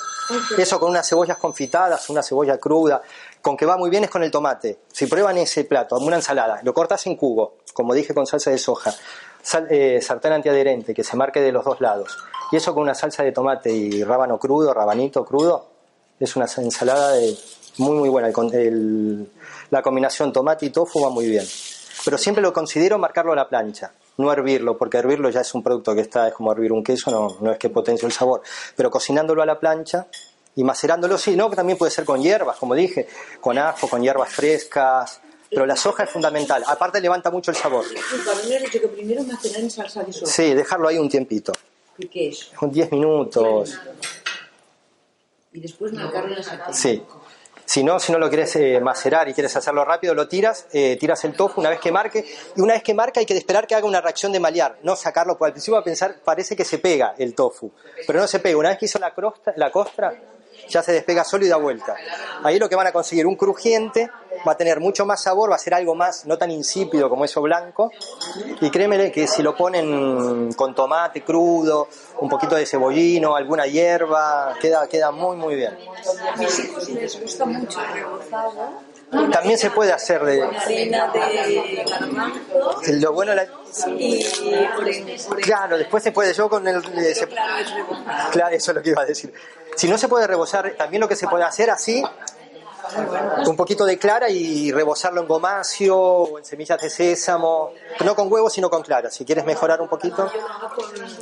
eso 0.58 0.80
con 0.80 0.90
unas 0.92 1.08
cebollas 1.08 1.38
confitadas, 1.38 2.10
una 2.10 2.24
cebolla 2.24 2.58
cruda, 2.58 3.02
con 3.42 3.58
que 3.58 3.66
va 3.66 3.76
muy 3.78 3.90
bien 3.90 4.04
es 4.06 4.10
con 4.10 4.24
el 4.24 4.32
tomate. 4.32 4.80
Si 4.92 5.06
prueban 5.08 5.38
ese 5.38 5.66
plato, 5.66 5.98
una 5.98 6.16
ensalada, 6.18 6.62
lo 6.64 6.74
cortas 6.74 7.06
en 7.08 7.16
cubo, 7.18 7.56
como 7.74 7.94
dije 7.94 8.14
con 8.14 8.26
salsa 8.26 8.50
de 8.52 8.58
soja, 8.58 8.94
sal- 9.42 9.68
eh, 9.70 10.00
sartén 10.02 10.32
antiadherente 10.34 10.94
que 10.94 11.04
se 11.04 11.18
marque 11.18 11.42
de 11.42 11.52
los 11.52 11.66
dos 11.66 11.82
lados, 11.82 12.18
y 12.52 12.56
eso 12.56 12.74
con 12.74 12.84
una 12.84 12.96
salsa 12.96 13.24
de 13.24 13.32
tomate 13.34 13.72
y 13.72 14.04
rábano 14.04 14.38
crudo, 14.40 14.74
rabanito 14.74 15.26
crudo, 15.26 15.66
es 16.20 16.36
una 16.38 16.48
ensalada 16.58 17.12
de- 17.14 17.38
muy 17.80 17.98
muy 17.98 18.08
buena. 18.10 18.30
El- 18.54 19.30
la 19.72 19.82
combinación 19.82 20.32
tomate 20.32 20.68
y 20.68 20.70
tofu 20.70 21.02
va 21.04 21.10
muy 21.10 21.28
bien. 21.28 21.46
Pero 22.04 22.18
siempre 22.18 22.41
lo 22.41 22.51
considero 22.51 22.97
marcarlo 22.97 23.34
a 23.34 23.36
la 23.36 23.47
plancha, 23.47 23.93
no 24.18 24.32
hervirlo, 24.32 24.78
porque 24.78 24.97
hervirlo 24.97 25.30
ya 25.30 25.41
es 25.41 25.54
un 25.54 25.64
producto 25.64 25.95
que 25.95 26.01
está, 26.01 26.28
es 26.28 26.34
como 26.34 26.51
hervir 26.51 26.72
un 26.72 26.84
queso, 26.84 27.12
no, 27.12 27.38
no 27.39 27.51
es 27.51 27.58
que 27.58 27.70
potencie 27.70 28.06
el 28.06 28.12
sabor. 28.12 28.41
Pero 28.76 28.91
cocinándolo 28.91 29.41
a 29.41 29.45
la 29.45 29.60
plancha 29.60 30.08
y 30.56 30.64
macerándolo, 30.64 31.18
sí, 31.18 31.36
no, 31.36 31.49
que 31.49 31.56
también 31.56 31.78
puede 31.78 31.91
ser 31.91 32.06
con 32.06 32.22
hierbas, 32.22 32.58
como 32.58 32.76
dije, 32.76 33.08
con 33.39 33.58
ajo, 33.58 33.88
con 33.88 34.01
hierbas 34.01 34.30
frescas. 34.30 35.22
Pero 35.49 35.66
la 35.68 35.76
soja 35.76 36.04
es 36.04 36.10
fundamental. 36.10 36.64
Aparte 36.66 36.99
levanta 36.99 37.30
mucho 37.30 37.51
el 37.51 37.58
sabor. 37.58 37.86
Dicho 37.88 38.82
que 38.82 38.88
primero 38.88 39.24
macerar 39.24 39.60
en 39.60 39.70
salsa 39.70 40.04
de 40.04 40.12
soja. 40.12 40.32
Sí, 40.32 40.54
dejarlo 40.54 40.88
ahí 40.88 40.97
un 40.97 41.10
tiempito. 41.10 41.54
¿Y 41.97 42.08
qué 42.08 42.30
es? 42.30 42.45
Con 42.56 42.72
10 42.72 42.91
minutos. 42.91 43.80
Y 45.51 45.60
después 45.60 45.93
marcarlo 45.93 46.30
en 46.30 46.38
la 46.38 46.43
sartén. 46.43 46.74
Sí. 46.74 47.04
Si 47.66 47.84
no, 47.84 47.99
si 47.99 48.11
no 48.11 48.20
lo 48.20 48.30
quieres 48.30 48.55
eh, 48.55 48.80
macerar 48.82 49.30
y 49.30 49.34
quieres 49.34 49.55
hacerlo 49.55 49.86
rápido, 49.86 50.14
lo 50.14 50.28
tiras, 50.28 50.68
eh, 50.74 50.97
tiras 50.99 51.24
el 51.24 51.34
tofu 51.34 51.61
una 51.61 51.70
vez 51.70 51.80
que 51.80 51.91
marque, 51.91 52.26
y 52.55 52.61
una 52.61 52.74
vez 52.74 52.84
que 52.84 52.93
marca 52.93 53.20
hay 53.20 53.26
que 53.26 53.38
esperar 53.38 53.68
que 53.68 53.76
haga 53.76 53.88
una 53.88 54.01
reacción 54.01 54.32
de 54.32 54.39
malear, 54.39 54.78
no 54.84 54.95
sacarlo, 54.95 55.38
porque 55.38 55.49
al 55.49 55.53
principio 55.53 55.76
va 55.76 55.82
a 55.82 55.84
pensar, 55.84 56.16
parece 56.24 56.55
que 56.55 56.66
se 56.66 56.80
pega 56.80 57.16
el 57.18 57.34
tofu, 57.34 57.72
pero 58.05 58.20
no 58.20 58.28
se 58.28 58.39
pega, 58.39 58.57
una 58.57 58.70
vez 58.70 58.78
que 58.78 58.86
hizo 58.86 58.99
la, 58.99 59.14
crosta, 59.14 59.53
la 59.55 59.72
costra, 59.72 60.14
ya 60.70 60.84
se 60.84 60.91
despega 60.91 61.24
solo 61.24 61.45
y 61.45 61.49
da 61.49 61.57
vuelta. 61.57 61.95
Ahí 62.43 62.59
lo 62.59 62.70
que 62.70 62.76
van 62.76 62.88
a 62.88 62.91
conseguir, 62.91 63.26
un 63.26 63.36
crujiente, 63.36 64.09
va 64.47 64.53
a 64.53 64.57
tener 64.57 64.80
mucho 64.80 65.05
más 65.05 65.22
sabor, 65.22 65.51
va 65.51 65.55
a 65.55 65.59
ser 65.59 65.74
algo 65.74 65.95
más, 65.95 66.26
no 66.26 66.38
tan 66.38 66.51
insípido 66.51 67.09
como 67.09 67.26
eso 67.26 67.41
blanco, 67.41 67.91
y 68.61 68.70
créemele 68.70 69.11
que 69.11 69.28
si 69.28 69.41
lo 69.41 69.55
ponen 69.55 70.51
con 70.53 70.76
tomate 70.76 71.24
crudo, 71.24 71.88
un 72.20 72.30
poquito 72.30 72.55
de 72.55 72.66
cebollino, 72.66 73.36
alguna 73.36 73.66
hierba, 73.66 74.55
queda, 74.59 74.88
queda 74.88 75.11
muy 75.11 75.38
muy 75.38 75.55
bien. 75.55 75.78
Les 76.93 77.22
gusta 77.22 77.45
mucho 77.45 77.80
rebozado 77.93 78.82
También 79.32 79.57
se 79.57 79.70
puede 79.72 79.91
hacer 79.91 80.24
de... 80.24 80.43
Lo 82.99 83.14
bueno 83.14 83.36
la-. 83.36 83.47
Claro, 85.41 85.78
después 85.78 86.03
se 86.03 86.11
puede, 86.11 86.34
yo 86.34 86.49
con 86.49 86.68
el... 86.68 86.78
eh, 86.78 87.16
se-. 87.16 87.28
Claro, 87.28 88.55
eso 88.55 88.72
es 88.72 88.76
lo 88.76 88.82
que 88.82 88.89
iba 88.89 89.01
a 89.01 89.05
decir. 89.05 89.34
Si 89.76 89.88
no 89.88 89.97
se 89.97 90.07
puede 90.07 90.28
rebozar, 90.28 90.74
también 90.78 91.01
lo 91.01 91.07
que 91.07 91.15
se 91.15 91.28
puede 91.28 91.43
hacer 91.43 91.69
así, 91.69 92.03
un 93.47 93.55
poquito 93.55 93.86
de 93.86 93.97
clara 93.97 94.30
y 94.30 94.71
rebozarlo 94.71 95.21
en 95.21 95.28
gomacio 95.28 95.97
o 95.97 96.38
en 96.38 96.45
semillas 96.45 96.82
de 96.82 96.89
sésamo, 96.89 97.71
no 98.03 98.15
con 98.15 98.32
huevo 98.32 98.49
sino 98.49 98.69
con 98.69 98.84
clara, 98.84 99.09
si 99.09 99.26
quieres 99.26 99.45
mejorar 99.45 99.82
un 99.82 99.88
poquito. 99.88 100.30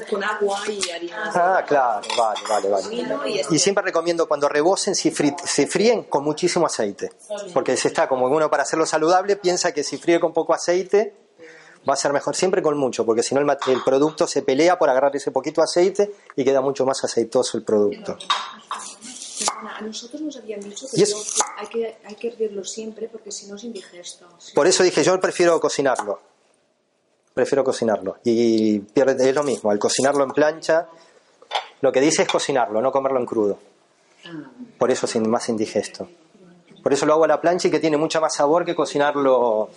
Con, 0.09 0.23
agua 0.23 0.59
y 0.67 0.89
harina. 0.89 1.31
Ah, 1.33 1.63
claro, 1.65 2.07
vale, 2.17 2.39
vale, 2.49 2.69
vale. 2.69 3.45
Y 3.49 3.59
siempre 3.59 3.83
recomiendo 3.83 4.27
cuando 4.27 4.49
rebosen, 4.49 4.95
si 4.95 5.13
se 5.43 5.67
fríen 5.67 6.03
con 6.03 6.23
muchísimo 6.23 6.65
aceite, 6.65 7.11
porque 7.53 7.77
se 7.77 7.89
está 7.89 8.07
como 8.07 8.25
uno 8.25 8.49
para 8.49 8.63
hacerlo 8.63 8.85
saludable 8.85 9.35
piensa 9.35 9.71
que 9.71 9.83
si 9.83 9.97
fríe 9.97 10.19
con 10.19 10.33
poco 10.33 10.53
aceite 10.53 11.13
va 11.89 11.93
a 11.93 11.97
ser 11.97 12.13
mejor, 12.13 12.35
siempre 12.35 12.61
con 12.61 12.77
mucho, 12.77 13.05
porque 13.05 13.23
si 13.23 13.33
no 13.35 13.41
el, 13.41 13.49
el 13.67 13.83
producto 13.83 14.27
se 14.27 14.41
pelea 14.43 14.77
por 14.77 14.89
agarrar 14.89 15.15
ese 15.15 15.31
poquito 15.31 15.61
aceite 15.61 16.11
y 16.35 16.43
queda 16.43 16.61
mucho 16.61 16.85
más 16.85 17.03
aceitoso 17.03 17.57
el 17.57 17.63
producto. 17.63 18.17
Perdona, 19.39 19.77
a 19.77 19.81
nosotros 19.81 20.21
nos 20.21 20.37
habían 20.37 20.59
dicho 20.59 20.85
que, 20.93 21.01
es- 21.01 21.11
no- 21.11 21.43
hay 21.57 21.67
que 21.67 21.97
hay 22.05 22.15
que 22.15 22.27
hervirlo 22.27 22.63
siempre 22.63 23.07
porque 23.09 23.31
si 23.31 23.47
no 23.47 23.55
es 23.55 23.63
indigesto. 23.63 24.27
Por 24.53 24.67
eso 24.67 24.83
dije, 24.83 25.03
yo 25.03 25.19
prefiero 25.19 25.59
cocinarlo. 25.59 26.19
Prefiero 27.33 27.63
cocinarlo. 27.63 28.17
Y 28.23 28.79
pierde, 28.79 29.29
es 29.29 29.33
lo 29.35 29.43
mismo, 29.43 29.71
al 29.71 29.79
cocinarlo 29.79 30.23
en 30.23 30.31
plancha, 30.31 30.87
lo 31.81 31.91
que 31.91 32.01
dice 32.01 32.23
es 32.23 32.27
cocinarlo, 32.27 32.81
no 32.81 32.91
comerlo 32.91 33.19
en 33.19 33.25
crudo. 33.25 33.57
Por 34.77 34.91
eso 34.91 35.07
es 35.07 35.15
más 35.21 35.49
indigesto. 35.49 36.07
Por 36.81 36.93
eso 36.93 37.05
lo 37.05 37.13
hago 37.13 37.25
a 37.25 37.27
la 37.27 37.41
plancha 37.41 37.67
y 37.67 37.71
que 37.71 37.79
tiene 37.79 37.97
mucha 37.97 38.19
más 38.19 38.33
sabor 38.33 38.65
que 38.65 38.75
cocinarlo. 38.75 39.69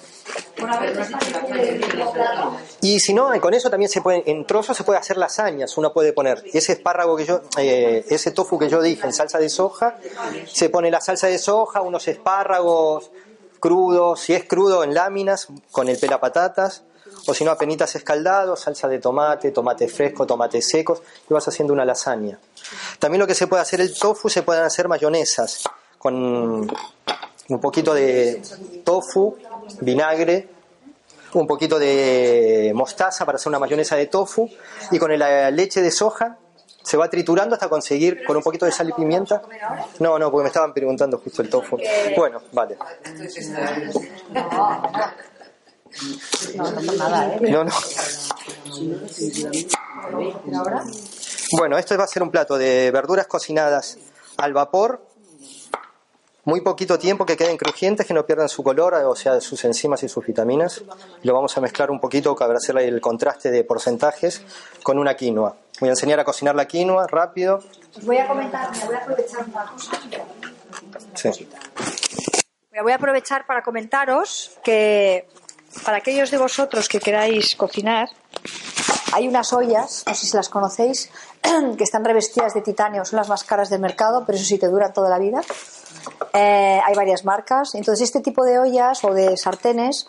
Y 2.80 2.98
si 3.00 3.12
no, 3.12 3.30
con 3.40 3.52
eso 3.52 3.68
también 3.68 3.90
se 3.90 4.00
puede, 4.00 4.22
en 4.30 4.46
trozos 4.46 4.76
se 4.76 4.84
puede 4.84 4.98
hacer 4.98 5.18
lasañas. 5.18 5.76
Uno 5.76 5.92
puede 5.92 6.12
poner 6.12 6.42
ese 6.52 6.72
espárrago 6.72 7.16
que 7.16 7.26
yo, 7.26 7.42
eh, 7.58 8.04
ese 8.08 8.30
tofu 8.30 8.58
que 8.58 8.68
yo 8.68 8.80
dije 8.80 9.06
en 9.06 9.12
salsa 9.12 9.38
de 9.38 9.48
soja, 9.48 9.98
se 10.46 10.70
pone 10.70 10.90
la 10.90 11.00
salsa 11.00 11.26
de 11.26 11.38
soja, 11.38 11.82
unos 11.82 12.08
espárragos 12.08 13.10
crudos, 13.60 14.20
si 14.20 14.34
es 14.34 14.44
crudo 14.44 14.84
en 14.84 14.94
láminas, 14.94 15.48
con 15.70 15.88
el 15.88 15.98
pelapatatas, 15.98 16.84
o 17.26 17.32
si 17.32 17.44
no, 17.44 17.50
apenitas 17.50 17.94
escaldados, 17.94 18.60
salsa 18.60 18.88
de 18.88 18.98
tomate, 18.98 19.50
tomate 19.52 19.88
fresco, 19.88 20.26
tomates 20.26 20.68
secos, 20.68 21.02
y 21.28 21.32
vas 21.32 21.48
haciendo 21.48 21.72
una 21.72 21.84
lasaña. 21.84 22.38
También 22.98 23.20
lo 23.20 23.26
que 23.26 23.34
se 23.34 23.46
puede 23.46 23.62
hacer 23.62 23.80
el 23.80 23.96
tofu, 23.98 24.28
se 24.28 24.42
pueden 24.42 24.64
hacer 24.64 24.88
mayonesas, 24.88 25.64
con 26.04 26.70
un 27.48 27.60
poquito 27.62 27.94
de 27.94 28.42
tofu, 28.84 29.38
vinagre, 29.80 30.50
un 31.32 31.46
poquito 31.46 31.78
de 31.78 32.72
mostaza 32.74 33.24
para 33.24 33.36
hacer 33.36 33.48
una 33.48 33.58
mayonesa 33.58 33.96
de 33.96 34.04
tofu 34.04 34.46
y 34.90 34.98
con 34.98 35.18
la 35.18 35.50
leche 35.50 35.80
de 35.80 35.90
soja 35.90 36.36
se 36.82 36.98
va 36.98 37.08
triturando 37.08 37.54
hasta 37.54 37.70
conseguir 37.70 38.22
con 38.26 38.36
un 38.36 38.42
poquito 38.42 38.66
de 38.66 38.72
sal 38.72 38.90
y 38.90 38.92
pimienta. 38.92 39.40
No, 39.98 40.18
no, 40.18 40.30
porque 40.30 40.42
me 40.42 40.48
estaban 40.48 40.74
preguntando 40.74 41.16
justo 41.16 41.40
el 41.40 41.48
tofu. 41.48 41.78
Bueno, 42.14 42.42
vale. 42.52 42.76
No, 47.40 47.64
no. 47.64 47.72
Bueno, 51.52 51.78
esto 51.78 51.96
va 51.96 52.04
a 52.04 52.08
ser 52.08 52.22
un 52.22 52.30
plato 52.30 52.58
de 52.58 52.90
verduras 52.90 53.26
cocinadas 53.26 53.96
al 54.36 54.52
vapor, 54.52 55.13
muy 56.44 56.60
poquito 56.60 56.98
tiempo 56.98 57.24
que 57.24 57.36
queden 57.36 57.56
crujientes, 57.56 58.06
que 58.06 58.14
no 58.14 58.26
pierdan 58.26 58.48
su 58.48 58.62
color, 58.62 58.94
o 58.94 59.16
sea, 59.16 59.40
sus 59.40 59.64
enzimas 59.64 60.02
y 60.02 60.08
sus 60.08 60.24
vitaminas. 60.26 60.82
Lo 61.22 61.34
vamos 61.34 61.56
a 61.56 61.60
mezclar 61.60 61.90
un 61.90 62.00
poquito 62.00 62.36
para 62.36 62.54
hacer 62.54 62.76
el 62.78 63.00
contraste 63.00 63.50
de 63.50 63.64
porcentajes 63.64 64.42
con 64.82 64.98
una 64.98 65.14
quinoa. 65.14 65.56
Voy 65.80 65.88
a 65.88 65.92
enseñar 65.92 66.20
a 66.20 66.24
cocinar 66.24 66.54
la 66.54 66.66
quinoa 66.66 67.06
rápido. 67.06 67.60
Voy 68.02 68.18
a 68.18 68.28
comentar, 68.28 68.70
me 68.76 68.84
voy 68.84 68.94
a 68.94 68.98
aprovechar 68.98 69.44
una 69.46 69.66
cosa. 69.66 69.92
Sí. 71.14 71.48
Me 72.72 72.82
voy 72.82 72.92
a 72.92 72.96
aprovechar 72.96 73.46
para 73.46 73.62
comentaros 73.62 74.58
que 74.62 75.28
para 75.84 75.98
aquellos 75.98 76.30
de 76.30 76.38
vosotros 76.38 76.88
que 76.88 77.00
queráis 77.00 77.56
cocinar, 77.56 78.08
hay 79.12 79.28
unas 79.28 79.52
ollas, 79.52 80.04
no 80.06 80.14
sé 80.14 80.26
si 80.26 80.36
las 80.36 80.48
conocéis, 80.48 81.10
que 81.78 81.84
están 81.84 82.04
revestidas 82.04 82.54
de 82.54 82.62
titanio, 82.62 83.04
son 83.04 83.18
las 83.18 83.28
más 83.28 83.44
caras 83.44 83.70
del 83.70 83.80
mercado, 83.80 84.24
pero 84.26 84.36
eso 84.36 84.44
sí 84.44 84.58
te 84.58 84.68
duran 84.68 84.92
toda 84.92 85.08
la 85.08 85.18
vida. 85.18 85.40
Eh, 86.32 86.80
hay 86.84 86.94
varias 86.94 87.24
marcas. 87.24 87.74
Entonces, 87.74 88.08
este 88.08 88.20
tipo 88.20 88.44
de 88.44 88.58
ollas 88.58 89.04
o 89.04 89.12
de 89.14 89.36
sartenes 89.36 90.08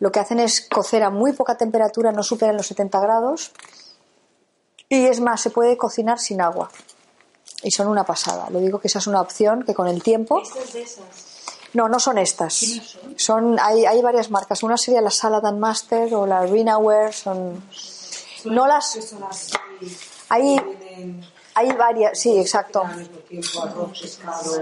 lo 0.00 0.12
que 0.12 0.20
hacen 0.20 0.40
es 0.40 0.60
cocer 0.68 1.02
a 1.02 1.10
muy 1.10 1.32
poca 1.32 1.56
temperatura, 1.56 2.12
no 2.12 2.22
superan 2.22 2.56
los 2.56 2.66
70 2.66 3.00
grados. 3.00 3.52
Y 4.88 5.06
es 5.06 5.20
más, 5.20 5.40
se 5.40 5.50
puede 5.50 5.76
cocinar 5.76 6.18
sin 6.18 6.40
agua. 6.40 6.70
Y 7.62 7.70
son 7.70 7.88
una 7.88 8.04
pasada. 8.04 8.50
Lo 8.50 8.58
digo 8.58 8.78
que 8.78 8.88
esa 8.88 8.98
es 8.98 9.06
una 9.06 9.20
opción 9.20 9.62
que 9.62 9.72
con 9.72 9.88
el 9.88 10.02
tiempo. 10.02 10.42
No, 11.72 11.88
no 11.88 11.98
son 11.98 12.18
estas. 12.18 12.82
Son, 13.16 13.58
hay, 13.58 13.86
hay 13.86 14.02
varias 14.02 14.30
marcas. 14.30 14.62
Una 14.62 14.76
sería 14.76 15.00
la 15.00 15.10
Salad 15.10 15.46
and 15.46 15.58
Master 15.58 16.14
o 16.14 16.26
la 16.26 16.44
Rinaware. 16.44 17.12
Son, 17.12 17.64
no 18.44 18.66
las. 18.66 18.98
Hay, 20.28 20.60
hay 21.54 21.72
varias, 21.72 22.18
sí, 22.18 22.38
exacto. 22.38 22.82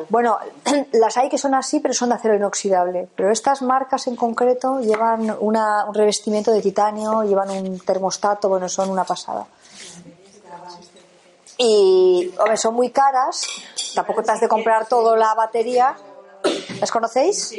Bueno, 0.09 0.39
las 0.93 1.17
hay 1.17 1.29
que 1.29 1.39
son 1.39 1.55
así, 1.55 1.81
pero 1.81 1.95
son 1.95 2.11
de 2.11 2.17
acero 2.17 2.35
inoxidable. 2.35 3.09
Pero 3.17 3.31
estas 3.31 3.63
marcas 3.63 4.07
en 4.07 4.17
concreto 4.17 4.81
llevan 4.81 5.35
una- 5.41 5.85
un 5.87 5.95
revestimiento 5.95 6.51
de 6.53 6.61
titanio, 6.63 7.23
llevan 7.25 7.51
un 7.51 7.79
termostato, 7.81 8.49
bueno, 8.49 8.69
son 8.69 8.91
una 8.91 9.05
pasada. 9.05 9.47
Y, 11.59 12.33
hombre, 12.39 12.57
son 12.57 12.75
muy 12.75 12.91
caras. 12.91 13.47
Tampoco 13.95 14.23
te 14.23 14.33
has 14.33 14.41
de 14.41 14.49
comprar 14.49 14.87
toda 14.89 15.17
la 15.17 15.35
batería. 15.35 15.95
¿Las 16.81 16.91
conocéis? 16.91 17.53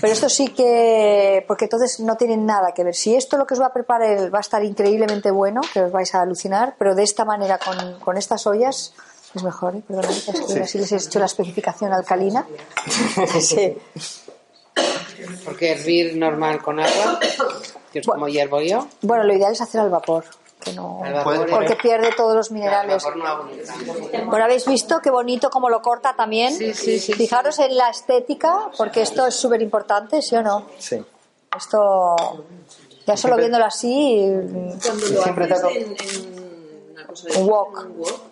Pero 0.00 0.12
esto 0.12 0.28
sí 0.28 0.48
que, 0.48 1.44
porque 1.46 1.66
entonces 1.66 2.00
no 2.00 2.16
tienen 2.16 2.46
nada 2.46 2.72
que 2.72 2.84
ver. 2.84 2.94
Si 2.94 3.14
esto 3.14 3.36
lo 3.36 3.46
que 3.46 3.54
os 3.54 3.60
va 3.60 3.66
a 3.66 3.72
preparar 3.72 4.32
va 4.34 4.38
a 4.38 4.40
estar 4.40 4.64
increíblemente 4.64 5.30
bueno, 5.30 5.60
que 5.72 5.82
os 5.82 5.92
vais 5.92 6.14
a 6.14 6.22
alucinar, 6.22 6.74
pero 6.78 6.94
de 6.94 7.02
esta 7.02 7.24
manera, 7.24 7.58
con, 7.58 7.98
con 8.00 8.16
estas 8.16 8.46
ollas, 8.46 8.94
es 9.34 9.42
mejor, 9.42 9.76
¿eh? 9.76 9.82
Perdonad, 9.86 10.10
es 10.10 10.24
que 10.24 10.52
Sí. 10.54 10.58
así 10.60 10.78
les 10.78 10.92
he 10.92 10.96
hecho 10.96 11.18
la 11.18 11.26
especificación 11.26 11.92
alcalina. 11.92 12.46
sí. 13.40 13.76
Porque 15.44 15.72
hervir 15.72 16.16
normal 16.16 16.62
con 16.62 16.80
agua, 16.80 17.20
que 17.92 17.98
es 18.00 18.06
como 18.06 18.28
hiervo 18.28 18.60
yo. 18.60 18.88
Bueno, 19.02 19.24
lo 19.24 19.34
ideal 19.34 19.52
es 19.52 19.60
hacer 19.60 19.80
al 19.80 19.90
vapor, 19.90 20.24
que 20.64 20.72
no, 20.72 21.02
porque 21.50 21.76
pierde 21.76 22.12
todos 22.16 22.34
los 22.34 22.50
minerales. 22.50 23.04
Bueno, 24.26 24.44
habéis 24.44 24.66
visto 24.66 25.00
qué 25.02 25.10
bonito 25.10 25.50
como 25.50 25.68
lo 25.68 25.82
corta 25.82 26.14
también. 26.16 26.54
Fijaros 26.54 27.58
en 27.58 27.76
la 27.76 27.90
estética, 27.90 28.70
porque 28.76 29.02
esto 29.02 29.26
es 29.26 29.34
súper 29.34 29.62
importante, 29.62 30.22
¿sí 30.22 30.34
o 30.36 30.42
no? 30.42 30.66
Sí. 30.78 31.04
Esto, 31.56 32.16
ya 33.06 33.16
solo 33.16 33.36
viéndolo 33.36 33.66
así, 33.66 34.26
Cuando 34.82 35.06
lo 35.08 35.22
Siempre 35.22 35.44
haces 35.44 35.64
en, 35.76 35.96
en 36.00 36.90
una 36.92 37.06
cosa 37.06 37.28
de 37.28 37.40
un 37.40 37.48
wok, 37.48 37.86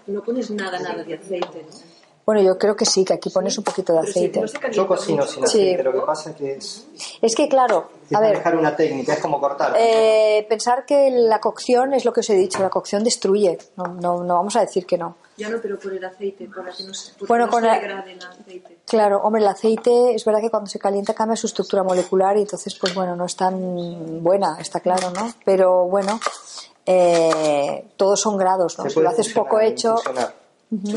no 0.07 0.22
pones 0.22 0.51
nada, 0.51 0.78
nada 0.80 1.05
de 1.05 1.14
aceite, 1.14 1.66
¿no? 1.70 1.91
Bueno, 2.25 2.41
yo 2.41 2.57
creo 2.59 2.77
que 2.77 2.85
sí, 2.85 3.05
que 3.05 3.14
aquí 3.14 3.31
pones 3.31 3.57
un 3.59 3.64
poquito 3.64 3.93
de 3.93 3.99
aceite. 4.01 4.43
Yo 4.73 4.87
cocino 4.87 5.27
sin 5.27 5.47
Sí. 5.47 5.61
aceite, 5.70 5.83
lo 5.83 5.93
que 5.93 6.01
pasa 6.01 6.31
es 6.31 6.37
que 6.37 6.53
es, 6.55 6.87
Es 7.20 7.35
que, 7.35 7.49
claro, 7.49 7.89
a 8.14 8.20
ver, 8.20 8.33
manejar 8.33 8.57
una 8.57 8.77
técnica, 8.77 9.14
es 9.14 9.20
como 9.20 9.41
cortar. 9.41 9.75
eh, 9.77 10.47
pensar 10.49 10.85
que 10.87 11.11
la 11.11 11.41
cocción 11.41 11.95
es 11.95 12.05
lo 12.05 12.12
que 12.12 12.20
os 12.20 12.31
he 12.31 12.35
dicho, 12.37 12.61
la 12.62 12.70
cocción 12.70 13.03
destruye, 13.03 13.59
no, 13.77 13.85
no, 13.89 14.23
no 14.23 14.35
vamos 14.35 14.55
a 14.57 14.61
decir 14.61 14.87
que 14.87 14.97
no. 14.99 15.16
Ya 15.37 15.49
no, 15.49 15.59
pero 15.62 15.79
por 15.79 15.93
el 15.95 16.05
aceite, 16.05 16.47
para 16.55 16.70
que 16.73 16.85
no 16.85 16.93
se, 16.95 17.12
Bueno, 17.27 17.47
no 17.47 17.51
con 17.51 17.62
se 17.62 17.66
la- 17.68 17.75
degrade 17.81 18.12
el 18.12 18.18
aceite. 18.23 18.77
Claro, 18.87 19.20
hombre, 19.25 19.41
el 19.43 19.49
aceite 19.49 20.14
es 20.14 20.25
verdad 20.25 20.41
que 20.41 20.51
cuando 20.51 20.68
se 20.68 20.79
calienta 20.79 21.14
cambia 21.14 21.37
su 21.37 21.47
estructura 21.47 21.83
molecular 21.83 22.37
y 22.37 22.43
entonces, 22.43 22.75
pues 22.79 22.95
bueno, 22.95 23.16
no 23.16 23.25
es 23.25 23.35
tan 23.35 24.23
buena, 24.23 24.59
está 24.61 24.81
claro, 24.81 25.11
¿no? 25.11 25.33
Pero 25.45 25.87
bueno, 25.87 26.20
eh, 26.87 27.87
todos 27.97 28.20
son 28.20 28.37
grados, 28.37 28.77
¿no? 28.79 28.85
Se 28.85 28.91
Si 28.91 28.95
puede 28.95 29.05
lo 29.05 29.11
haces 29.11 29.33
poco 29.33 29.59
hecho, 29.61 29.91
Infusionar, 29.93 30.35
Ujú. 30.70 30.97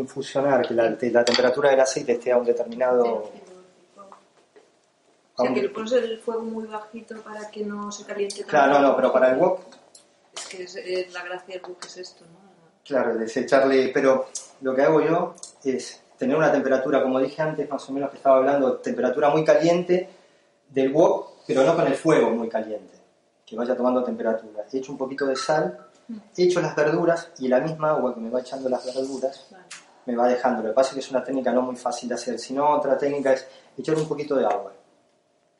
Infusionar, 0.00 0.66
que 0.66 0.74
la, 0.74 0.90
la 1.00 1.24
temperatura 1.24 1.70
del 1.70 1.80
aceite 1.80 2.12
esté 2.12 2.32
a 2.32 2.38
un 2.38 2.44
determinado... 2.44 3.30
O 5.36 5.42
sea, 5.42 5.52
que 5.52 5.62
le 5.62 5.68
pones 5.68 5.92
el 5.92 6.18
fuego 6.18 6.42
muy 6.42 6.66
bajito 6.66 7.20
para 7.22 7.50
que 7.50 7.64
no 7.64 7.90
se 7.90 8.04
caliente. 8.04 8.44
Claro, 8.44 8.74
no, 8.74 8.88
no, 8.88 8.96
pero 8.96 9.12
para 9.12 9.32
el 9.32 9.38
wok, 9.38 9.60
Es 10.36 10.46
que 10.46 10.62
es, 10.62 11.12
la 11.12 11.24
gracia 11.24 11.54
del 11.56 11.62
wok 11.68 11.84
es 11.86 11.96
esto, 11.96 12.24
¿no? 12.24 12.44
claro, 12.84 13.20
es 13.20 13.36
echarle... 13.36 13.90
Pero 13.92 14.28
lo 14.60 14.74
que 14.74 14.82
hago 14.82 15.00
yo 15.00 15.34
es 15.64 16.02
tener 16.18 16.36
una 16.36 16.52
temperatura, 16.52 17.02
como 17.02 17.18
dije 17.18 17.42
antes, 17.42 17.68
más 17.68 17.88
o 17.88 17.92
menos 17.92 18.10
que 18.10 18.18
estaba 18.18 18.36
hablando, 18.36 18.76
temperatura 18.78 19.30
muy 19.30 19.44
caliente 19.44 20.08
del 20.68 20.92
wok, 20.92 21.30
pero 21.46 21.64
no 21.64 21.74
con 21.74 21.86
el 21.86 21.94
fuego 21.94 22.30
muy 22.30 22.48
caliente, 22.48 22.94
que 23.44 23.56
vaya 23.56 23.76
tomando 23.76 24.04
temperatura. 24.04 24.64
Echo 24.72 24.92
un 24.92 24.98
poquito 24.98 25.26
de 25.26 25.36
sal, 25.36 25.86
echo 26.36 26.60
las 26.60 26.76
verduras 26.76 27.30
y 27.38 27.48
la 27.48 27.60
misma 27.60 27.90
agua 27.90 28.14
que 28.14 28.20
me 28.20 28.30
va 28.30 28.40
echando 28.40 28.68
las 28.68 28.84
verduras, 28.84 29.46
me 30.06 30.16
va 30.16 30.28
dejando. 30.28 30.62
Lo 30.62 30.68
que 30.68 30.74
pasa 30.74 30.90
es 30.90 30.94
que 30.94 31.00
es 31.00 31.10
una 31.10 31.22
técnica 31.22 31.52
no 31.52 31.62
muy 31.62 31.76
fácil 31.76 32.08
de 32.08 32.14
hacer. 32.14 32.38
Si 32.38 32.52
no, 32.52 32.68
otra 32.70 32.96
técnica 32.98 33.32
es 33.32 33.46
echar 33.76 33.96
un 33.96 34.06
poquito 34.06 34.36
de 34.36 34.44
agua 34.44 34.72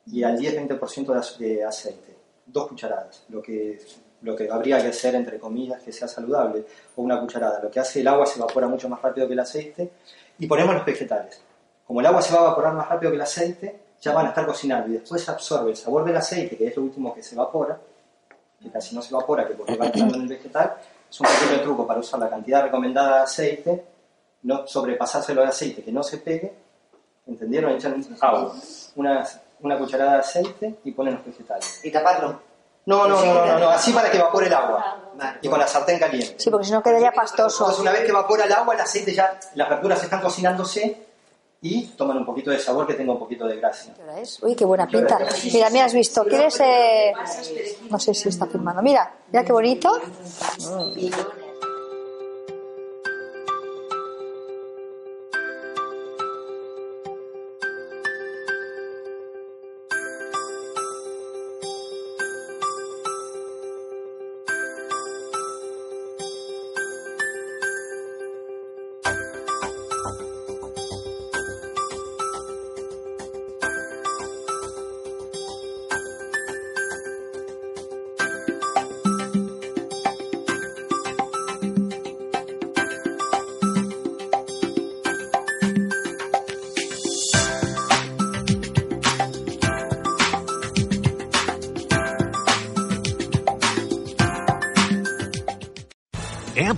y 0.07 0.23
al 0.23 0.39
10-20% 0.39 1.39
de 1.39 1.65
aceite. 1.65 2.15
Dos 2.47 2.69
cucharadas, 2.69 3.25
lo 3.31 3.41
que, 3.41 3.81
lo 4.23 4.37
que 4.37 4.51
habría 4.51 4.81
que 4.81 4.89
hacer, 4.89 5.15
entre 5.15 5.39
comillas, 5.39 5.81
que 5.83 5.93
sea 5.93 6.09
saludable, 6.09 6.65
o 6.97 7.03
una 7.03 7.19
cucharada. 7.21 7.61
Lo 7.63 7.71
que 7.71 7.81
hace 7.81 8.01
el 8.01 8.09
agua 8.09 8.27
se 8.27 8.39
evapora 8.39 8.69
mucho 8.69 8.89
más 8.89 9.01
rápido 9.01 9.27
que 9.27 9.33
el 9.33 9.41
aceite 9.41 9.91
y 10.39 10.47
ponemos 10.47 10.75
los 10.75 10.85
vegetales. 10.85 11.41
Como 11.87 12.01
el 12.01 12.07
agua 12.07 12.21
se 12.21 12.35
va 12.35 12.41
a 12.41 12.45
evaporar 12.45 12.75
más 12.75 12.89
rápido 12.89 13.13
que 13.13 13.17
el 13.17 13.23
aceite, 13.23 13.81
ya 14.01 14.13
van 14.13 14.27
a 14.27 14.29
estar 14.31 14.47
cocinando 14.47 14.89
y 14.89 14.95
después 14.95 15.27
absorbe 15.29 15.71
el 15.71 15.77
sabor 15.77 16.05
del 16.05 16.17
aceite, 16.17 16.57
que 16.57 16.67
es 16.67 16.77
lo 16.77 16.83
último 16.83 17.15
que 17.15 17.23
se 17.23 17.35
evapora, 17.35 17.79
que 18.61 18.71
casi 18.71 18.95
no 18.95 19.01
se 19.01 19.11
evapora, 19.11 19.47
que 19.47 19.55
porque 19.55 19.77
va 19.77 19.87
entrando 19.87 20.17
en 20.17 20.23
el 20.23 20.29
vegetal, 20.29 20.75
es 21.11 21.21
un 21.21 21.27
pequeño 21.27 21.63
truco 21.63 21.87
para 21.87 22.01
usar 22.01 22.21
la 22.21 22.29
cantidad 22.29 22.65
recomendada 22.65 23.17
de 23.19 23.23
aceite, 23.23 23.85
no 24.45 24.67
sobrepasárselo 24.67 25.43
de 25.43 25.49
aceite, 25.49 25.83
que 25.83 25.93
no 25.93 26.03
se 26.03 26.19
pegue, 26.19 26.55
¿entendieron? 27.27 27.73
Echan 27.73 28.07
agua, 28.21 28.55
una, 28.97 29.27
una 29.61 29.79
cucharada 29.79 30.13
de 30.13 30.19
aceite 30.19 30.75
y 30.85 30.93
ponen 30.93 31.15
los 31.15 31.27
vegetales. 31.27 31.81
¿Y 31.83 31.91
taparlo? 31.91 32.41
No, 32.87 33.09
no, 33.09 33.25
no, 33.25 33.47
no, 33.47 33.59
no, 33.59 33.69
así 33.71 33.93
para 33.93 34.11
que 34.11 34.19
evapore 34.19 34.47
el 34.47 34.53
agua. 34.53 35.01
Y 35.41 35.49
con 35.49 35.59
la 35.59 35.67
sartén 35.67 35.99
caliente. 35.99 36.35
Sí, 36.37 36.51
porque 36.51 36.67
si 36.67 36.73
no 36.73 36.83
quedaría 36.83 37.13
pastoso. 37.13 37.65
Entonces 37.65 37.81
una 37.81 37.93
vez 37.93 38.03
que 38.03 38.11
evapora 38.11 38.45
el 38.45 38.53
agua, 38.53 38.75
el 38.75 38.81
aceite 38.81 39.15
ya, 39.15 39.39
las 39.55 39.71
verduras 39.71 40.03
están 40.03 40.21
cocinándose 40.21 41.07
y 41.63 41.87
toman 41.97 42.19
un 42.19 42.27
poquito 42.27 42.51
de 42.51 42.59
sabor 42.59 42.87
que 42.87 42.93
tenga 42.93 43.13
un 43.13 43.19
poquito 43.19 43.47
de 43.47 43.57
gracia. 43.57 43.95
Uy, 44.43 44.55
qué 44.55 44.67
buena 44.67 44.87
pinta. 44.87 45.19
Mira, 45.51 45.71
me 45.71 45.81
has 45.81 45.95
visto. 45.95 46.25
¿Quieres...? 46.25 46.61
Eh... 46.61 47.15
No 47.89 47.99
sé 47.99 48.13
si 48.13 48.29
está 48.29 48.45
firmando. 48.45 48.83
Mira, 48.83 49.15
mira 49.33 49.45
qué 49.45 49.53
bonito. 49.53 49.99